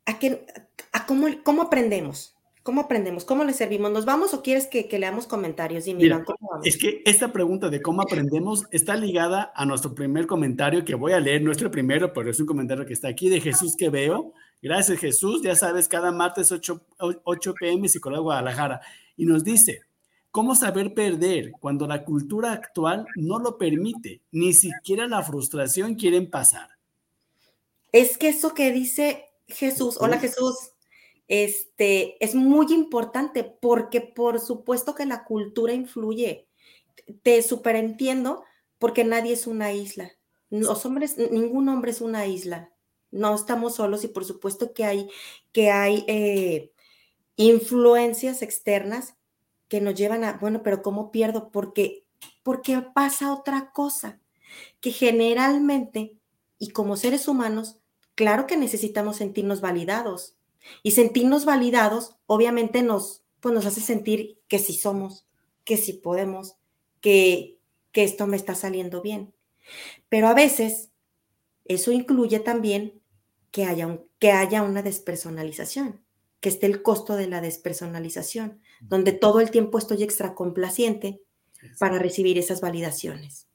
a, 0.06 0.18
que, 0.18 0.46
a 0.92 1.06
cómo, 1.06 1.26
cómo 1.44 1.62
aprendemos. 1.62 2.34
¿Cómo 2.62 2.82
aprendemos? 2.82 3.24
¿Cómo 3.24 3.44
le 3.44 3.52
servimos? 3.52 3.90
¿Nos 3.90 4.04
vamos 4.04 4.32
o 4.32 4.42
quieres 4.42 4.66
que, 4.66 4.88
que 4.88 4.98
leamos 4.98 5.26
comentarios? 5.26 5.84
Dime, 5.84 6.02
Mira, 6.02 6.24
Es 6.62 6.78
que 6.78 7.02
esta 7.04 7.32
pregunta 7.32 7.68
de 7.68 7.82
cómo 7.82 8.02
aprendemos 8.02 8.66
está 8.70 8.96
ligada 8.96 9.52
a 9.54 9.66
nuestro 9.66 9.94
primer 9.94 10.26
comentario 10.26 10.84
que 10.84 10.94
voy 10.94 11.12
a 11.12 11.20
leer, 11.20 11.42
nuestro 11.42 11.70
primero, 11.70 12.12
pero 12.12 12.30
es 12.30 12.40
un 12.40 12.46
comentario 12.46 12.86
que 12.86 12.92
está 12.94 13.08
aquí 13.08 13.28
de 13.28 13.40
Jesús 13.40 13.76
que 13.76 13.90
veo. 13.90 14.34
Gracias, 14.62 14.98
Jesús. 14.98 15.42
Ya 15.42 15.56
sabes, 15.56 15.88
cada 15.88 16.12
martes 16.12 16.52
8, 16.52 16.80
8 17.24 17.54
pm 17.54 17.88
Psicología 17.88 18.22
Guadalajara. 18.22 18.80
Y 19.16 19.24
nos 19.24 19.42
dice, 19.42 19.82
¿cómo 20.30 20.54
saber 20.54 20.92
perder 20.92 21.52
cuando 21.60 21.86
la 21.86 22.04
cultura 22.04 22.52
actual 22.52 23.06
no 23.16 23.38
lo 23.38 23.56
permite? 23.56 24.20
Ni 24.30 24.52
siquiera 24.52 25.06
la 25.06 25.22
frustración 25.22 25.94
quieren 25.94 26.28
pasar. 26.28 26.68
Es 27.92 28.18
que 28.18 28.28
eso 28.28 28.54
que 28.54 28.70
dice 28.70 29.24
Jesús, 29.48 29.96
hola 29.98 30.18
Jesús, 30.18 30.56
este, 31.26 32.22
es 32.24 32.34
muy 32.34 32.72
importante 32.72 33.44
porque 33.44 34.00
por 34.00 34.40
supuesto 34.40 34.94
que 34.94 35.06
la 35.06 35.24
cultura 35.24 35.72
influye. 35.72 36.46
Te 37.22 37.42
superentiendo 37.42 38.44
porque 38.78 39.04
nadie 39.04 39.32
es 39.32 39.46
una 39.46 39.72
isla. 39.72 40.12
Los 40.50 40.84
hombres, 40.84 41.16
ningún 41.18 41.68
hombre 41.68 41.92
es 41.92 42.00
una 42.00 42.26
isla 42.26 42.70
no 43.10 43.34
estamos 43.34 43.76
solos 43.76 44.04
y 44.04 44.08
por 44.08 44.24
supuesto 44.24 44.72
que 44.72 44.84
hay, 44.84 45.08
que 45.52 45.70
hay 45.70 46.04
eh, 46.06 46.72
influencias 47.36 48.42
externas 48.42 49.16
que 49.68 49.80
nos 49.80 49.94
llevan 49.94 50.24
a, 50.24 50.34
bueno, 50.34 50.62
pero 50.62 50.82
¿cómo 50.82 51.10
pierdo? 51.10 51.50
Porque, 51.50 52.04
porque 52.42 52.82
pasa 52.94 53.32
otra 53.32 53.70
cosa, 53.72 54.20
que 54.80 54.90
generalmente, 54.90 56.16
y 56.58 56.70
como 56.70 56.96
seres 56.96 57.28
humanos, 57.28 57.78
claro 58.14 58.46
que 58.46 58.56
necesitamos 58.56 59.16
sentirnos 59.16 59.60
validados. 59.60 60.36
Y 60.82 60.90
sentirnos 60.90 61.46
validados, 61.46 62.16
obviamente, 62.26 62.82
nos, 62.82 63.22
pues 63.40 63.54
nos 63.54 63.64
hace 63.64 63.80
sentir 63.80 64.38
que 64.46 64.58
sí 64.58 64.74
somos, 64.74 65.24
que 65.64 65.76
sí 65.78 65.94
podemos, 65.94 66.56
que, 67.00 67.58
que 67.92 68.04
esto 68.04 68.26
me 68.26 68.36
está 68.36 68.54
saliendo 68.54 69.00
bien. 69.00 69.32
Pero 70.08 70.28
a 70.28 70.34
veces 70.34 70.90
eso 71.64 71.92
incluye 71.92 72.40
también 72.40 72.99
que 73.50 73.64
haya, 73.64 74.00
que 74.18 74.32
haya 74.32 74.62
una 74.62 74.82
despersonalización, 74.82 76.00
que 76.40 76.48
esté 76.48 76.66
el 76.66 76.82
costo 76.82 77.16
de 77.16 77.26
la 77.26 77.40
despersonalización, 77.40 78.60
donde 78.80 79.12
todo 79.12 79.40
el 79.40 79.50
tiempo 79.50 79.78
estoy 79.78 80.02
extracomplaciente 80.02 81.20
para 81.78 81.98
recibir 81.98 82.38
esas 82.38 82.60
validaciones. 82.60 83.48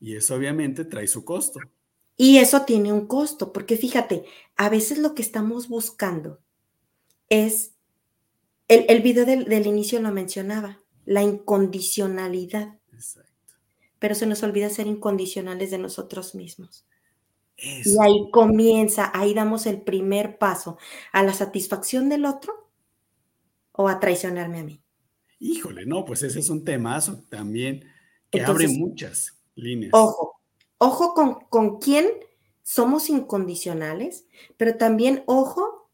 Y 0.00 0.16
eso 0.16 0.34
obviamente 0.34 0.84
trae 0.84 1.06
su 1.06 1.24
costo. 1.24 1.60
Y 2.16 2.38
eso 2.38 2.62
tiene 2.62 2.92
un 2.92 3.06
costo, 3.06 3.52
porque 3.52 3.76
fíjate, 3.76 4.24
a 4.56 4.68
veces 4.68 4.98
lo 4.98 5.14
que 5.14 5.22
estamos 5.22 5.68
buscando 5.68 6.40
es, 7.28 7.72
el, 8.68 8.84
el 8.88 9.00
video 9.00 9.24
del, 9.24 9.46
del, 9.46 9.66
inicio 9.66 10.00
lo 10.02 10.10
mencionaba, 10.10 10.80
la 11.06 11.22
incondicionalidad. 11.22 12.78
Exacto. 12.92 13.30
Pero 13.98 14.14
se 14.14 14.26
nos 14.26 14.42
olvida 14.42 14.68
ser 14.68 14.86
incondicionales 14.86 15.70
de 15.70 15.78
nosotros 15.78 16.34
mismos. 16.34 16.86
Y 17.62 17.98
ahí 18.00 18.30
comienza, 18.30 19.10
ahí 19.14 19.34
damos 19.34 19.66
el 19.66 19.82
primer 19.82 20.38
paso 20.38 20.78
a 21.12 21.22
la 21.22 21.34
satisfacción 21.34 22.08
del 22.08 22.24
otro 22.24 22.70
o 23.72 23.88
a 23.88 24.00
traicionarme 24.00 24.60
a 24.60 24.64
mí. 24.64 24.82
Híjole, 25.38 25.86
no, 25.86 26.04
pues 26.04 26.22
ese 26.22 26.40
es 26.40 26.50
un 26.50 26.64
temazo 26.64 27.24
también 27.28 27.84
que 28.30 28.42
abre 28.42 28.68
muchas 28.68 29.38
líneas. 29.54 29.92
Ojo, 29.94 30.40
ojo 30.78 31.14
con, 31.14 31.40
con 31.48 31.78
quién 31.78 32.06
somos 32.62 33.08
incondicionales, 33.08 34.26
pero 34.56 34.76
también 34.76 35.22
ojo 35.26 35.90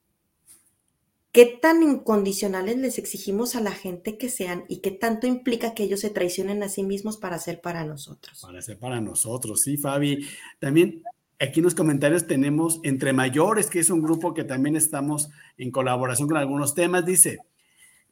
qué 1.36 1.44
tan 1.44 1.82
incondicionales 1.82 2.78
les 2.78 2.98
exigimos 2.98 3.56
a 3.56 3.60
la 3.60 3.72
gente 3.72 4.16
que 4.16 4.30
sean 4.30 4.64
y 4.68 4.78
qué 4.78 4.90
tanto 4.90 5.26
implica 5.26 5.74
que 5.74 5.82
ellos 5.82 6.00
se 6.00 6.10
traicionen 6.10 6.62
a 6.62 6.68
sí 6.70 6.82
mismos 6.82 7.18
para 7.18 7.38
ser 7.38 7.60
para 7.60 7.84
nosotros. 7.84 8.40
Para 8.40 8.62
ser 8.62 8.78
para 8.78 9.00
nosotros, 9.00 9.60
sí, 9.60 9.76
Fabi. 9.76 10.26
También 10.58 11.02
Aquí 11.38 11.60
en 11.60 11.64
los 11.64 11.74
comentarios 11.74 12.26
tenemos 12.26 12.80
Entre 12.82 13.12
Mayores, 13.12 13.68
que 13.68 13.80
es 13.80 13.90
un 13.90 14.02
grupo 14.02 14.32
que 14.32 14.44
también 14.44 14.74
estamos 14.74 15.28
en 15.58 15.70
colaboración 15.70 16.28
con 16.28 16.38
algunos 16.38 16.74
temas. 16.74 17.04
Dice, 17.04 17.40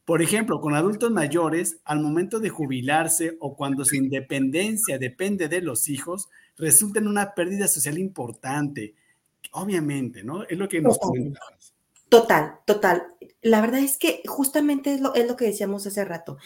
por 0.04 0.20
ejemplo, 0.20 0.60
con 0.60 0.74
adultos 0.74 1.10
mayores, 1.10 1.78
al 1.84 2.00
momento 2.00 2.38
de 2.38 2.50
jubilarse 2.50 3.38
o 3.40 3.56
cuando 3.56 3.86
su 3.86 3.96
independencia 3.96 4.98
depende 4.98 5.48
de 5.48 5.62
los 5.62 5.88
hijos, 5.88 6.28
resulta 6.58 6.98
en 6.98 7.08
una 7.08 7.34
pérdida 7.34 7.66
social 7.66 7.96
importante. 7.96 8.94
Obviamente, 9.52 10.22
¿no? 10.22 10.44
Es 10.44 10.58
lo 10.58 10.68
que 10.68 10.82
nos 10.82 10.98
comentabas. 10.98 11.72
Total, 12.10 12.58
total. 12.66 13.14
La 13.40 13.62
verdad 13.62 13.80
es 13.80 13.96
que 13.96 14.22
justamente 14.26 14.92
es 14.92 15.00
lo, 15.00 15.14
es 15.14 15.26
lo 15.26 15.36
que 15.36 15.46
decíamos 15.46 15.86
hace 15.86 16.04
rato. 16.04 16.36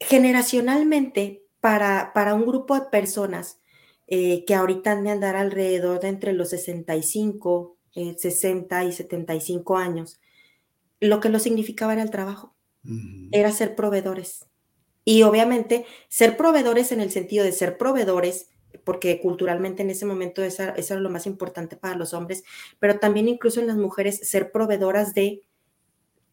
Generacionalmente, 0.00 1.44
para, 1.60 2.12
para 2.14 2.34
un 2.34 2.46
grupo 2.46 2.74
de 2.74 2.86
personas, 2.86 3.58
eh, 4.08 4.44
que 4.46 4.54
ahorita 4.54 4.92
han 4.92 5.04
de 5.04 5.10
andar 5.10 5.36
alrededor 5.36 6.00
de 6.00 6.08
entre 6.08 6.32
los 6.32 6.48
65, 6.48 7.76
60 8.16 8.82
eh, 8.82 8.88
y 8.88 8.92
75 8.92 9.76
años, 9.76 10.18
lo 10.98 11.20
que 11.20 11.28
lo 11.28 11.38
significaba 11.38 11.92
era 11.92 12.02
el 12.02 12.10
trabajo, 12.10 12.56
era 13.32 13.52
ser 13.52 13.76
proveedores. 13.76 14.46
Y 15.04 15.22
obviamente 15.22 15.84
ser 16.08 16.36
proveedores 16.36 16.90
en 16.90 17.00
el 17.00 17.10
sentido 17.10 17.44
de 17.44 17.52
ser 17.52 17.76
proveedores, 17.76 18.48
porque 18.84 19.20
culturalmente 19.20 19.82
en 19.82 19.90
ese 19.90 20.06
momento 20.06 20.42
eso, 20.42 20.62
eso 20.76 20.94
era 20.94 21.02
lo 21.02 21.10
más 21.10 21.26
importante 21.26 21.76
para 21.76 21.94
los 21.94 22.14
hombres, 22.14 22.44
pero 22.78 22.98
también 22.98 23.28
incluso 23.28 23.60
en 23.60 23.66
las 23.66 23.76
mujeres 23.76 24.20
ser 24.22 24.52
proveedoras 24.52 25.12
de 25.12 25.42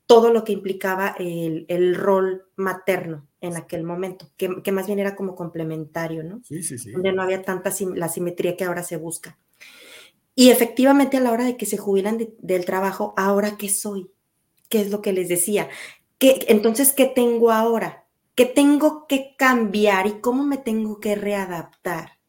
todo 0.07 0.31
lo 0.31 0.43
que 0.43 0.53
implicaba 0.53 1.15
el, 1.17 1.65
el 1.67 1.95
rol 1.95 2.45
materno 2.55 3.27
en 3.41 3.55
aquel 3.55 3.83
momento, 3.83 4.29
que, 4.37 4.61
que, 4.63 4.71
más 4.71 4.87
bien 4.87 4.99
era 4.99 5.15
como 5.15 5.35
complementario, 5.35 6.23
¿no? 6.23 6.41
Sí, 6.43 6.63
sí, 6.63 6.77
sí. 6.77 6.91
Donde 6.91 7.11
no 7.11 7.21
había 7.21 7.43
tanta 7.43 7.71
la 7.95 8.09
simetría 8.09 8.55
que 8.55 8.63
ahora 8.63 8.83
se 8.83 8.97
busca. 8.97 9.37
Y 10.35 10.49
efectivamente 10.49 11.17
a 11.17 11.21
la 11.21 11.31
hora 11.31 11.45
de 11.45 11.57
que 11.57 11.65
se 11.65 11.77
jubilan 11.77 12.19
del 12.39 12.65
trabajo, 12.65 13.13
¿ahora 13.17 13.57
qué 13.57 13.69
soy? 13.69 14.11
¿Qué 14.67 14.81
es 14.81 14.91
lo 14.91 15.01
que 15.01 15.13
les 15.13 15.29
decía? 15.29 15.69
¿Qué, 16.17 16.45
entonces, 16.49 16.91
¿qué 16.91 17.05
tengo 17.05 17.51
ahora? 17.51 18.05
¿Qué 18.35 18.45
tengo 18.45 19.07
que 19.07 19.35
cambiar 19.37 20.07
y 20.07 20.19
cómo 20.19 20.43
me 20.43 20.57
tengo 20.57 20.99
que 20.99 21.15
readaptar? 21.15 22.19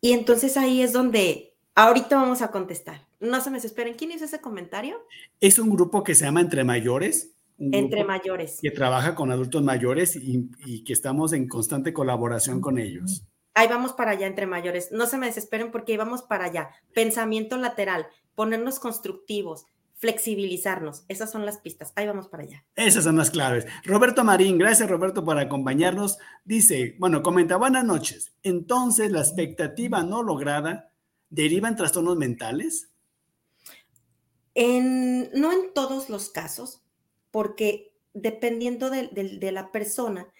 Y 0.00 0.12
entonces 0.12 0.56
ahí 0.56 0.82
es 0.82 0.92
donde 0.92 1.54
ahorita 1.74 2.16
vamos 2.16 2.42
a 2.42 2.50
contestar. 2.50 3.05
No 3.20 3.40
se 3.40 3.50
me 3.50 3.56
desesperen. 3.56 3.94
¿Quién 3.94 4.12
hizo 4.12 4.24
ese 4.24 4.40
comentario? 4.40 4.98
Es 5.40 5.58
un 5.58 5.70
grupo 5.70 6.04
que 6.04 6.14
se 6.14 6.24
llama 6.24 6.40
Entre 6.40 6.64
Mayores. 6.64 7.36
Entre 7.58 8.04
Mayores. 8.04 8.58
Que 8.60 8.70
trabaja 8.70 9.14
con 9.14 9.30
adultos 9.30 9.62
mayores 9.62 10.16
y, 10.16 10.84
que 10.84 10.92
estamos 10.92 11.32
en 11.32 11.48
constante 11.48 11.92
colaboración 11.92 12.60
con 12.60 12.78
ellos. 12.78 13.24
Ahí 13.54 13.68
vamos 13.68 13.94
para 13.94 14.10
allá, 14.10 14.26
Entre 14.26 14.46
Mayores. 14.46 14.92
No 14.92 15.06
se 15.06 15.16
me 15.16 15.26
desesperen 15.26 15.70
porque 15.70 15.92
ahí 15.92 15.98
vamos 15.98 16.22
para 16.22 16.44
allá. 16.44 16.70
Pensamiento 16.94 17.56
lateral, 17.56 18.06
ponernos 18.34 18.78
constructivos, 18.78 19.64
flexibilizarnos. 19.94 21.06
Esas 21.08 21.30
son 21.30 21.46
las 21.46 21.56
pistas. 21.58 21.94
Ahí 21.96 22.06
vamos 22.06 22.28
para 22.28 22.42
allá. 22.42 22.64
Esas 22.74 23.04
son 23.04 23.16
las 23.16 23.30
claves. 23.30 23.66
Roberto 23.84 24.22
Marín, 24.24 24.58
gracias 24.58 24.90
Roberto 24.90 25.24
por 25.24 25.38
acompañarnos. 25.38 26.18
Dice, 26.44 26.96
bueno, 26.98 27.22
comenta, 27.22 27.56
buenas 27.56 27.86
noches. 27.86 28.34
Entonces, 28.42 29.10
la 29.10 29.20
expectativa 29.20 30.02
no 30.02 30.22
lograda 30.22 30.92
deriva 31.30 31.68
en 31.68 31.76
trastornos 31.76 32.18
mentales 32.18 32.92
no 34.56 35.52
en 35.52 35.74
todos 35.74 36.08
los 36.08 36.30
casos, 36.30 36.82
porque 37.30 37.92
dependiendo 38.14 38.88
de, 38.90 39.50
la 39.52 39.70
persona, 39.70 40.32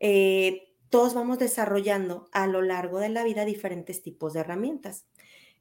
eh, 0.00 0.72
todos 0.90 1.14
vamos 1.14 1.38
desarrollando 1.38 2.28
a 2.32 2.46
lo 2.46 2.62
largo 2.62 2.98
de 2.98 3.08
la 3.08 3.24
vida 3.24 3.44
diferentes 3.44 4.02
tipos 4.02 4.32
de 4.32 4.40
herramientas. 4.40 5.06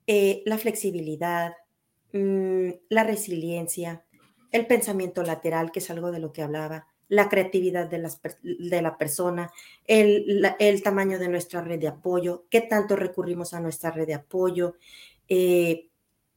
Eh, 0.08 0.42
la 0.46 0.58
flexibilidad, 0.58 1.54
mm, 2.12 2.70
la 2.90 3.04
resiliencia, 3.04 4.04
el 4.52 4.68
pensamiento 4.68 5.24
lateral, 5.24 5.72
que 5.72 5.80
es 5.80 5.90
algo 5.90 6.12
de 6.12 6.20
lo 6.20 6.34
que 6.34 6.42
hablaba, 6.42 6.88
la 7.10 7.30
creatividad 7.30 7.88
de, 7.88 8.00
la 8.82 8.98
persona, 8.98 9.52
el, 9.86 10.82
tamaño 10.84 11.20
de 11.20 11.28
nuestra 11.28 11.62
red 11.62 11.80
de 11.80 11.88
apoyo, 11.88 12.46
qué 12.50 12.62
tanto 12.62 12.96
recurrimos 12.96 13.54
a 13.54 13.60
nuestra 13.60 13.92
red 13.92 14.08
de 14.08 14.16
apoyo. 14.16 14.76
Eh, 15.28 15.90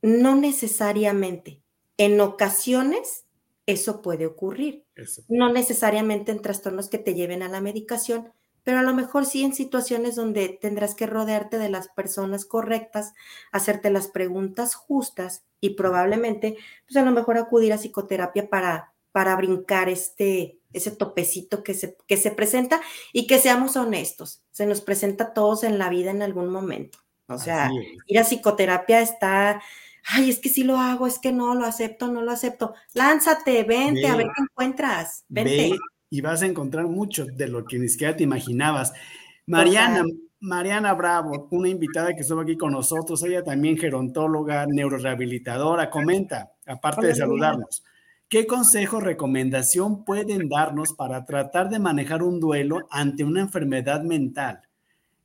no 0.07 0.37
necesariamente, 0.37 1.61
en 1.97 2.21
ocasiones 2.21 3.27
eso 3.67 4.03
puede 4.03 4.27
ocurrir. 4.27 4.85
No 5.29 5.53
necesariamente 5.53 6.31
en 6.31 6.41
trastornos 6.41 6.89
que 6.89 6.99
te 6.99 7.15
lleven 7.15 7.43
a 7.43 7.49
la 7.49 7.61
medicación, 7.61 8.33
pero 8.63 8.79
a 8.79 8.83
lo 8.83 8.95
mejor 8.95 9.27
sí 9.27 9.43
en 9.43 9.53
situaciones 9.53 10.15
donde 10.15 10.49
tendrás 10.61 10.95
que 10.95 11.07
rodearte 11.07 11.59
de 11.59 11.71
las 11.71 11.89
personas 11.89 12.45
correctas, 12.45 13.15
hacerte 13.51 13.91
las 13.91 14.07
preguntas 14.07 14.77
justas 14.77 15.45
y 15.61 15.71
probablemente, 15.71 16.57
pues 16.87 16.97
a 16.97 17.03
lo 17.03 17.11
mejor 17.11 17.37
acudir 17.37 17.73
a 17.73 17.79
psicoterapia 17.79 18.49
para, 18.49 18.93
para 19.11 19.35
brincar 19.35 19.89
este, 19.89 20.61
ese 20.73 20.93
topecito 20.93 21.65
que 21.65 21.75
se, 21.75 21.97
que 22.07 22.17
se 22.17 22.31
presenta 22.31 22.81
y 23.13 23.27
que 23.27 23.41
seamos 23.41 23.77
honestos, 23.77 24.45
se 24.53 24.67
nos 24.67 24.81
presenta 24.83 25.25
a 25.25 25.35
todos 25.35 25.65
en 25.65 25.79
la 25.79 25.89
vida 25.91 26.13
en 26.13 26.23
algún 26.23 26.49
momento. 26.49 26.99
O 27.29 27.39
sea, 27.39 27.73
ir 28.07 28.19
a 28.21 28.25
psicoterapia 28.25 29.01
está 29.01 29.61
ay, 30.07 30.31
es 30.31 30.39
que 30.39 30.49
sí 30.49 30.63
lo 30.63 30.79
hago, 30.79 31.07
es 31.07 31.19
que 31.19 31.33
no, 31.33 31.55
lo 31.55 31.67
acepto, 31.67 32.09
no 32.09 32.23
lo 32.23 32.31
acepto. 32.31 32.75
Lánzate, 32.95 33.65
vente, 33.65 34.07
a 34.07 34.17
ver 34.17 34.27
qué 34.35 34.43
encuentras. 34.43 35.25
Vente. 35.29 35.77
y 36.09 36.21
vas 36.21 36.43
a 36.43 36.47
encontrar 36.47 36.87
mucho 36.87 37.27
de 37.27 37.49
lo 37.49 37.65
que 37.65 37.79
ni 37.79 37.89
siquiera 37.89 38.17
te 38.17 38.23
imaginabas. 38.23 38.93
Mariana, 39.47 40.05
Mariana 40.41 40.95
Bravo, 40.95 41.49
una 41.51 41.69
invitada 41.69 42.15
que 42.15 42.21
estuvo 42.21 42.41
aquí 42.41 42.57
con 42.57 42.73
nosotros, 42.73 43.23
ella 43.25 43.43
también 43.43 43.77
gerontóloga, 43.77 44.67
neurorehabilitadora, 44.67 45.91
comenta, 45.91 46.53
aparte 46.67 47.09
de 47.09 47.15
saludarnos. 47.15 47.83
¿Qué 48.29 48.47
consejo, 48.47 49.01
recomendación 49.01 50.05
pueden 50.05 50.49
darnos 50.49 50.93
para 50.95 51.25
tratar 51.25 51.69
de 51.69 51.79
manejar 51.79 52.23
un 52.23 52.41
duelo 52.41 52.87
ante 52.91 53.25
una 53.25 53.41
enfermedad 53.41 54.03
mental? 54.03 54.63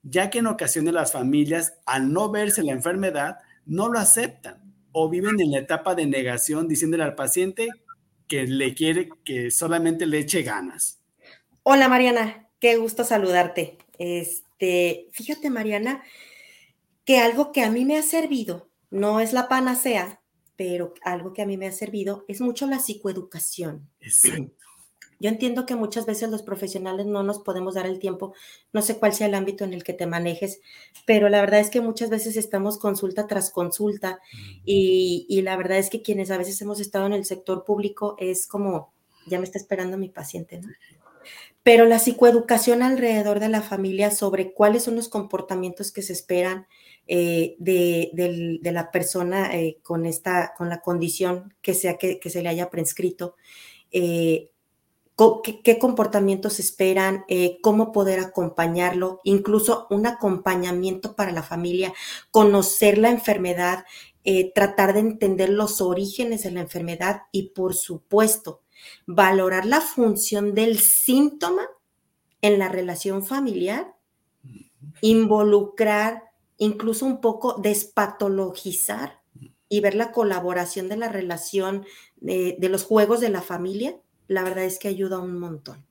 Ya 0.03 0.29
que 0.29 0.39
en 0.39 0.47
ocasiones 0.47 0.93
las 0.93 1.11
familias, 1.11 1.73
al 1.85 2.11
no 2.11 2.31
verse 2.31 2.63
la 2.63 2.71
enfermedad, 2.71 3.37
no 3.65 3.87
lo 3.87 3.99
aceptan 3.99 4.70
o 4.91 5.09
viven 5.09 5.39
en 5.39 5.51
la 5.51 5.59
etapa 5.59 5.95
de 5.95 6.05
negación 6.05 6.67
diciéndole 6.67 7.03
al 7.03 7.15
paciente 7.15 7.69
que 8.27 8.45
le 8.45 8.73
quiere 8.73 9.09
que 9.25 9.51
solamente 9.51 10.05
le 10.05 10.19
eche 10.19 10.41
ganas. 10.41 11.01
Hola 11.63 11.87
Mariana, 11.89 12.49
qué 12.59 12.77
gusto 12.77 13.03
saludarte. 13.03 13.77
Este, 13.97 15.09
fíjate 15.11 15.49
Mariana, 15.49 16.03
que 17.05 17.19
algo 17.19 17.51
que 17.51 17.61
a 17.61 17.71
mí 17.71 17.85
me 17.85 17.97
ha 17.97 18.03
servido, 18.03 18.69
no 18.89 19.19
es 19.19 19.33
la 19.33 19.47
panacea, 19.47 20.21
pero 20.55 20.93
algo 21.03 21.33
que 21.33 21.41
a 21.41 21.45
mí 21.45 21.57
me 21.57 21.67
ha 21.67 21.71
servido 21.71 22.25
es 22.27 22.41
mucho 22.41 22.67
la 22.67 22.79
psicoeducación. 22.79 23.89
Exacto. 23.99 24.65
Yo 25.21 25.29
entiendo 25.29 25.67
que 25.67 25.75
muchas 25.75 26.07
veces 26.07 26.31
los 26.31 26.41
profesionales 26.41 27.05
no 27.05 27.21
nos 27.21 27.37
podemos 27.37 27.75
dar 27.75 27.85
el 27.85 27.99
tiempo, 27.99 28.33
no 28.73 28.81
sé 28.81 28.97
cuál 28.97 29.13
sea 29.13 29.27
el 29.27 29.35
ámbito 29.35 29.63
en 29.63 29.73
el 29.73 29.83
que 29.83 29.93
te 29.93 30.07
manejes, 30.07 30.61
pero 31.05 31.29
la 31.29 31.41
verdad 31.41 31.59
es 31.59 31.69
que 31.69 31.79
muchas 31.79 32.09
veces 32.09 32.35
estamos 32.37 32.79
consulta 32.79 33.27
tras 33.27 33.51
consulta 33.51 34.19
y, 34.65 35.39
la 35.43 35.55
verdad 35.57 35.77
es 35.77 35.91
que 35.91 36.01
quienes 36.01 36.31
a 36.31 36.39
veces 36.39 36.59
hemos 36.63 36.79
estado 36.79 37.05
en 37.05 37.13
el 37.13 37.25
sector 37.25 37.65
público 37.65 38.15
es 38.17 38.47
como, 38.47 38.93
ya 39.27 39.37
me 39.37 39.45
está 39.45 39.59
esperando 39.59 39.95
mi 39.95 40.09
paciente, 40.09 40.59
¿no? 40.59 40.69
Pero 41.61 41.85
la 41.85 41.99
psicoeducación 41.99 42.81
alrededor 42.81 43.39
de 43.39 43.49
la 43.49 43.61
familia 43.61 44.09
sobre 44.09 44.53
cuáles 44.53 44.81
son 44.81 44.95
los 44.95 45.07
comportamientos 45.07 45.91
que 45.91 46.01
se 46.01 46.13
esperan 46.13 46.65
eh, 47.05 47.55
de, 47.59 48.59
la 48.63 48.89
persona 48.89 49.55
eh, 49.55 49.77
con, 49.83 50.07
esta, 50.07 50.53
con 50.57 50.69
la 50.69 50.81
condición 50.81 51.53
que 51.61 51.75
sea 51.75 51.97
que, 51.97 52.19
se 52.27 52.41
le 52.41 52.49
haya 52.49 52.71
prescrito, 52.71 53.35
eh, 53.91 54.49
qué, 55.41 55.79
comportamientos 55.79 56.59
esperan, 56.59 57.25
eh, 57.27 57.59
cómo 57.61 57.91
poder 57.91 58.19
acompañarlo, 58.19 59.19
incluso 59.23 59.87
un 59.89 60.07
acompañamiento 60.07 61.15
para 61.15 61.31
la 61.31 61.43
familia, 61.43 61.93
conocer 62.31 62.97
la 62.97 63.09
enfermedad, 63.09 63.85
eh, 64.23 64.51
tratar 64.53 64.93
de 64.93 65.01
entender 65.01 65.49
los 65.49 65.81
orígenes 65.81 66.43
de 66.43 66.51
la 66.51 66.61
enfermedad 66.61 67.23
y, 67.31 67.49
por 67.49 67.75
supuesto, 67.75 68.61
valorar 69.05 69.65
la 69.65 69.81
función 69.81 70.53
del 70.53 70.79
síntoma 70.79 71.67
en 72.41 72.57
la 72.57 72.69
relación 72.69 73.23
familiar, 73.23 73.93
involucrar, 75.01 76.23
incluso 76.57 77.05
un 77.05 77.21
poco 77.21 77.55
despatologizar 77.61 79.21
y 79.69 79.79
ver 79.81 79.95
la 79.95 80.11
colaboración 80.11 80.89
de 80.89 80.97
la 80.97 81.09
relación 81.09 81.85
eh, 82.25 82.55
de 82.59 82.69
los 82.69 82.83
juegos 82.83 83.19
de 83.19 83.29
la 83.29 83.41
familia 83.41 83.99
la 84.27 84.43
verdad 84.43 84.65
es 84.65 84.79
que 84.79 84.87
ayuda 84.87 85.19
un 85.19 85.39
montón. 85.39 85.85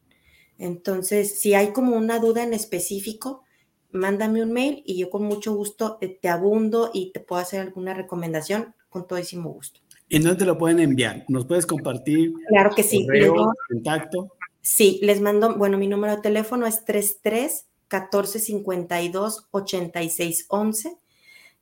Entonces, 0.58 1.38
si 1.38 1.54
hay 1.54 1.72
como 1.72 1.96
una 1.96 2.18
duda 2.18 2.42
en 2.42 2.52
específico, 2.52 3.44
mándame 3.92 4.42
un 4.42 4.52
mail 4.52 4.82
y 4.84 4.98
yo 4.98 5.10
con 5.10 5.24
mucho 5.24 5.54
gusto 5.54 5.98
eh, 6.00 6.18
te 6.20 6.28
abundo 6.28 6.90
y 6.92 7.12
te 7.12 7.20
puedo 7.20 7.40
hacer 7.40 7.60
alguna 7.60 7.94
recomendación 7.94 8.74
con 8.88 9.06
todísimo 9.06 9.50
gusto. 9.50 9.80
¿Y 10.08 10.18
dónde 10.18 10.38
te 10.38 10.44
lo 10.44 10.58
pueden 10.58 10.80
enviar? 10.80 11.24
¿Nos 11.28 11.46
puedes 11.46 11.66
compartir? 11.66 12.32
Claro 12.48 12.70
que 12.74 12.82
sí. 12.82 13.06
Correo, 13.06 13.52
contacto. 13.68 14.32
Sí, 14.60 14.98
les 15.02 15.20
mando, 15.20 15.56
bueno, 15.56 15.78
mi 15.78 15.86
número 15.86 16.16
de 16.16 16.22
teléfono 16.22 16.66
es 16.66 16.84
33 16.84 17.66
14 17.88 18.38
52 18.38 19.48
86 19.50 20.46
11. 20.48 20.98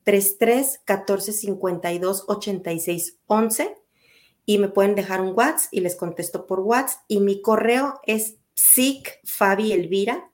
33 0.03 0.81
14 0.85 1.33
52 1.33 2.25
86 2.27 3.19
11 3.27 3.78
y 4.49 4.57
me 4.57 4.71
pueden 4.71 4.95
dejar 4.95 5.21
un 5.21 5.35
WhatsApp 5.37 5.69
y 5.75 5.81
les 5.81 5.95
contesto 5.95 6.47
por 6.47 6.61
WhatsApp. 6.61 7.03
Y 7.07 7.21
mi 7.21 7.43
correo 7.43 8.01
es 8.07 8.39
psic 8.55 9.21
Fabi 9.23 9.73
Elvira, 9.73 10.31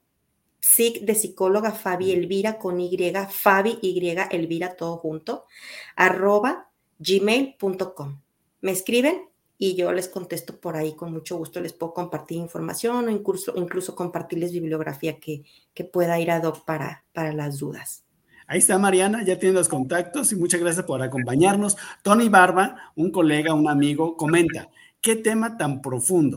psic 0.60 1.00
de 1.00 1.16
psicóloga 1.16 1.72
Fabi 1.72 2.12
Elvira 2.12 2.60
con 2.60 2.80
Y, 2.80 2.96
Fabi 3.28 3.80
Y 3.82 4.16
Elvira 4.30 4.76
todo 4.76 4.98
junto, 4.98 5.46
arroba 5.96 6.70
gmail.com. 7.00 8.20
Me 8.60 8.70
escriben 8.70 9.30
y 9.58 9.74
yo 9.74 9.90
les 9.90 10.06
contesto 10.06 10.60
por 10.60 10.76
ahí 10.76 10.94
con 10.94 11.12
mucho 11.12 11.36
gusto. 11.36 11.60
Les 11.60 11.72
puedo 11.72 11.92
compartir 11.92 12.38
información 12.38 13.08
o 13.08 13.10
incluso, 13.10 13.52
incluso 13.56 13.96
compartirles 13.96 14.52
bibliografía 14.52 15.18
que, 15.18 15.42
que 15.74 15.82
pueda 15.82 16.20
ir 16.20 16.30
a 16.30 16.38
doc 16.38 16.64
para, 16.64 17.04
para 17.12 17.32
las 17.32 17.58
dudas. 17.58 18.03
Ahí 18.46 18.58
está 18.58 18.78
Mariana, 18.78 19.22
ya 19.24 19.38
tiene 19.38 19.54
los 19.54 19.68
contactos 19.68 20.32
y 20.32 20.36
muchas 20.36 20.60
gracias 20.60 20.84
por 20.84 21.02
acompañarnos. 21.02 21.76
Tony 22.02 22.28
Barba, 22.28 22.92
un 22.94 23.10
colega, 23.10 23.54
un 23.54 23.68
amigo, 23.68 24.16
comenta, 24.16 24.68
qué 25.00 25.16
tema 25.16 25.56
tan 25.56 25.80
profundo, 25.80 26.36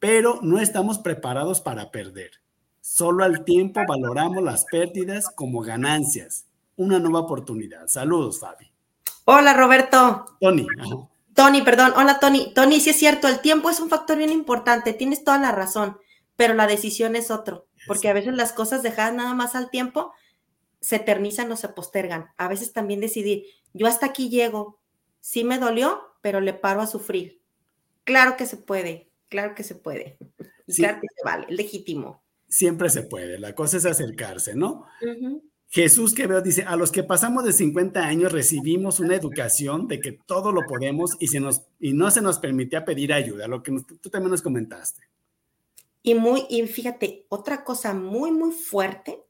pero 0.00 0.40
no 0.42 0.58
estamos 0.58 0.98
preparados 0.98 1.60
para 1.60 1.90
perder. 1.90 2.32
Solo 2.80 3.24
al 3.24 3.44
tiempo 3.44 3.80
valoramos 3.86 4.42
las 4.42 4.64
pérdidas 4.66 5.30
como 5.34 5.60
ganancias. 5.60 6.46
Una 6.76 6.98
nueva 6.98 7.20
oportunidad. 7.20 7.86
Saludos, 7.86 8.40
Fabi. 8.40 8.70
Hola, 9.24 9.54
Roberto. 9.54 10.26
Tony. 10.40 10.66
Tony, 11.32 11.62
perdón. 11.62 11.92
Hola, 11.96 12.18
Tony. 12.18 12.52
Tony, 12.54 12.80
sí 12.80 12.90
es 12.90 12.98
cierto, 12.98 13.28
el 13.28 13.40
tiempo 13.40 13.70
es 13.70 13.80
un 13.80 13.88
factor 13.88 14.18
bien 14.18 14.30
importante, 14.30 14.92
tienes 14.92 15.24
toda 15.24 15.38
la 15.38 15.52
razón, 15.52 15.96
pero 16.36 16.54
la 16.54 16.66
decisión 16.66 17.16
es 17.16 17.30
otro, 17.30 17.66
porque 17.86 18.08
a 18.08 18.12
veces 18.12 18.34
las 18.34 18.52
cosas 18.52 18.82
dejadas 18.82 19.14
nada 19.14 19.32
más 19.32 19.54
al 19.54 19.70
tiempo 19.70 20.12
se 20.84 20.96
eternizan 20.96 21.50
o 21.50 21.56
se 21.56 21.70
postergan. 21.70 22.26
A 22.36 22.46
veces 22.46 22.74
también 22.74 23.00
decidir, 23.00 23.46
yo 23.72 23.86
hasta 23.86 24.04
aquí 24.04 24.28
llego, 24.28 24.78
sí 25.18 25.42
me 25.42 25.58
dolió, 25.58 26.02
pero 26.20 26.42
le 26.42 26.52
paro 26.52 26.82
a 26.82 26.86
sufrir. 26.86 27.40
Claro 28.04 28.36
que 28.36 28.44
se 28.44 28.58
puede, 28.58 29.08
claro 29.30 29.54
que 29.54 29.62
se 29.64 29.74
puede. 29.74 30.18
Claro 30.76 31.00
que 31.00 31.08
se 31.08 31.24
vale, 31.24 31.46
legítimo. 31.48 32.22
Siempre 32.48 32.90
se 32.90 33.02
puede, 33.02 33.38
la 33.38 33.54
cosa 33.54 33.78
es 33.78 33.86
acercarse, 33.86 34.54
¿no? 34.54 34.84
Jesús 35.68 36.14
que 36.14 36.26
veo 36.26 36.42
dice, 36.42 36.64
a 36.64 36.76
los 36.76 36.92
que 36.92 37.02
pasamos 37.02 37.44
de 37.44 37.54
50 37.54 38.04
años 38.04 38.30
recibimos 38.30 39.00
una 39.00 39.16
educación 39.16 39.88
de 39.88 40.00
que 40.00 40.12
todo 40.12 40.52
lo 40.52 40.66
podemos 40.66 41.16
y, 41.18 41.28
se 41.28 41.40
nos, 41.40 41.62
y 41.80 41.94
no 41.94 42.10
se 42.10 42.20
nos 42.20 42.38
permitía 42.38 42.84
pedir 42.84 43.10
ayuda, 43.14 43.48
lo 43.48 43.62
que 43.62 43.72
tú 44.02 44.10
también 44.10 44.32
nos 44.32 44.42
comentaste. 44.42 45.00
Y 46.02 46.14
muy, 46.14 46.44
y 46.50 46.62
fíjate, 46.66 47.24
otra 47.30 47.64
cosa 47.64 47.94
muy, 47.94 48.30
muy 48.30 48.52
fuerte 48.52 49.23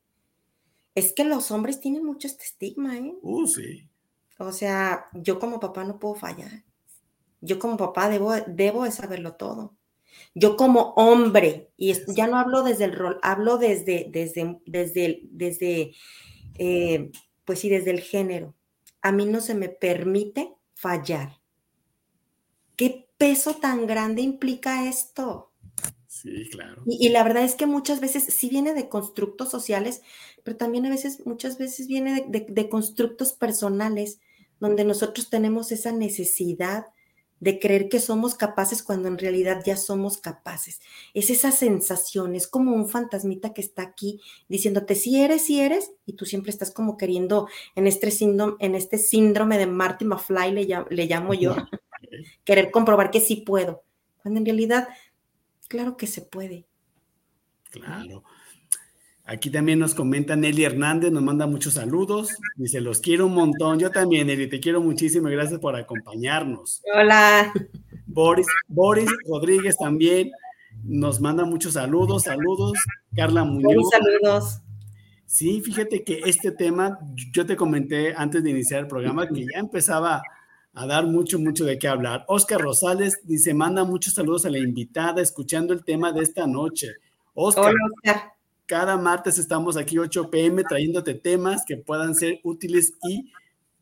es 0.94 1.12
que 1.12 1.24
los 1.24 1.50
hombres 1.50 1.80
tienen 1.80 2.04
mucho 2.04 2.26
este 2.26 2.44
estigma, 2.44 2.96
¿eh? 2.96 3.14
Uh, 3.22 3.46
sí. 3.46 3.88
O 4.38 4.52
sea, 4.52 5.06
yo 5.12 5.38
como 5.38 5.60
papá 5.60 5.84
no 5.84 5.98
puedo 5.98 6.14
fallar. 6.14 6.64
Yo 7.40 7.58
como 7.58 7.76
papá 7.76 8.08
debo, 8.08 8.32
debo 8.46 8.84
de 8.84 8.90
saberlo 8.90 9.34
todo. 9.34 9.76
Yo 10.34 10.56
como 10.56 10.94
hombre, 10.96 11.70
y 11.76 11.94
ya 12.14 12.26
no 12.26 12.38
hablo 12.38 12.62
desde 12.62 12.84
el 12.84 12.92
rol, 12.92 13.18
hablo 13.22 13.58
desde, 13.58 14.08
desde, 14.10 14.60
desde, 14.66 15.20
desde 15.24 15.92
eh, 16.58 17.10
pues 17.44 17.60
sí, 17.60 17.68
desde 17.68 17.90
el 17.90 18.00
género. 18.00 18.54
A 19.02 19.12
mí 19.12 19.26
no 19.26 19.40
se 19.40 19.54
me 19.54 19.68
permite 19.68 20.54
fallar. 20.74 21.40
Qué 22.76 23.08
peso 23.16 23.54
tan 23.56 23.86
grande 23.86 24.22
implica 24.22 24.88
esto? 24.88 25.52
Sí, 26.24 26.48
claro. 26.48 26.82
Y, 26.86 27.10
la 27.10 27.22
verdad 27.22 27.44
es 27.44 27.54
que 27.54 27.66
muchas 27.66 28.00
veces 28.00 28.24
sí 28.24 28.48
viene 28.48 28.72
de 28.72 28.88
constructos 28.88 29.50
sociales, 29.50 30.00
pero 30.42 30.56
también 30.56 30.86
a 30.86 30.90
veces, 30.90 31.26
muchas 31.26 31.58
veces 31.58 31.86
viene 31.86 32.24
de, 32.26 32.68
constructos 32.70 33.34
personales, 33.34 34.20
donde 34.58 34.84
nosotros 34.84 35.28
tenemos 35.28 35.70
esa 35.70 35.92
necesidad 35.92 36.86
de 37.40 37.58
creer 37.58 37.90
que 37.90 38.00
somos 38.00 38.36
capaces 38.36 38.82
cuando 38.82 39.08
en 39.08 39.18
realidad 39.18 39.62
ya 39.66 39.76
somos 39.76 40.16
capaces. 40.16 40.80
Es 41.12 41.28
esa 41.28 41.50
sensación, 41.50 42.34
es 42.36 42.48
como 42.48 42.74
un 42.74 42.88
fantasmita 42.88 43.52
que 43.52 43.60
está 43.60 43.82
aquí 43.82 44.18
diciéndote 44.48 44.94
si 44.94 45.20
eres, 45.20 45.42
si 45.42 45.60
eres, 45.60 45.92
y 46.06 46.14
tú 46.14 46.24
siempre 46.24 46.52
estás 46.52 46.70
como 46.70 46.96
queriendo 46.96 47.48
en 47.74 47.86
este 47.86 48.10
síndrome, 48.10 48.54
en 48.60 48.74
este 48.74 48.96
síndrome 48.96 49.58
de 49.58 49.66
Marty 49.66 50.06
McFly, 50.06 50.52
le, 50.52 50.84
le 50.88 51.06
llamo 51.06 51.34
yo, 51.34 51.54
querer 52.44 52.70
comprobar 52.70 53.10
que 53.10 53.20
sí 53.20 53.36
puedo, 53.36 53.82
cuando 54.22 54.40
en 54.40 54.46
realidad 54.46 54.88
Claro 55.68 55.96
que 55.96 56.06
se 56.06 56.22
puede. 56.22 56.66
Claro. 57.70 58.22
Aquí 59.26 59.50
también 59.50 59.78
nos 59.78 59.94
comenta 59.94 60.36
Nelly 60.36 60.64
Hernández, 60.64 61.10
nos 61.10 61.22
manda 61.22 61.46
muchos 61.46 61.74
saludos. 61.74 62.28
Dice, 62.56 62.80
los 62.82 63.00
quiero 63.00 63.26
un 63.26 63.34
montón. 63.34 63.78
Yo 63.78 63.90
también, 63.90 64.26
Nelly, 64.26 64.48
te 64.48 64.60
quiero 64.60 64.82
muchísimo. 64.82 65.28
Gracias 65.28 65.60
por 65.60 65.74
acompañarnos. 65.76 66.82
Hola. 66.94 67.52
Boris, 68.06 68.46
Boris 68.68 69.10
Rodríguez 69.26 69.78
también 69.78 70.30
nos 70.82 71.20
manda 71.20 71.44
muchos 71.46 71.72
saludos. 71.72 72.24
Saludos. 72.24 72.78
Carla 73.16 73.44
Muñoz. 73.44 73.88
saludos. 73.90 74.60
Sí, 75.24 75.62
fíjate 75.62 76.04
que 76.04 76.20
este 76.26 76.52
tema, 76.52 76.98
yo 77.32 77.46
te 77.46 77.56
comenté 77.56 78.14
antes 78.14 78.44
de 78.44 78.50
iniciar 78.50 78.80
el 78.80 78.86
programa 78.86 79.26
que 79.26 79.46
ya 79.46 79.58
empezaba 79.58 80.22
a 80.74 80.86
dar 80.86 81.06
mucho, 81.06 81.38
mucho 81.38 81.64
de 81.64 81.78
qué 81.78 81.86
hablar. 81.86 82.24
Oscar 82.26 82.60
Rosales 82.60 83.20
dice, 83.22 83.54
manda 83.54 83.84
muchos 83.84 84.14
saludos 84.14 84.44
a 84.44 84.50
la 84.50 84.58
invitada 84.58 85.22
escuchando 85.22 85.72
el 85.72 85.84
tema 85.84 86.12
de 86.12 86.22
esta 86.22 86.46
noche. 86.46 86.94
Oscar, 87.34 87.72
cada 88.66 88.96
martes 88.96 89.38
estamos 89.38 89.76
aquí 89.76 89.98
8 89.98 90.30
pm 90.30 90.64
trayéndote 90.64 91.14
temas 91.14 91.64
que 91.66 91.76
puedan 91.76 92.14
ser 92.14 92.40
útiles 92.42 92.94
y 93.02 93.30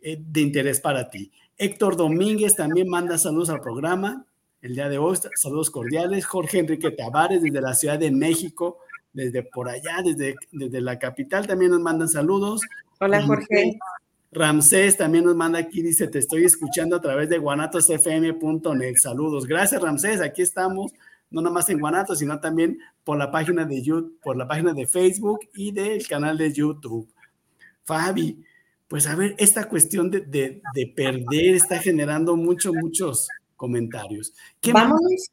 eh, 0.03 0.18
de 0.20 0.40
interés 0.40 0.80
para 0.80 1.09
ti. 1.09 1.30
Héctor 1.57 1.97
Domínguez 1.97 2.57
también 2.57 2.88
manda 2.88 3.16
saludos 3.16 3.51
al 3.51 3.61
programa. 3.61 4.26
El 4.61 4.74
día 4.74 4.88
de 4.88 4.99
hoy, 4.99 5.16
saludos 5.34 5.70
cordiales. 5.70 6.26
Jorge 6.26 6.59
Enrique 6.59 6.90
Tavares 6.90 7.43
desde 7.43 7.61
la 7.61 7.74
Ciudad 7.74 7.99
de 7.99 8.11
México, 8.11 8.78
desde 9.12 9.43
por 9.43 9.68
allá, 9.68 10.03
desde, 10.05 10.36
desde 10.51 10.80
la 10.80 10.99
capital, 10.99 11.47
también 11.47 11.70
nos 11.70 11.80
mandan 11.80 12.09
saludos. 12.09 12.61
Hola, 13.01 13.22
Jorge. 13.22 13.78
Ramsés 14.32 14.96
también 14.96 15.24
nos 15.24 15.36
manda 15.36 15.58
aquí, 15.58 15.82
dice, 15.82 16.08
te 16.08 16.18
estoy 16.18 16.44
escuchando 16.44 16.96
a 16.96 17.00
través 17.00 17.28
de 17.28 17.36
guanatosfm.net. 17.36 18.96
Saludos. 18.96 19.46
Gracias, 19.46 19.80
Ramsés. 19.80 20.22
Aquí 20.22 20.40
estamos, 20.40 20.92
no 21.30 21.42
nomás 21.42 21.68
en 21.68 21.78
Guanatos, 21.78 22.18
sino 22.20 22.40
también 22.40 22.78
por 23.04 23.18
la 23.18 23.30
página 23.30 23.66
de 23.66 23.82
YouTube, 23.82 24.18
por 24.22 24.36
la 24.36 24.48
página 24.48 24.72
de 24.72 24.86
Facebook 24.86 25.40
y 25.54 25.70
del 25.70 26.06
canal 26.06 26.38
de 26.38 26.50
YouTube. 26.50 27.06
Fabi, 27.84 28.42
pues 28.88 29.06
a 29.06 29.14
ver, 29.14 29.34
esta 29.36 29.68
cuestión 29.68 30.10
de, 30.10 30.20
de 30.22 30.86
perder 30.96 31.54
está 31.54 31.78
generando 31.78 32.34
muchos, 32.34 32.72
muchos 32.74 33.28
comentarios. 33.62 34.34
vámonos, 34.72 35.30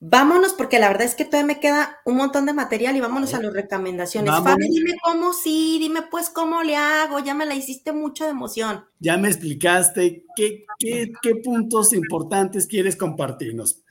vámonos, 0.00 0.52
porque 0.54 0.80
la 0.80 0.88
verdad 0.88 1.06
es 1.06 1.14
que 1.14 1.24
todavía 1.24 1.54
me 1.54 1.60
queda 1.60 2.00
un 2.04 2.16
montón 2.16 2.44
de 2.44 2.52
material 2.52 2.96
y 2.96 3.00
vámonos 3.00 3.34
a 3.34 3.40
las 3.40 3.52
recomendaciones. 3.52 4.34
Fabi, 4.42 4.68
dime 4.68 4.96
cómo 5.00 5.32
sí, 5.32 5.78
dime 5.78 6.02
pues 6.10 6.28
cómo 6.28 6.64
le 6.64 6.74
hago, 6.74 7.20
ya 7.20 7.34
me 7.34 7.46
la 7.46 7.54
hiciste 7.54 7.92
mucho 7.92 8.24
de 8.24 8.30
emoción. 8.30 8.84
Ya 8.98 9.16
me 9.16 9.28
explicaste 9.28 10.24
qué, 10.34 10.66
qué, 10.80 11.12
qué 11.22 11.36
puntos 11.36 11.92
importantes 11.92 12.66
quieres 12.66 12.96
compartirnos. 12.96 13.84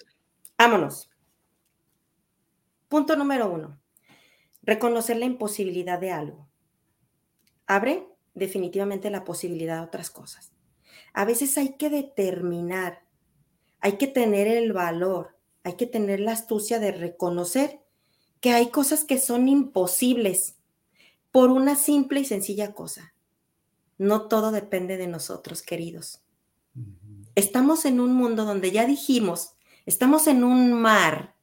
Vámonos. 0.57 1.09
Punto 2.89 3.15
número 3.15 3.49
uno, 3.49 3.79
reconocer 4.63 5.15
la 5.15 5.25
imposibilidad 5.25 5.97
de 5.97 6.11
algo. 6.11 6.49
Abre 7.67 8.05
definitivamente 8.33 9.09
la 9.09 9.23
posibilidad 9.23 9.77
de 9.77 9.85
otras 9.85 10.09
cosas. 10.09 10.51
A 11.13 11.23
veces 11.23 11.57
hay 11.57 11.77
que 11.77 11.89
determinar 11.89 13.06
hay 13.79 13.97
que 13.97 14.07
tener 14.07 14.47
el 14.47 14.73
valor, 14.73 15.35
hay 15.63 15.75
que 15.75 15.85
tener 15.85 16.19
la 16.19 16.33
astucia 16.33 16.79
de 16.79 16.91
reconocer 16.91 17.81
que 18.39 18.51
hay 18.51 18.69
cosas 18.69 19.03
que 19.03 19.19
son 19.19 19.47
imposibles 19.47 20.55
por 21.31 21.49
una 21.49 21.75
simple 21.75 22.21
y 22.21 22.25
sencilla 22.25 22.73
cosa. 22.73 23.13
No 23.97 24.27
todo 24.27 24.51
depende 24.51 24.97
de 24.97 25.07
nosotros, 25.07 25.61
queridos. 25.61 26.21
Estamos 27.35 27.85
en 27.85 27.99
un 27.99 28.13
mundo 28.13 28.45
donde 28.45 28.71
ya 28.71 28.85
dijimos, 28.85 29.53
estamos 29.85 30.27
en 30.27 30.43
un 30.43 30.73
mar 30.73 31.35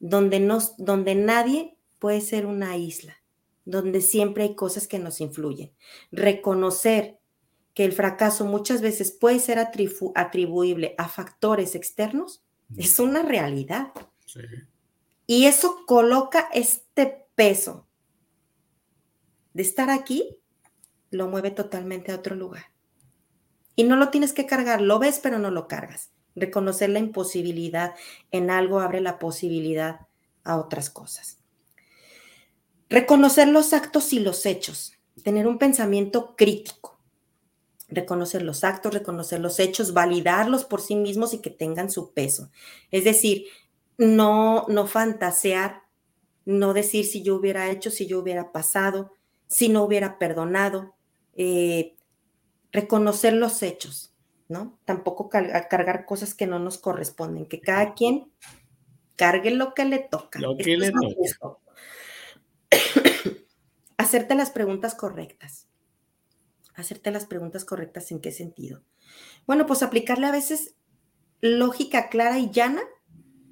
donde, 0.00 0.40
nos, 0.40 0.76
donde 0.76 1.14
nadie 1.14 1.76
puede 1.98 2.20
ser 2.20 2.46
una 2.46 2.76
isla, 2.76 3.16
donde 3.64 4.00
siempre 4.00 4.44
hay 4.44 4.54
cosas 4.54 4.86
que 4.86 4.98
nos 4.98 5.20
influyen. 5.20 5.72
Reconocer 6.12 7.18
que 7.74 7.84
el 7.84 7.92
fracaso 7.92 8.46
muchas 8.46 8.80
veces 8.80 9.10
puede 9.10 9.40
ser 9.40 9.58
atribuible 9.58 10.94
a 10.96 11.08
factores 11.08 11.74
externos, 11.74 12.42
es 12.76 12.98
una 13.00 13.22
realidad. 13.22 13.92
Y 15.26 15.46
eso 15.46 15.84
coloca 15.86 16.48
este 16.54 17.26
peso 17.34 17.86
de 19.52 19.62
estar 19.62 19.90
aquí, 19.90 20.38
lo 21.10 21.28
mueve 21.28 21.50
totalmente 21.50 22.12
a 22.12 22.16
otro 22.16 22.36
lugar. 22.36 22.66
Y 23.76 23.84
no 23.84 23.96
lo 23.96 24.10
tienes 24.10 24.32
que 24.32 24.46
cargar, 24.46 24.80
lo 24.80 25.00
ves 25.00 25.18
pero 25.20 25.38
no 25.40 25.50
lo 25.50 25.66
cargas. 25.66 26.12
Reconocer 26.36 26.90
la 26.90 27.00
imposibilidad 27.00 27.94
en 28.30 28.50
algo 28.50 28.80
abre 28.80 29.00
la 29.00 29.18
posibilidad 29.18 30.06
a 30.44 30.56
otras 30.58 30.90
cosas. 30.90 31.38
Reconocer 32.88 33.48
los 33.48 33.72
actos 33.72 34.12
y 34.12 34.20
los 34.20 34.46
hechos, 34.46 34.92
tener 35.24 35.48
un 35.48 35.58
pensamiento 35.58 36.36
crítico 36.36 36.93
reconocer 37.88 38.42
los 38.42 38.64
actos, 38.64 38.94
reconocer 38.94 39.40
los 39.40 39.58
hechos, 39.60 39.92
validarlos 39.92 40.64
por 40.64 40.80
sí 40.80 40.96
mismos 40.96 41.34
y 41.34 41.38
que 41.38 41.50
tengan 41.50 41.90
su 41.90 42.12
peso. 42.12 42.50
Es 42.90 43.04
decir, 43.04 43.46
no, 43.98 44.66
no 44.68 44.86
fantasear, 44.86 45.82
no 46.44 46.74
decir 46.74 47.04
si 47.04 47.22
yo 47.22 47.36
hubiera 47.36 47.70
hecho, 47.70 47.90
si 47.90 48.06
yo 48.06 48.18
hubiera 48.20 48.52
pasado, 48.52 49.12
si 49.46 49.68
no 49.68 49.84
hubiera 49.84 50.18
perdonado, 50.18 50.94
eh, 51.34 51.94
reconocer 52.72 53.34
los 53.34 53.62
hechos, 53.62 54.14
¿no? 54.48 54.78
Tampoco 54.84 55.28
cargar 55.28 56.06
cosas 56.06 56.34
que 56.34 56.46
no 56.46 56.58
nos 56.58 56.78
corresponden, 56.78 57.46
que 57.46 57.60
cada 57.60 57.94
quien 57.94 58.30
cargue 59.16 59.50
lo 59.50 59.74
que 59.74 59.84
le 59.84 59.98
toca. 59.98 60.40
Lo 60.40 60.56
que 60.56 60.76
le 60.76 60.90
toca. 60.90 61.60
Hacerte 63.96 64.34
las 64.34 64.50
preguntas 64.50 64.94
correctas 64.94 65.68
hacerte 66.74 67.10
las 67.10 67.26
preguntas 67.26 67.64
correctas 67.64 68.10
en 68.10 68.20
qué 68.20 68.32
sentido. 68.32 68.82
Bueno, 69.46 69.66
pues 69.66 69.82
aplicarle 69.82 70.26
a 70.26 70.32
veces 70.32 70.74
lógica 71.40 72.08
clara 72.08 72.38
y 72.38 72.50
llana 72.50 72.82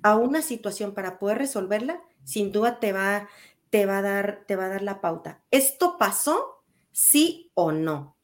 a 0.03 0.16
una 0.16 0.43
situación 0.43 0.95
para 0.95 1.18
poder 1.18 1.39
resolverla, 1.39 2.03
sin 2.25 2.53
duda 2.53 2.81
te 2.81 2.93
va, 2.93 3.29
te 3.70 3.87
va, 3.87 3.99
a, 3.99 4.03
dar, 4.03 4.45
te 4.47 4.57
va 4.57 4.66
a 4.66 4.70
dar 4.70 4.83
la 4.83 5.01
pauta. 5.01 5.43
¿Esto 5.51 5.97
pasó? 5.99 6.64
¿Sí 6.91 7.51
o 7.55 7.73
no? 7.73 8.16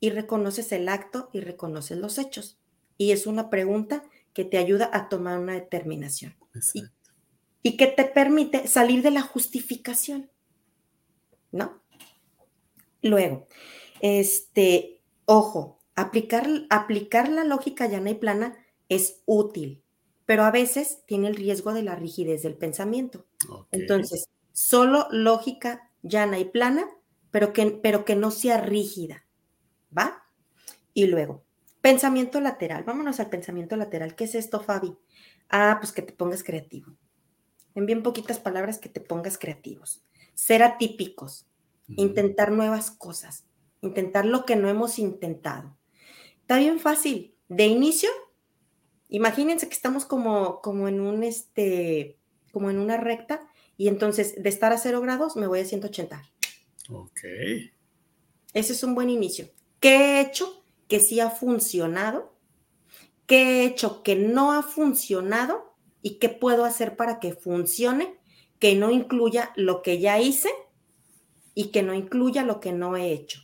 Y 0.00 0.10
reconoces 0.10 0.70
el 0.72 0.88
acto 0.88 1.30
y 1.32 1.40
reconoces 1.40 1.98
los 1.98 2.18
hechos. 2.18 2.58
Y 2.98 3.12
es 3.12 3.26
una 3.26 3.50
pregunta 3.50 4.04
que 4.32 4.44
te 4.44 4.58
ayuda 4.58 4.90
a 4.92 5.08
tomar 5.08 5.38
una 5.38 5.54
determinación. 5.54 6.36
Y, 6.74 6.84
y 7.62 7.76
que 7.76 7.86
te 7.86 8.04
permite 8.04 8.66
salir 8.68 9.02
de 9.02 9.10
la 9.10 9.22
justificación. 9.22 10.30
¿No? 11.50 11.80
Luego, 13.00 13.46
este, 14.04 15.00
ojo, 15.24 15.80
aplicar, 15.94 16.46
aplicar 16.68 17.30
la 17.30 17.42
lógica 17.42 17.86
llana 17.86 18.10
y 18.10 18.14
plana 18.14 18.54
es 18.90 19.22
útil, 19.24 19.82
pero 20.26 20.44
a 20.44 20.50
veces 20.50 21.00
tiene 21.06 21.28
el 21.28 21.36
riesgo 21.36 21.72
de 21.72 21.82
la 21.82 21.96
rigidez 21.96 22.42
del 22.42 22.54
pensamiento. 22.54 23.24
Entonces, 23.70 24.28
solo 24.52 25.06
lógica 25.10 25.90
llana 26.02 26.38
y 26.38 26.44
plana, 26.44 26.86
pero 27.30 27.54
que, 27.54 27.64
pero 27.82 28.04
que 28.04 28.14
no 28.14 28.30
sea 28.30 28.58
rígida, 28.60 29.24
¿va? 29.96 30.28
Y 30.92 31.06
luego, 31.06 31.42
pensamiento 31.80 32.42
lateral. 32.42 32.84
Vámonos 32.84 33.20
al 33.20 33.30
pensamiento 33.30 33.74
lateral. 33.74 34.14
¿Qué 34.16 34.24
es 34.24 34.34
esto, 34.34 34.60
Fabi? 34.60 34.94
Ah, 35.48 35.78
pues 35.80 35.92
que 35.92 36.02
te 36.02 36.12
pongas 36.12 36.44
creativo. 36.44 36.92
En 37.74 37.86
bien 37.86 38.02
poquitas 38.02 38.38
palabras, 38.38 38.78
que 38.78 38.90
te 38.90 39.00
pongas 39.00 39.38
creativos. 39.38 40.04
Ser 40.34 40.62
atípicos, 40.62 41.46
intentar 41.88 42.52
nuevas 42.52 42.90
cosas, 42.90 43.46
intentar 43.84 44.24
lo 44.24 44.44
que 44.44 44.56
no 44.56 44.68
hemos 44.68 44.98
intentado. 44.98 45.76
Está 46.40 46.58
bien 46.58 46.80
fácil. 46.80 47.34
De 47.48 47.66
inicio, 47.66 48.10
imagínense 49.08 49.68
que 49.68 49.74
estamos 49.74 50.04
como, 50.04 50.60
como 50.60 50.88
en 50.88 51.00
un 51.00 51.22
este, 51.22 52.18
como 52.52 52.70
en 52.70 52.78
una 52.78 52.96
recta, 52.96 53.48
y 53.76 53.88
entonces 53.88 54.42
de 54.42 54.48
estar 54.48 54.72
a 54.72 54.78
cero 54.78 55.00
grados 55.00 55.36
me 55.36 55.46
voy 55.46 55.60
a 55.60 55.64
180. 55.64 56.22
Ok. 56.90 57.20
Ese 58.52 58.72
es 58.72 58.82
un 58.82 58.94
buen 58.94 59.10
inicio. 59.10 59.48
¿Qué 59.80 59.96
he 59.96 60.20
hecho 60.20 60.64
que 60.88 61.00
sí 61.00 61.20
ha 61.20 61.30
funcionado? 61.30 62.34
qué 63.26 63.36
he 63.36 63.64
hecho 63.66 64.02
que 64.02 64.16
no 64.16 64.52
ha 64.52 64.62
funcionado 64.62 65.74
y 66.02 66.18
qué 66.18 66.28
puedo 66.28 66.64
hacer 66.64 66.96
para 66.96 67.20
que 67.20 67.32
funcione, 67.32 68.18
que 68.58 68.74
no 68.74 68.90
incluya 68.90 69.52
lo 69.56 69.82
que 69.82 69.98
ya 69.98 70.20
hice 70.20 70.50
y 71.54 71.70
que 71.70 71.82
no 71.82 71.94
incluya 71.94 72.42
lo 72.42 72.60
que 72.60 72.72
no 72.72 72.96
he 72.96 73.12
hecho. 73.12 73.40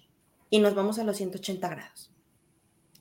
Y 0.51 0.59
nos 0.59 0.75
vamos 0.75 0.99
a 0.99 1.05
los 1.05 1.17
180 1.17 1.69
grados. 1.69 2.13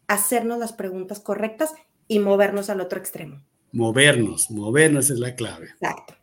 Hacernos 0.08 0.60
las 0.60 0.74
preguntas 0.74 1.20
correctas 1.20 1.74
y 2.08 2.20
movernos 2.20 2.70
al 2.70 2.82
otro 2.82 3.00
extremo. 3.00 3.44
Movernos, 3.72 4.50
movernos 4.50 5.10
es 5.10 5.20
la 5.20 5.36
clave. 5.36 5.70
Exacto. 5.72 6.16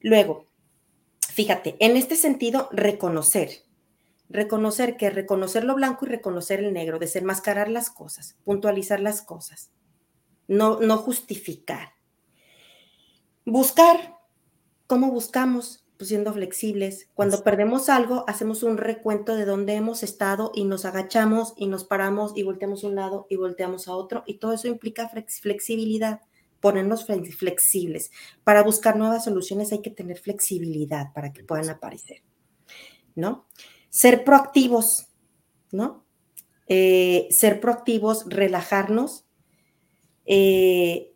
Luego, 0.00 0.46
fíjate, 1.28 1.76
en 1.78 1.96
este 1.96 2.16
sentido, 2.16 2.68
reconocer. 2.72 3.50
Reconocer 4.28 4.96
que 4.96 5.10
reconocer 5.10 5.64
lo 5.64 5.74
blanco 5.74 6.06
y 6.06 6.08
reconocer 6.08 6.60
el 6.60 6.72
negro, 6.72 6.98
desenmascarar 6.98 7.68
las 7.68 7.90
cosas, 7.90 8.36
puntualizar 8.44 8.98
las 8.98 9.20
cosas, 9.20 9.70
no, 10.48 10.80
no 10.80 10.96
justificar. 10.96 11.92
Buscar, 13.44 14.16
¿cómo 14.86 15.10
buscamos? 15.10 15.81
Pues 16.02 16.08
siendo 16.08 16.32
flexibles. 16.32 17.08
Cuando 17.14 17.44
perdemos 17.44 17.88
algo, 17.88 18.24
hacemos 18.26 18.64
un 18.64 18.76
recuento 18.76 19.36
de 19.36 19.44
dónde 19.44 19.74
hemos 19.74 20.02
estado 20.02 20.50
y 20.52 20.64
nos 20.64 20.84
agachamos 20.84 21.54
y 21.56 21.68
nos 21.68 21.84
paramos 21.84 22.32
y 22.34 22.42
volteamos 22.42 22.82
a 22.82 22.88
un 22.88 22.96
lado 22.96 23.28
y 23.30 23.36
volteamos 23.36 23.86
a 23.86 23.94
otro 23.94 24.24
y 24.26 24.38
todo 24.38 24.52
eso 24.52 24.66
implica 24.66 25.08
flexibilidad 25.08 26.22
ponernos 26.58 27.06
flexibles. 27.06 28.10
Para 28.42 28.64
buscar 28.64 28.96
nuevas 28.96 29.22
soluciones 29.22 29.70
hay 29.70 29.80
que 29.80 29.90
tener 29.90 30.18
flexibilidad 30.18 31.12
para 31.12 31.32
que 31.32 31.44
puedan 31.44 31.70
aparecer, 31.70 32.24
¿no? 33.14 33.46
Ser 33.88 34.24
proactivos, 34.24 35.06
¿no? 35.70 36.04
Eh, 36.66 37.28
ser 37.30 37.60
proactivos, 37.60 38.24
relajarnos. 38.28 39.24
Eh, 40.26 41.14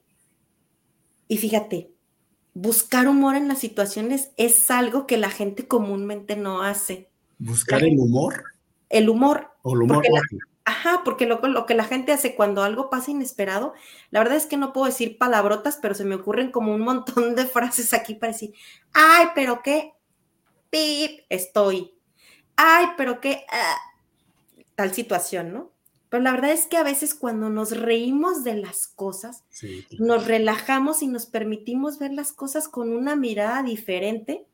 y 1.26 1.38
fíjate, 1.38 1.95
buscar 2.56 3.06
humor 3.06 3.36
en 3.36 3.48
las 3.48 3.58
situaciones 3.58 4.30
es 4.38 4.70
algo 4.70 5.06
que 5.06 5.18
la 5.18 5.28
gente 5.28 5.68
comúnmente 5.68 6.36
no 6.36 6.62
hace. 6.62 7.10
¿Buscar 7.38 7.84
el 7.84 7.98
humor? 7.98 8.44
El 8.88 9.10
humor. 9.10 9.50
O 9.60 9.74
el 9.74 9.82
humor. 9.82 10.02
Ajá, 10.64 11.02
porque 11.04 11.26
lo, 11.26 11.38
lo, 11.42 11.66
que 11.66 11.74
la 11.74 11.84
gente 11.84 12.12
hace 12.12 12.34
cuando 12.34 12.62
algo 12.62 12.88
pasa 12.88 13.10
inesperado, 13.10 13.74
la 14.10 14.20
verdad 14.20 14.38
es 14.38 14.46
que 14.46 14.56
no 14.56 14.72
puedo 14.72 14.86
decir 14.86 15.18
palabrotas, 15.18 15.78
pero 15.82 15.94
se 15.94 16.06
me 16.06 16.14
ocurren 16.14 16.50
como 16.50 16.74
un 16.74 16.80
montón 16.80 17.36
de 17.36 17.44
frases 17.46 17.92
aquí 17.92 18.14
para 18.14 18.32
decir, 18.32 18.54
ay, 18.94 19.26
pero 19.34 19.62
qué, 19.62 19.92
pip, 20.70 21.26
estoy, 21.28 21.92
ay, 22.56 22.86
pero 22.96 23.20
qué, 23.20 23.44
ah", 23.50 23.76
tal 24.74 24.94
situación, 24.94 25.52
¿no? 25.52 25.75
Pero 26.08 26.22
la 26.22 26.32
verdad 26.32 26.52
es 26.52 26.66
que 26.66 26.76
a 26.76 26.84
veces 26.84 27.14
cuando 27.14 27.50
nos 27.50 27.76
reímos 27.76 28.44
de 28.44 28.54
las 28.54 28.86
cosas, 28.86 29.44
nos 29.98 30.26
relajamos 30.26 31.02
y 31.02 31.08
nos 31.08 31.26
permitimos 31.26 31.98
ver 31.98 32.12
las 32.12 32.32
cosas 32.32 32.68
con 32.68 32.90
una 32.90 33.16
mirada 33.16 33.62
diferente 33.62 34.46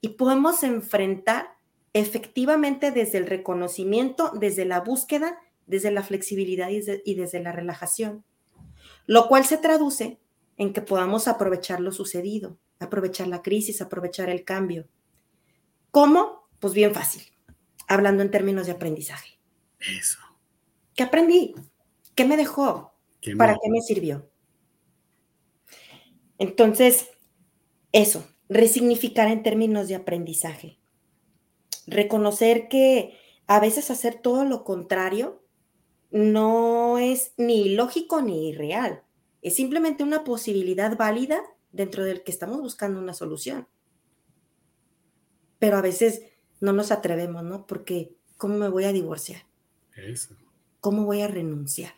y 0.00 0.10
podemos 0.10 0.62
enfrentar 0.62 1.54
efectivamente 1.92 2.90
desde 2.90 3.18
el 3.18 3.26
reconocimiento, 3.26 4.30
desde 4.34 4.64
la 4.64 4.80
búsqueda, 4.80 5.38
desde 5.66 5.90
la 5.90 6.02
flexibilidad 6.02 6.68
y 6.68 7.14
desde, 7.14 7.40
la 7.40 7.52
relajación, 7.52 8.24
lo 9.06 9.28
cual 9.28 9.44
se 9.44 9.56
traduce 9.56 10.18
en 10.56 10.72
que 10.72 10.82
podamos 10.82 11.28
aprovechar 11.28 11.80
lo 11.80 11.92
sucedido, 11.92 12.58
aprovechar 12.78 13.28
la 13.28 13.42
crisis, 13.42 13.80
aprovechar 13.80 14.28
el 14.28 14.44
cambio. 14.44 14.86
¿Cómo? 15.90 16.48
Pues 16.58 16.74
bien 16.74 16.92
fácil, 16.92 17.22
hablando 17.88 18.22
en 18.22 18.30
términos 18.30 18.66
de 18.66 18.72
aprendizaje. 18.72 19.38
Eso. 19.78 20.18
¿Qué 21.00 21.04
aprendí? 21.04 21.54
¿Qué 22.14 22.26
me 22.26 22.36
dejó? 22.36 22.92
¿Para 23.38 23.54
qué 23.54 23.70
me 23.70 23.80
sirvió? 23.80 24.28
Entonces, 26.36 27.08
eso, 27.90 28.28
resignificar 28.50 29.28
en 29.28 29.42
términos 29.42 29.88
de 29.88 29.94
aprendizaje. 29.94 30.78
Reconocer 31.86 32.68
que 32.68 33.16
a 33.46 33.60
veces 33.60 33.90
hacer 33.90 34.20
todo 34.20 34.44
lo 34.44 34.62
contrario 34.62 35.42
no 36.10 36.98
es 36.98 37.32
ni 37.38 37.70
lógico 37.70 38.20
ni 38.20 38.52
real. 38.52 39.02
Es 39.40 39.56
simplemente 39.56 40.04
una 40.04 40.22
posibilidad 40.22 40.98
válida 40.98 41.40
dentro 41.72 42.04
del 42.04 42.22
que 42.24 42.30
estamos 42.30 42.60
buscando 42.60 43.00
una 43.00 43.14
solución. 43.14 43.66
Pero 45.58 45.78
a 45.78 45.80
veces 45.80 46.24
no 46.60 46.74
nos 46.74 46.90
atrevemos, 46.90 47.42
¿no? 47.42 47.66
Porque 47.66 48.12
¿cómo 48.36 48.58
me 48.58 48.68
voy 48.68 48.84
a 48.84 48.92
divorciar? 48.92 49.46
Eso. 49.96 50.36
¿Cómo 50.80 51.04
voy 51.04 51.20
a 51.20 51.28
renunciar? 51.28 51.92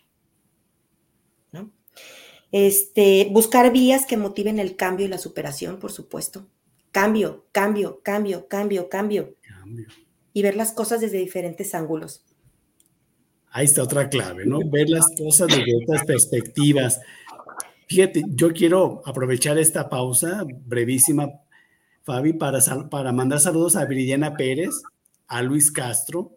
¿No? 1.53 1.71
Este, 2.51 3.29
buscar 3.31 3.73
vías 3.73 4.07
que 4.07 4.17
motiven 4.17 4.59
el 4.59 4.77
cambio 4.77 5.07
y 5.07 5.09
la 5.09 5.19
superación, 5.19 5.79
por 5.79 5.93
supuesto. 5.93 6.47
Cambio, 6.91 7.47
cambio, 7.53 8.01
cambio, 8.03 8.47
cambio, 8.49 8.89
cambio. 8.89 9.35
Cambio. 9.41 9.87
Y 10.35 10.43
ver 10.43 10.57
las 10.57 10.73
cosas 10.73 11.01
desde 11.01 11.19
diferentes 11.19 11.75
ángulos. 11.75 12.25
Ahí 13.51 13.67
está 13.67 13.83
otra 13.83 14.09
clave, 14.09 14.47
¿no? 14.47 14.61
Ver 14.71 14.89
las 14.89 15.07
cosas 15.17 15.49
desde 15.49 15.77
otras 15.83 16.05
perspectivas. 16.05 17.01
Fíjate, 17.87 18.25
yo 18.29 18.53
quiero 18.53 19.03
aprovechar 19.05 19.59
esta 19.59 19.91
pausa 19.91 20.45
brevísima, 20.65 21.29
Fabi, 22.03 22.33
para, 22.33 22.61
para 22.91 23.13
mandar 23.13 23.41
saludos 23.41 23.77
a 23.77 23.85
Viridiana 23.85 24.35
Pérez, 24.35 24.71
a 25.27 25.43
Luis 25.43 25.71
Castro, 25.71 26.33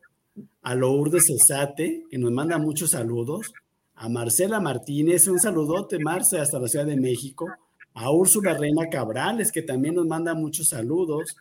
a 0.62 0.76
Lourdes 0.76 1.28
Cesate, 1.28 2.04
que 2.10 2.18
nos 2.18 2.32
manda 2.32 2.58
muchos 2.58 2.92
saludos, 2.92 3.54
a 3.96 4.10
Marcela 4.10 4.60
Martínez, 4.60 5.28
un 5.28 5.40
saludote, 5.40 6.00
Marce, 6.00 6.40
hasta 6.40 6.60
la 6.60 6.68
Ciudad 6.68 6.86
de 6.86 6.98
México, 6.98 7.48
a 7.94 8.12
Úrsula 8.12 8.54
Reina 8.54 8.90
Cabrales, 8.90 9.52
que 9.52 9.62
también 9.62 9.96
nos 9.96 10.06
manda 10.06 10.34
muchos 10.34 10.70
saludos, 10.70 11.38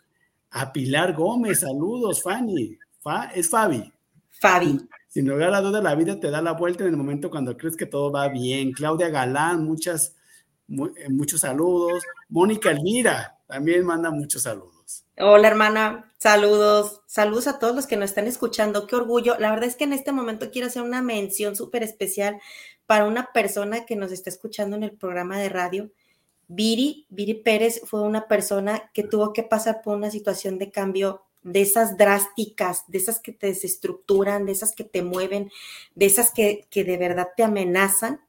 a 0.51 0.71
Pilar 0.71 1.13
Gómez, 1.13 1.61
saludos, 1.61 2.23
Fanny, 2.23 2.77
es 3.35 3.49
Fabi. 3.49 3.91
Fabi 4.39 4.79
sin 5.15 5.29
lugar 5.29 5.53
a 5.53 5.61
duda, 5.61 5.81
la 5.81 5.95
vida 5.95 6.19
te 6.19 6.29
da 6.29 6.41
la 6.41 6.51
vuelta 6.51 6.83
en 6.83 6.89
el 6.89 6.97
momento 6.97 7.29
cuando 7.29 7.55
crees 7.55 7.77
que 7.77 7.85
todo 7.85 8.11
va 8.11 8.27
bien. 8.27 8.73
Claudia 8.73 9.07
Galán, 9.07 9.63
muchas, 9.63 10.13
eh, 10.67 11.09
muchos 11.09 11.39
saludos. 11.39 12.03
Mónica 12.27 12.71
Elvira 12.71 13.39
también 13.47 13.85
manda 13.85 14.11
muchos 14.11 14.41
saludos. 14.41 14.74
Hola, 15.17 15.47
hermana. 15.47 16.11
Saludos. 16.17 17.01
Saludos 17.07 17.47
a 17.47 17.59
todos 17.59 17.75
los 17.75 17.87
que 17.87 17.95
nos 17.95 18.09
están 18.09 18.27
escuchando. 18.27 18.85
Qué 18.85 18.95
orgullo. 18.95 19.37
La 19.39 19.49
verdad 19.49 19.69
es 19.69 19.75
que 19.75 19.85
en 19.85 19.93
este 19.93 20.11
momento 20.11 20.51
quiero 20.51 20.67
hacer 20.67 20.81
una 20.81 21.01
mención 21.01 21.55
súper 21.55 21.83
especial 21.83 22.39
para 22.85 23.05
una 23.05 23.31
persona 23.33 23.85
que 23.85 23.95
nos 23.95 24.11
está 24.11 24.29
escuchando 24.29 24.75
en 24.75 24.83
el 24.83 24.91
programa 24.91 25.39
de 25.39 25.49
radio. 25.49 25.91
Viri, 26.47 27.07
Viri 27.09 27.35
Pérez 27.35 27.81
fue 27.85 28.01
una 28.01 28.27
persona 28.27 28.91
que 28.93 29.03
tuvo 29.03 29.33
que 29.33 29.43
pasar 29.43 29.81
por 29.81 29.95
una 29.95 30.11
situación 30.11 30.59
de 30.59 30.71
cambio 30.71 31.23
de 31.41 31.61
esas 31.61 31.97
drásticas, 31.97 32.83
de 32.87 32.97
esas 32.97 33.19
que 33.19 33.31
te 33.31 33.47
desestructuran, 33.47 34.45
de 34.45 34.51
esas 34.51 34.73
que 34.75 34.83
te 34.83 35.01
mueven, 35.01 35.51
de 35.95 36.05
esas 36.05 36.31
que, 36.31 36.67
de 36.71 36.97
verdad 36.97 37.29
te 37.35 37.43
amenazan. 37.43 38.21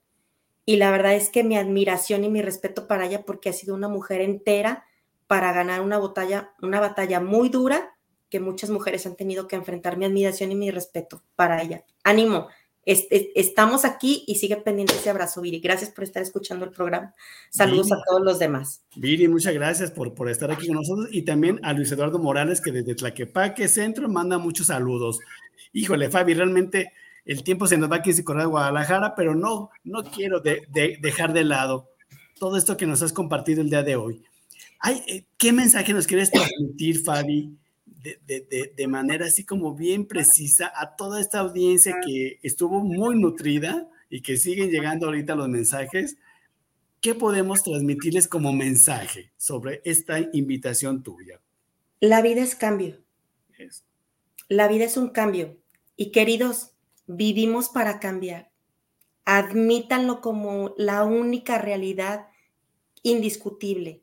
Y 0.65 0.77
la 0.77 0.91
verdad 0.91 1.15
es 1.15 1.31
que 1.31 1.45
mi 1.45 1.57
admiración 1.57 2.25
y 2.25 2.29
mi 2.29 2.43
respeto 2.43 2.87
para 2.87 3.07
ella, 3.07 3.25
porque 3.25 3.49
ha 3.49 3.53
sido 3.53 3.75
una 3.75 3.89
mujer 3.89 4.21
entera 4.21 4.86
para 5.27 5.53
ganar 5.53 5.81
una 5.81 5.99
batalla, 5.99 6.55
una 6.63 6.81
batalla 6.81 7.21
muy 7.21 7.49
dura 7.49 7.97
que 8.29 8.41
muchas 8.41 8.71
mujeres 8.71 9.07
han 9.07 9.17
tenido 9.17 9.47
que 9.49 9.57
enfrentar. 9.57 9.97
Mi 9.97 10.05
admiración 10.05 10.53
y 10.53 10.57
mi 10.57 10.71
respeto 10.71 11.23
para 11.37 11.63
ella. 11.63 11.85
Ánimo, 12.03 12.49
estamos 12.87 13.85
aquí 13.85 14.25
y 14.27 14.37
sigue 14.37 14.57
pendiente 14.57 14.95
ese 14.95 15.11
abrazo, 15.11 15.41
Viri. 15.41 15.61
Gracias 15.61 15.91
por 15.91 16.05
estar 16.05 16.23
escuchando 16.23 16.65
el 16.65 16.71
programa. 16.71 17.15
Saludos 17.51 17.91
a 17.93 17.97
todos 18.09 18.23
los 18.23 18.39
demás. 18.39 18.83
Viri, 18.95 19.27
muchas 19.29 19.55
gracias 19.55 19.91
por, 19.91 20.15
por 20.15 20.31
estar 20.31 20.51
aquí 20.51 20.69
con 20.69 20.77
nosotros 20.77 21.09
y 21.11 21.23
también 21.23 21.59
a 21.65 21.73
Luis 21.73 21.91
Eduardo 21.91 22.19
Morales, 22.19 22.61
que 22.61 22.71
desde 22.71 22.95
Tlaquepaque 22.95 23.69
Centro 23.69 24.09
manda 24.09 24.39
muchos 24.39 24.69
saludos. 24.69 25.19
Híjole, 25.73 26.11
Fabi, 26.11 26.35
realmente 26.35 26.93
el 27.25 27.43
tiempo 27.43 27.67
se 27.67 27.77
nos 27.77 27.91
va 27.91 27.97
aquí 27.97 28.11
en 28.11 28.17
de 28.17 28.45
Guadalajara, 28.45 29.15
pero 29.17 29.35
no, 29.35 29.71
no 29.83 30.05
quiero 30.05 30.41
dejar 30.41 31.33
de 31.33 31.45
lado 31.45 31.91
todo 32.39 32.57
esto 32.57 32.77
que 32.77 32.87
nos 32.87 33.03
has 33.03 33.13
compartido 33.13 33.63
el 33.63 33.71
día 33.71 33.83
de 33.83 33.97
hoy. 33.97 34.23
Ay, 34.81 35.03
eh, 35.07 35.27
¿Qué 35.39 35.53
mensaje 35.53 35.93
nos 35.93 36.07
quieres 36.07 36.31
transmitir, 36.31 37.03
Fabi? 37.03 37.57
de, 38.27 38.87
manera 38.89 39.27
así 39.27 39.45
como 39.45 39.75
bien 39.75 40.07
precisa 40.07 40.73
a 40.75 40.97
toda 40.97 41.21
esta 41.21 41.41
audiencia 41.41 41.95
que 42.05 42.39
estuvo 42.43 42.81
muy 42.81 43.19
nutrida 43.19 43.89
y 44.09 44.23
que 44.23 44.37
siguen 44.37 44.71
llegando 44.71 45.07
ahorita 45.07 45.35
los 45.35 45.49
mensajes. 45.49 46.17
¿Qué 47.01 47.15
podemos 47.15 47.63
transmitirles 47.63 48.29
como 48.29 48.53
mensaje 48.53 49.33
sobre 49.37 49.81
esta 49.85 50.21
invitación 50.33 51.03
tuya? 51.03 51.41
La 52.01 52.23
vida 52.23 52.43
es 52.43 52.55
cambio. 52.55 53.03
La 54.49 54.69
vida 54.69 54.85
es 54.85 54.97
un 54.97 55.09
cambio. 55.09 55.57
Y 55.97 56.11
queridos, 56.11 56.73
vivimos 57.07 57.69
para 57.69 58.01
cambiar. 58.01 58.51
Admítanlo 59.25 60.21
como 60.21 60.75
la 60.77 61.05
única 61.05 61.59
realidad 61.59 62.29
indiscutible. 63.03 64.03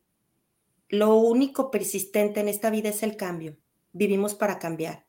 Lo 0.93 1.15
único 1.15 1.71
persistente 1.71 2.39
en 2.39 2.47
esta 2.47 2.69
vida 2.69 2.89
es 2.89 3.03
el 3.03 3.17
cambio 3.17 3.57
vivimos 3.93 4.35
para 4.35 4.59
cambiar. 4.59 5.05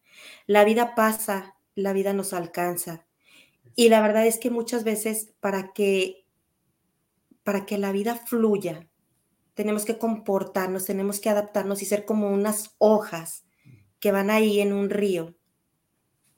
La 0.47 0.65
vida 0.65 0.95
pasa, 0.95 1.57
la 1.75 1.93
vida 1.93 2.13
nos 2.13 2.33
alcanza. 2.33 3.07
Y 3.75 3.89
la 3.89 4.01
verdad 4.01 4.27
es 4.27 4.39
que 4.39 4.51
muchas 4.51 4.85
veces 4.85 5.33
para 5.41 5.73
que 5.73 6.21
para 7.43 7.67
que 7.67 7.77
la 7.77 7.93
vida 7.93 8.15
fluya, 8.15 8.89
tenemos 9.53 9.85
que 9.85 9.99
comportarnos, 9.99 10.87
tenemos 10.87 11.21
que 11.21 11.29
adaptarnos 11.29 11.83
y 11.83 11.85
ser 11.85 12.07
como 12.07 12.31
unas 12.31 12.75
hojas 12.79 13.45
que 14.01 14.13
van 14.13 14.31
ahí 14.31 14.61
en 14.61 14.73
un 14.73 14.89
río, 14.89 15.35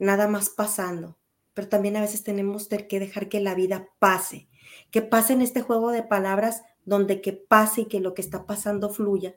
nada 0.01 0.27
más 0.27 0.51
pasando. 0.51 1.17
Pero 1.55 1.69
también 1.69 1.97
a 1.97 2.01
veces 2.01 2.25
tenemos 2.25 2.67
que 2.67 2.99
dejar 2.99 3.29
que 3.29 3.39
la 3.39 3.55
vida 3.55 3.89
pase, 4.01 4.49
que 4.91 5.01
pase 5.01 5.35
en 5.35 5.43
este 5.43 5.61
juego 5.61 5.93
de 5.93 6.03
palabras 6.03 6.63
donde 6.87 7.21
que 7.21 7.33
pase 7.35 7.83
y 7.83 7.87
que 7.87 8.01
lo 8.01 8.15
que 8.15 8.23
está 8.23 8.47
pasando 8.47 8.89
fluya, 8.89 9.37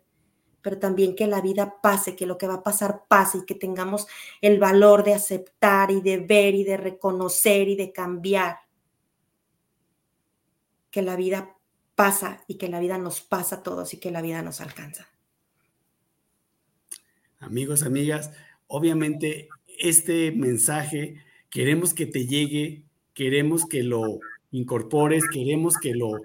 pero 0.61 0.79
también 0.79 1.15
que 1.15 1.27
la 1.27 1.41
vida 1.41 1.81
pase, 1.81 2.15
que 2.15 2.25
lo 2.25 2.37
que 2.37 2.47
va 2.47 2.55
a 2.55 2.63
pasar 2.63 3.03
pase 3.07 3.39
y 3.39 3.45
que 3.45 3.55
tengamos 3.55 4.07
el 4.41 4.59
valor 4.59 5.03
de 5.03 5.15
aceptar 5.15 5.91
y 5.91 5.99
de 5.99 6.17
ver 6.17 6.55
y 6.55 6.63
de 6.63 6.77
reconocer 6.77 7.67
y 7.67 7.75
de 7.75 7.91
cambiar. 7.91 8.59
Que 10.91 11.01
la 11.01 11.15
vida 11.15 11.57
pasa 11.95 12.43
y 12.47 12.55
que 12.55 12.69
la 12.69 12.79
vida 12.79 12.97
nos 12.97 13.21
pasa 13.21 13.57
a 13.57 13.63
todos 13.63 13.93
y 13.93 13.97
que 13.97 14.11
la 14.11 14.21
vida 14.21 14.41
nos 14.41 14.61
alcanza. 14.61 15.09
Amigos, 17.39 17.83
amigas, 17.83 18.31
obviamente 18.67 19.49
este 19.79 20.31
mensaje 20.31 21.23
queremos 21.49 21.93
que 21.93 22.05
te 22.05 22.27
llegue, 22.27 22.83
queremos 23.13 23.65
que 23.65 23.81
lo 23.81 24.19
incorpores, 24.51 25.23
queremos 25.31 25.77
que 25.77 25.93
lo 25.93 26.21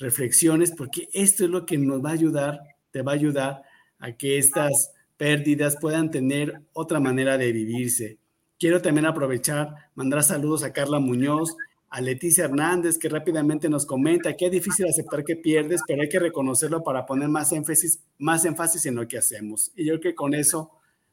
reflexiones, 0.00 0.72
porque 0.76 1.08
esto 1.12 1.44
es 1.44 1.50
lo 1.50 1.66
que 1.66 1.78
nos 1.78 2.04
va 2.04 2.10
a 2.10 2.14
ayudar, 2.14 2.60
te 2.90 3.02
va 3.02 3.12
a 3.12 3.14
ayudar 3.14 3.62
a 3.98 4.12
que 4.12 4.38
estas 4.38 4.92
pérdidas 5.16 5.76
puedan 5.80 6.10
tener 6.10 6.62
otra 6.72 7.00
manera 7.00 7.38
de 7.38 7.52
vivirse. 7.52 8.18
Quiero 8.58 8.82
también 8.82 9.06
aprovechar, 9.06 9.68
mandar 9.94 10.22
saludos 10.22 10.64
a 10.64 10.72
Carla 10.72 10.98
Muñoz, 10.98 11.56
a 11.90 12.00
Leticia 12.00 12.44
Hernández, 12.44 12.98
que 12.98 13.08
rápidamente 13.08 13.68
nos 13.68 13.84
comenta 13.84 14.36
que 14.36 14.46
es 14.46 14.52
difícil 14.52 14.86
aceptar 14.86 15.24
que 15.24 15.36
pierdes, 15.36 15.82
pero 15.86 16.02
hay 16.02 16.08
que 16.08 16.18
reconocerlo 16.18 16.82
para 16.82 17.04
poner 17.04 17.28
más 17.28 17.52
énfasis, 17.52 18.00
más 18.18 18.44
énfasis 18.44 18.86
en 18.86 18.94
lo 18.94 19.08
que 19.08 19.18
hacemos. 19.18 19.72
Y 19.74 19.86
yo 19.86 19.98
creo 19.98 20.12
que 20.12 20.14
con 20.14 20.34
eso 20.34 20.70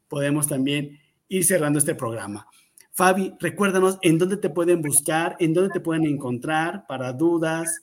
podemos 0.08 0.46
también 0.46 0.98
ir 1.28 1.44
cerrando 1.44 1.78
este 1.78 1.94
programa. 1.94 2.46
Fabi, 2.92 3.34
recuérdanos 3.38 3.98
en 4.02 4.18
dónde 4.18 4.36
te 4.36 4.50
pueden 4.50 4.82
buscar, 4.82 5.36
en 5.38 5.52
dónde 5.52 5.70
te 5.70 5.80
pueden 5.80 6.04
encontrar 6.04 6.86
para 6.86 7.12
dudas, 7.12 7.80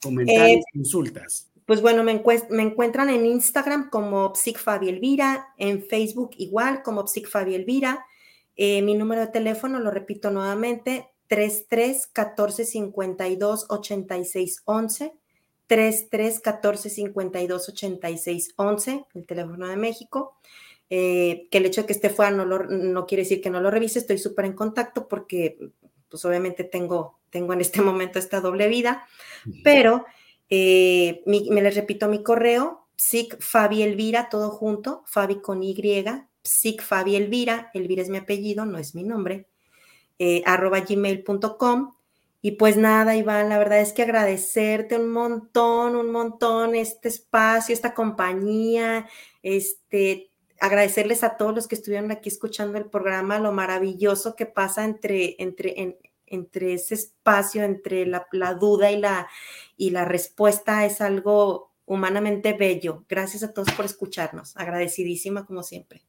comentarios, 0.00 0.60
eh, 0.60 0.62
consultas. 0.72 1.50
Pues 1.66 1.82
bueno, 1.82 2.02
me, 2.02 2.22
me, 2.50 2.62
encuentran 2.62 3.10
en 3.10 3.26
Instagram 3.26 3.90
como 3.90 4.34
Psic 4.34 4.58
Fabi 4.58 4.88
Elvira, 4.88 5.48
en 5.58 5.82
Facebook 5.82 6.30
igual 6.38 6.82
como 6.82 7.06
Psic 7.06 7.28
Fabi 7.28 7.54
Elvira. 7.54 8.06
Eh, 8.56 8.82
mi 8.82 8.94
número 8.94 9.20
de 9.20 9.28
teléfono, 9.28 9.78
lo 9.78 9.90
repito 9.90 10.30
nuevamente, 10.30 11.08
33 11.28 12.06
14 12.06 12.64
52 12.64 13.66
86 13.68 14.62
11. 14.64 15.12
33 15.68 16.40
14 16.40 16.90
52 16.90 17.68
86 17.68 18.54
11, 18.56 19.04
el 19.14 19.26
teléfono 19.26 19.68
de 19.68 19.76
México. 19.76 20.36
Eh, 20.90 21.46
que 21.50 21.58
el 21.58 21.66
hecho 21.66 21.82
de 21.82 21.86
que 21.86 21.92
esté 21.92 22.08
fuera 22.08 22.30
no, 22.30 22.46
no 22.46 23.06
quiere 23.06 23.22
decir 23.22 23.42
que 23.42 23.50
no 23.50 23.60
lo 23.60 23.70
revise, 23.70 23.98
estoy 23.98 24.16
súper 24.16 24.46
en 24.46 24.54
contacto 24.54 25.06
porque 25.06 25.58
pues 26.08 26.24
obviamente 26.24 26.64
tengo, 26.64 27.17
tengo 27.30 27.52
en 27.52 27.60
este 27.60 27.80
momento 27.82 28.18
esta 28.18 28.40
doble 28.40 28.68
vida, 28.68 29.06
pero 29.62 30.04
eh, 30.50 31.22
me 31.26 31.62
les 31.62 31.74
repito 31.74 32.08
mi 32.08 32.22
correo, 32.22 32.88
psic 32.96 33.40
Fabi 33.40 33.82
Elvira, 33.82 34.28
todo 34.28 34.50
junto, 34.50 35.02
Fabi 35.06 35.40
con 35.40 35.62
Y, 35.62 35.74
psic 36.42 36.82
Fabi 36.82 37.16
Elvira, 37.16 37.70
Elvira 37.74 38.02
es 38.02 38.08
mi 38.08 38.18
apellido, 38.18 38.64
no 38.66 38.78
es 38.78 38.94
mi 38.94 39.04
nombre, 39.04 39.48
eh, 40.18 40.42
arroba 40.46 40.80
gmail.com. 40.80 41.94
Y 42.40 42.52
pues 42.52 42.76
nada, 42.76 43.16
Iván, 43.16 43.48
la 43.48 43.58
verdad 43.58 43.80
es 43.80 43.92
que 43.92 44.02
agradecerte 44.02 44.96
un 44.96 45.10
montón, 45.10 45.96
un 45.96 46.12
montón 46.12 46.76
este 46.76 47.08
espacio, 47.08 47.72
esta 47.72 47.94
compañía, 47.94 49.08
este, 49.42 50.30
agradecerles 50.60 51.24
a 51.24 51.36
todos 51.36 51.54
los 51.54 51.68
que 51.68 51.74
estuvieron 51.74 52.10
aquí 52.12 52.28
escuchando 52.28 52.78
el 52.78 52.86
programa, 52.86 53.40
lo 53.40 53.52
maravilloso 53.52 54.36
que 54.36 54.46
pasa 54.46 54.84
entre, 54.84 55.34
entre, 55.40 56.00
entre 56.30 56.74
ese 56.74 56.94
espacio, 56.94 57.62
entre 57.64 58.06
la, 58.06 58.26
duda 58.54 58.90
y 58.90 58.98
la, 58.98 59.28
y 59.76 59.90
la 59.90 60.04
respuesta 60.04 60.84
es 60.86 61.00
algo 61.00 61.72
humanamente 61.84 62.52
bello. 62.52 63.04
Gracias 63.08 63.42
a 63.42 63.52
todos 63.52 63.70
por 63.72 63.84
escucharnos. 63.84 64.56
Agradecidísima 64.56 65.46
como 65.46 65.62
siempre. 65.62 66.02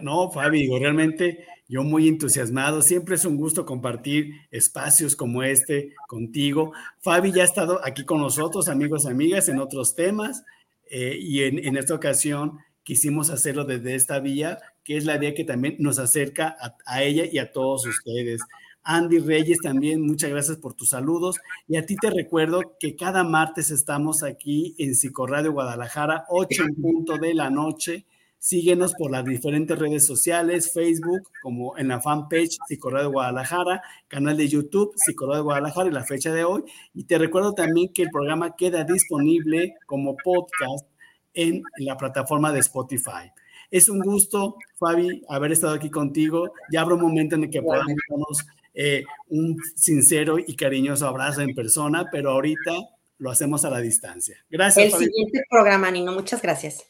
No, 0.00 0.30
Fabi, 0.30 0.68
realmente 0.78 1.46
yo 1.68 1.82
muy 1.82 2.08
entusiasmado. 2.08 2.82
Siempre 2.82 3.14
es 3.16 3.24
un 3.24 3.36
gusto 3.36 3.64
compartir 3.64 4.34
espacios 4.50 5.16
como 5.16 5.42
este 5.42 5.94
contigo. 6.06 6.72
Fabi 7.00 7.32
ya 7.32 7.42
ha 7.42 7.46
estado 7.46 7.80
aquí 7.84 8.04
con 8.04 8.20
nosotros, 8.20 8.68
amigos 8.68 9.06
amigas, 9.06 9.48
en 9.48 9.58
otros 9.58 9.94
temas. 9.94 10.44
Eh, 10.90 11.16
y 11.18 11.42
en, 11.42 11.76
esta 11.76 11.94
ocasión 11.94 12.58
quisimos 12.82 13.30
hacerlo 13.30 13.64
desde 13.64 13.94
esta 13.94 14.20
vía, 14.20 14.58
que 14.84 14.96
es 14.96 15.06
la 15.06 15.16
vía 15.16 15.34
que 15.34 15.44
también 15.44 15.76
nos 15.78 15.98
acerca 15.98 16.56
a, 16.84 17.02
ella 17.02 17.24
y 17.30 17.38
a 17.38 17.50
todos 17.50 17.86
ustedes. 17.86 18.42
Andy 18.84 19.18
Reyes 19.18 19.58
también, 19.62 20.02
muchas 20.02 20.30
gracias 20.30 20.58
por 20.58 20.74
tus 20.74 20.90
saludos. 20.90 21.36
Y 21.66 21.76
a 21.76 21.86
ti 21.86 21.96
te 21.96 22.10
recuerdo 22.10 22.76
que 22.78 22.94
cada 22.96 23.24
martes 23.24 23.70
estamos 23.70 24.22
aquí 24.22 24.74
en 24.78 24.94
Psicoradio 24.94 25.52
Guadalajara, 25.52 26.24
8 26.28 26.62
en 26.62 26.74
punto 26.74 27.18
de 27.18 27.34
la 27.34 27.50
noche 27.50 28.06
Síguenos 28.44 28.92
por 28.92 29.10
las 29.10 29.24
diferentes 29.24 29.78
redes 29.78 30.04
sociales, 30.04 30.70
Facebook, 30.70 31.30
como 31.40 31.78
en 31.78 31.88
la 31.88 32.02
fanpage 32.02 32.58
Psicorradio 32.68 33.10
Guadalajara, 33.10 33.80
canal 34.06 34.36
de 34.36 34.46
YouTube 34.46 34.92
Psicorradio 34.96 35.44
Guadalajara 35.44 35.88
y 35.88 35.92
la 35.92 36.04
fecha 36.04 36.30
de 36.30 36.44
hoy. 36.44 36.62
Y 36.92 37.04
te 37.04 37.16
recuerdo 37.16 37.54
también 37.54 37.90
que 37.94 38.02
el 38.02 38.10
programa 38.10 38.54
queda 38.54 38.84
disponible 38.84 39.76
como 39.86 40.14
podcast 40.22 40.86
en 41.32 41.62
la 41.78 41.96
plataforma 41.96 42.52
de 42.52 42.60
Spotify. 42.60 43.32
Es 43.70 43.88
un 43.88 44.00
gusto, 44.00 44.56
Fabi, 44.78 45.22
haber 45.30 45.52
estado 45.52 45.72
aquí 45.72 45.88
contigo. 45.88 46.52
Ya 46.70 46.82
habrá 46.82 46.96
un 46.96 47.00
momento 47.00 47.36
en 47.36 47.44
el 47.44 47.50
que 47.50 47.62
podamos 47.62 48.44
eh, 48.74 49.04
un 49.28 49.56
sincero 49.74 50.36
y 50.38 50.54
cariñoso 50.56 51.06
abrazo 51.06 51.40
en 51.40 51.54
persona, 51.54 52.08
pero 52.10 52.30
ahorita 52.30 52.72
lo 53.18 53.30
hacemos 53.30 53.64
a 53.64 53.70
la 53.70 53.80
distancia. 53.80 54.36
Gracias. 54.50 54.92
El 54.92 55.06
siguiente 55.06 55.44
programa, 55.48 55.90
Nino. 55.90 56.12
Muchas 56.12 56.42
gracias 56.42 56.84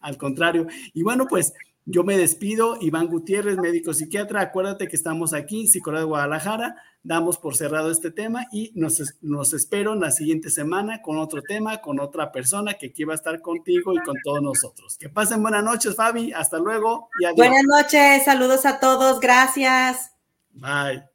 al 0.00 0.16
contrario. 0.16 0.66
Y 0.94 1.02
bueno, 1.02 1.26
pues 1.28 1.52
yo 1.84 2.04
me 2.04 2.18
despido, 2.18 2.76
Iván 2.80 3.06
Gutiérrez, 3.06 3.56
médico 3.56 3.94
psiquiatra. 3.94 4.42
Acuérdate 4.42 4.88
que 4.88 4.96
estamos 4.96 5.32
aquí, 5.32 5.66
Psicólogo 5.66 6.00
de 6.00 6.08
Guadalajara. 6.08 6.76
Damos 7.02 7.38
por 7.38 7.56
cerrado 7.56 7.90
este 7.90 8.10
tema 8.10 8.46
y 8.52 8.72
nos, 8.74 9.02
nos 9.22 9.54
espero 9.54 9.94
la 9.94 10.10
siguiente 10.10 10.50
semana 10.50 11.00
con 11.00 11.16
otro 11.16 11.40
tema, 11.40 11.78
con 11.78 12.00
otra 12.00 12.30
persona 12.30 12.74
que 12.74 12.88
aquí 12.88 13.04
va 13.04 13.14
a 13.14 13.16
estar 13.16 13.40
contigo 13.40 13.94
y 13.94 13.98
con 14.00 14.16
todos 14.22 14.42
nosotros. 14.42 14.98
Que 14.98 15.08
pasen 15.08 15.40
buenas 15.40 15.64
noches, 15.64 15.94
Fabi. 15.94 16.32
Hasta 16.32 16.58
luego 16.58 17.08
y 17.20 17.24
adiós. 17.24 17.36
Buenas 17.36 17.64
noches, 17.64 18.24
saludos 18.24 18.66
a 18.66 18.80
todos. 18.80 19.20
Gracias. 19.20 20.12
Bye. 20.52 21.07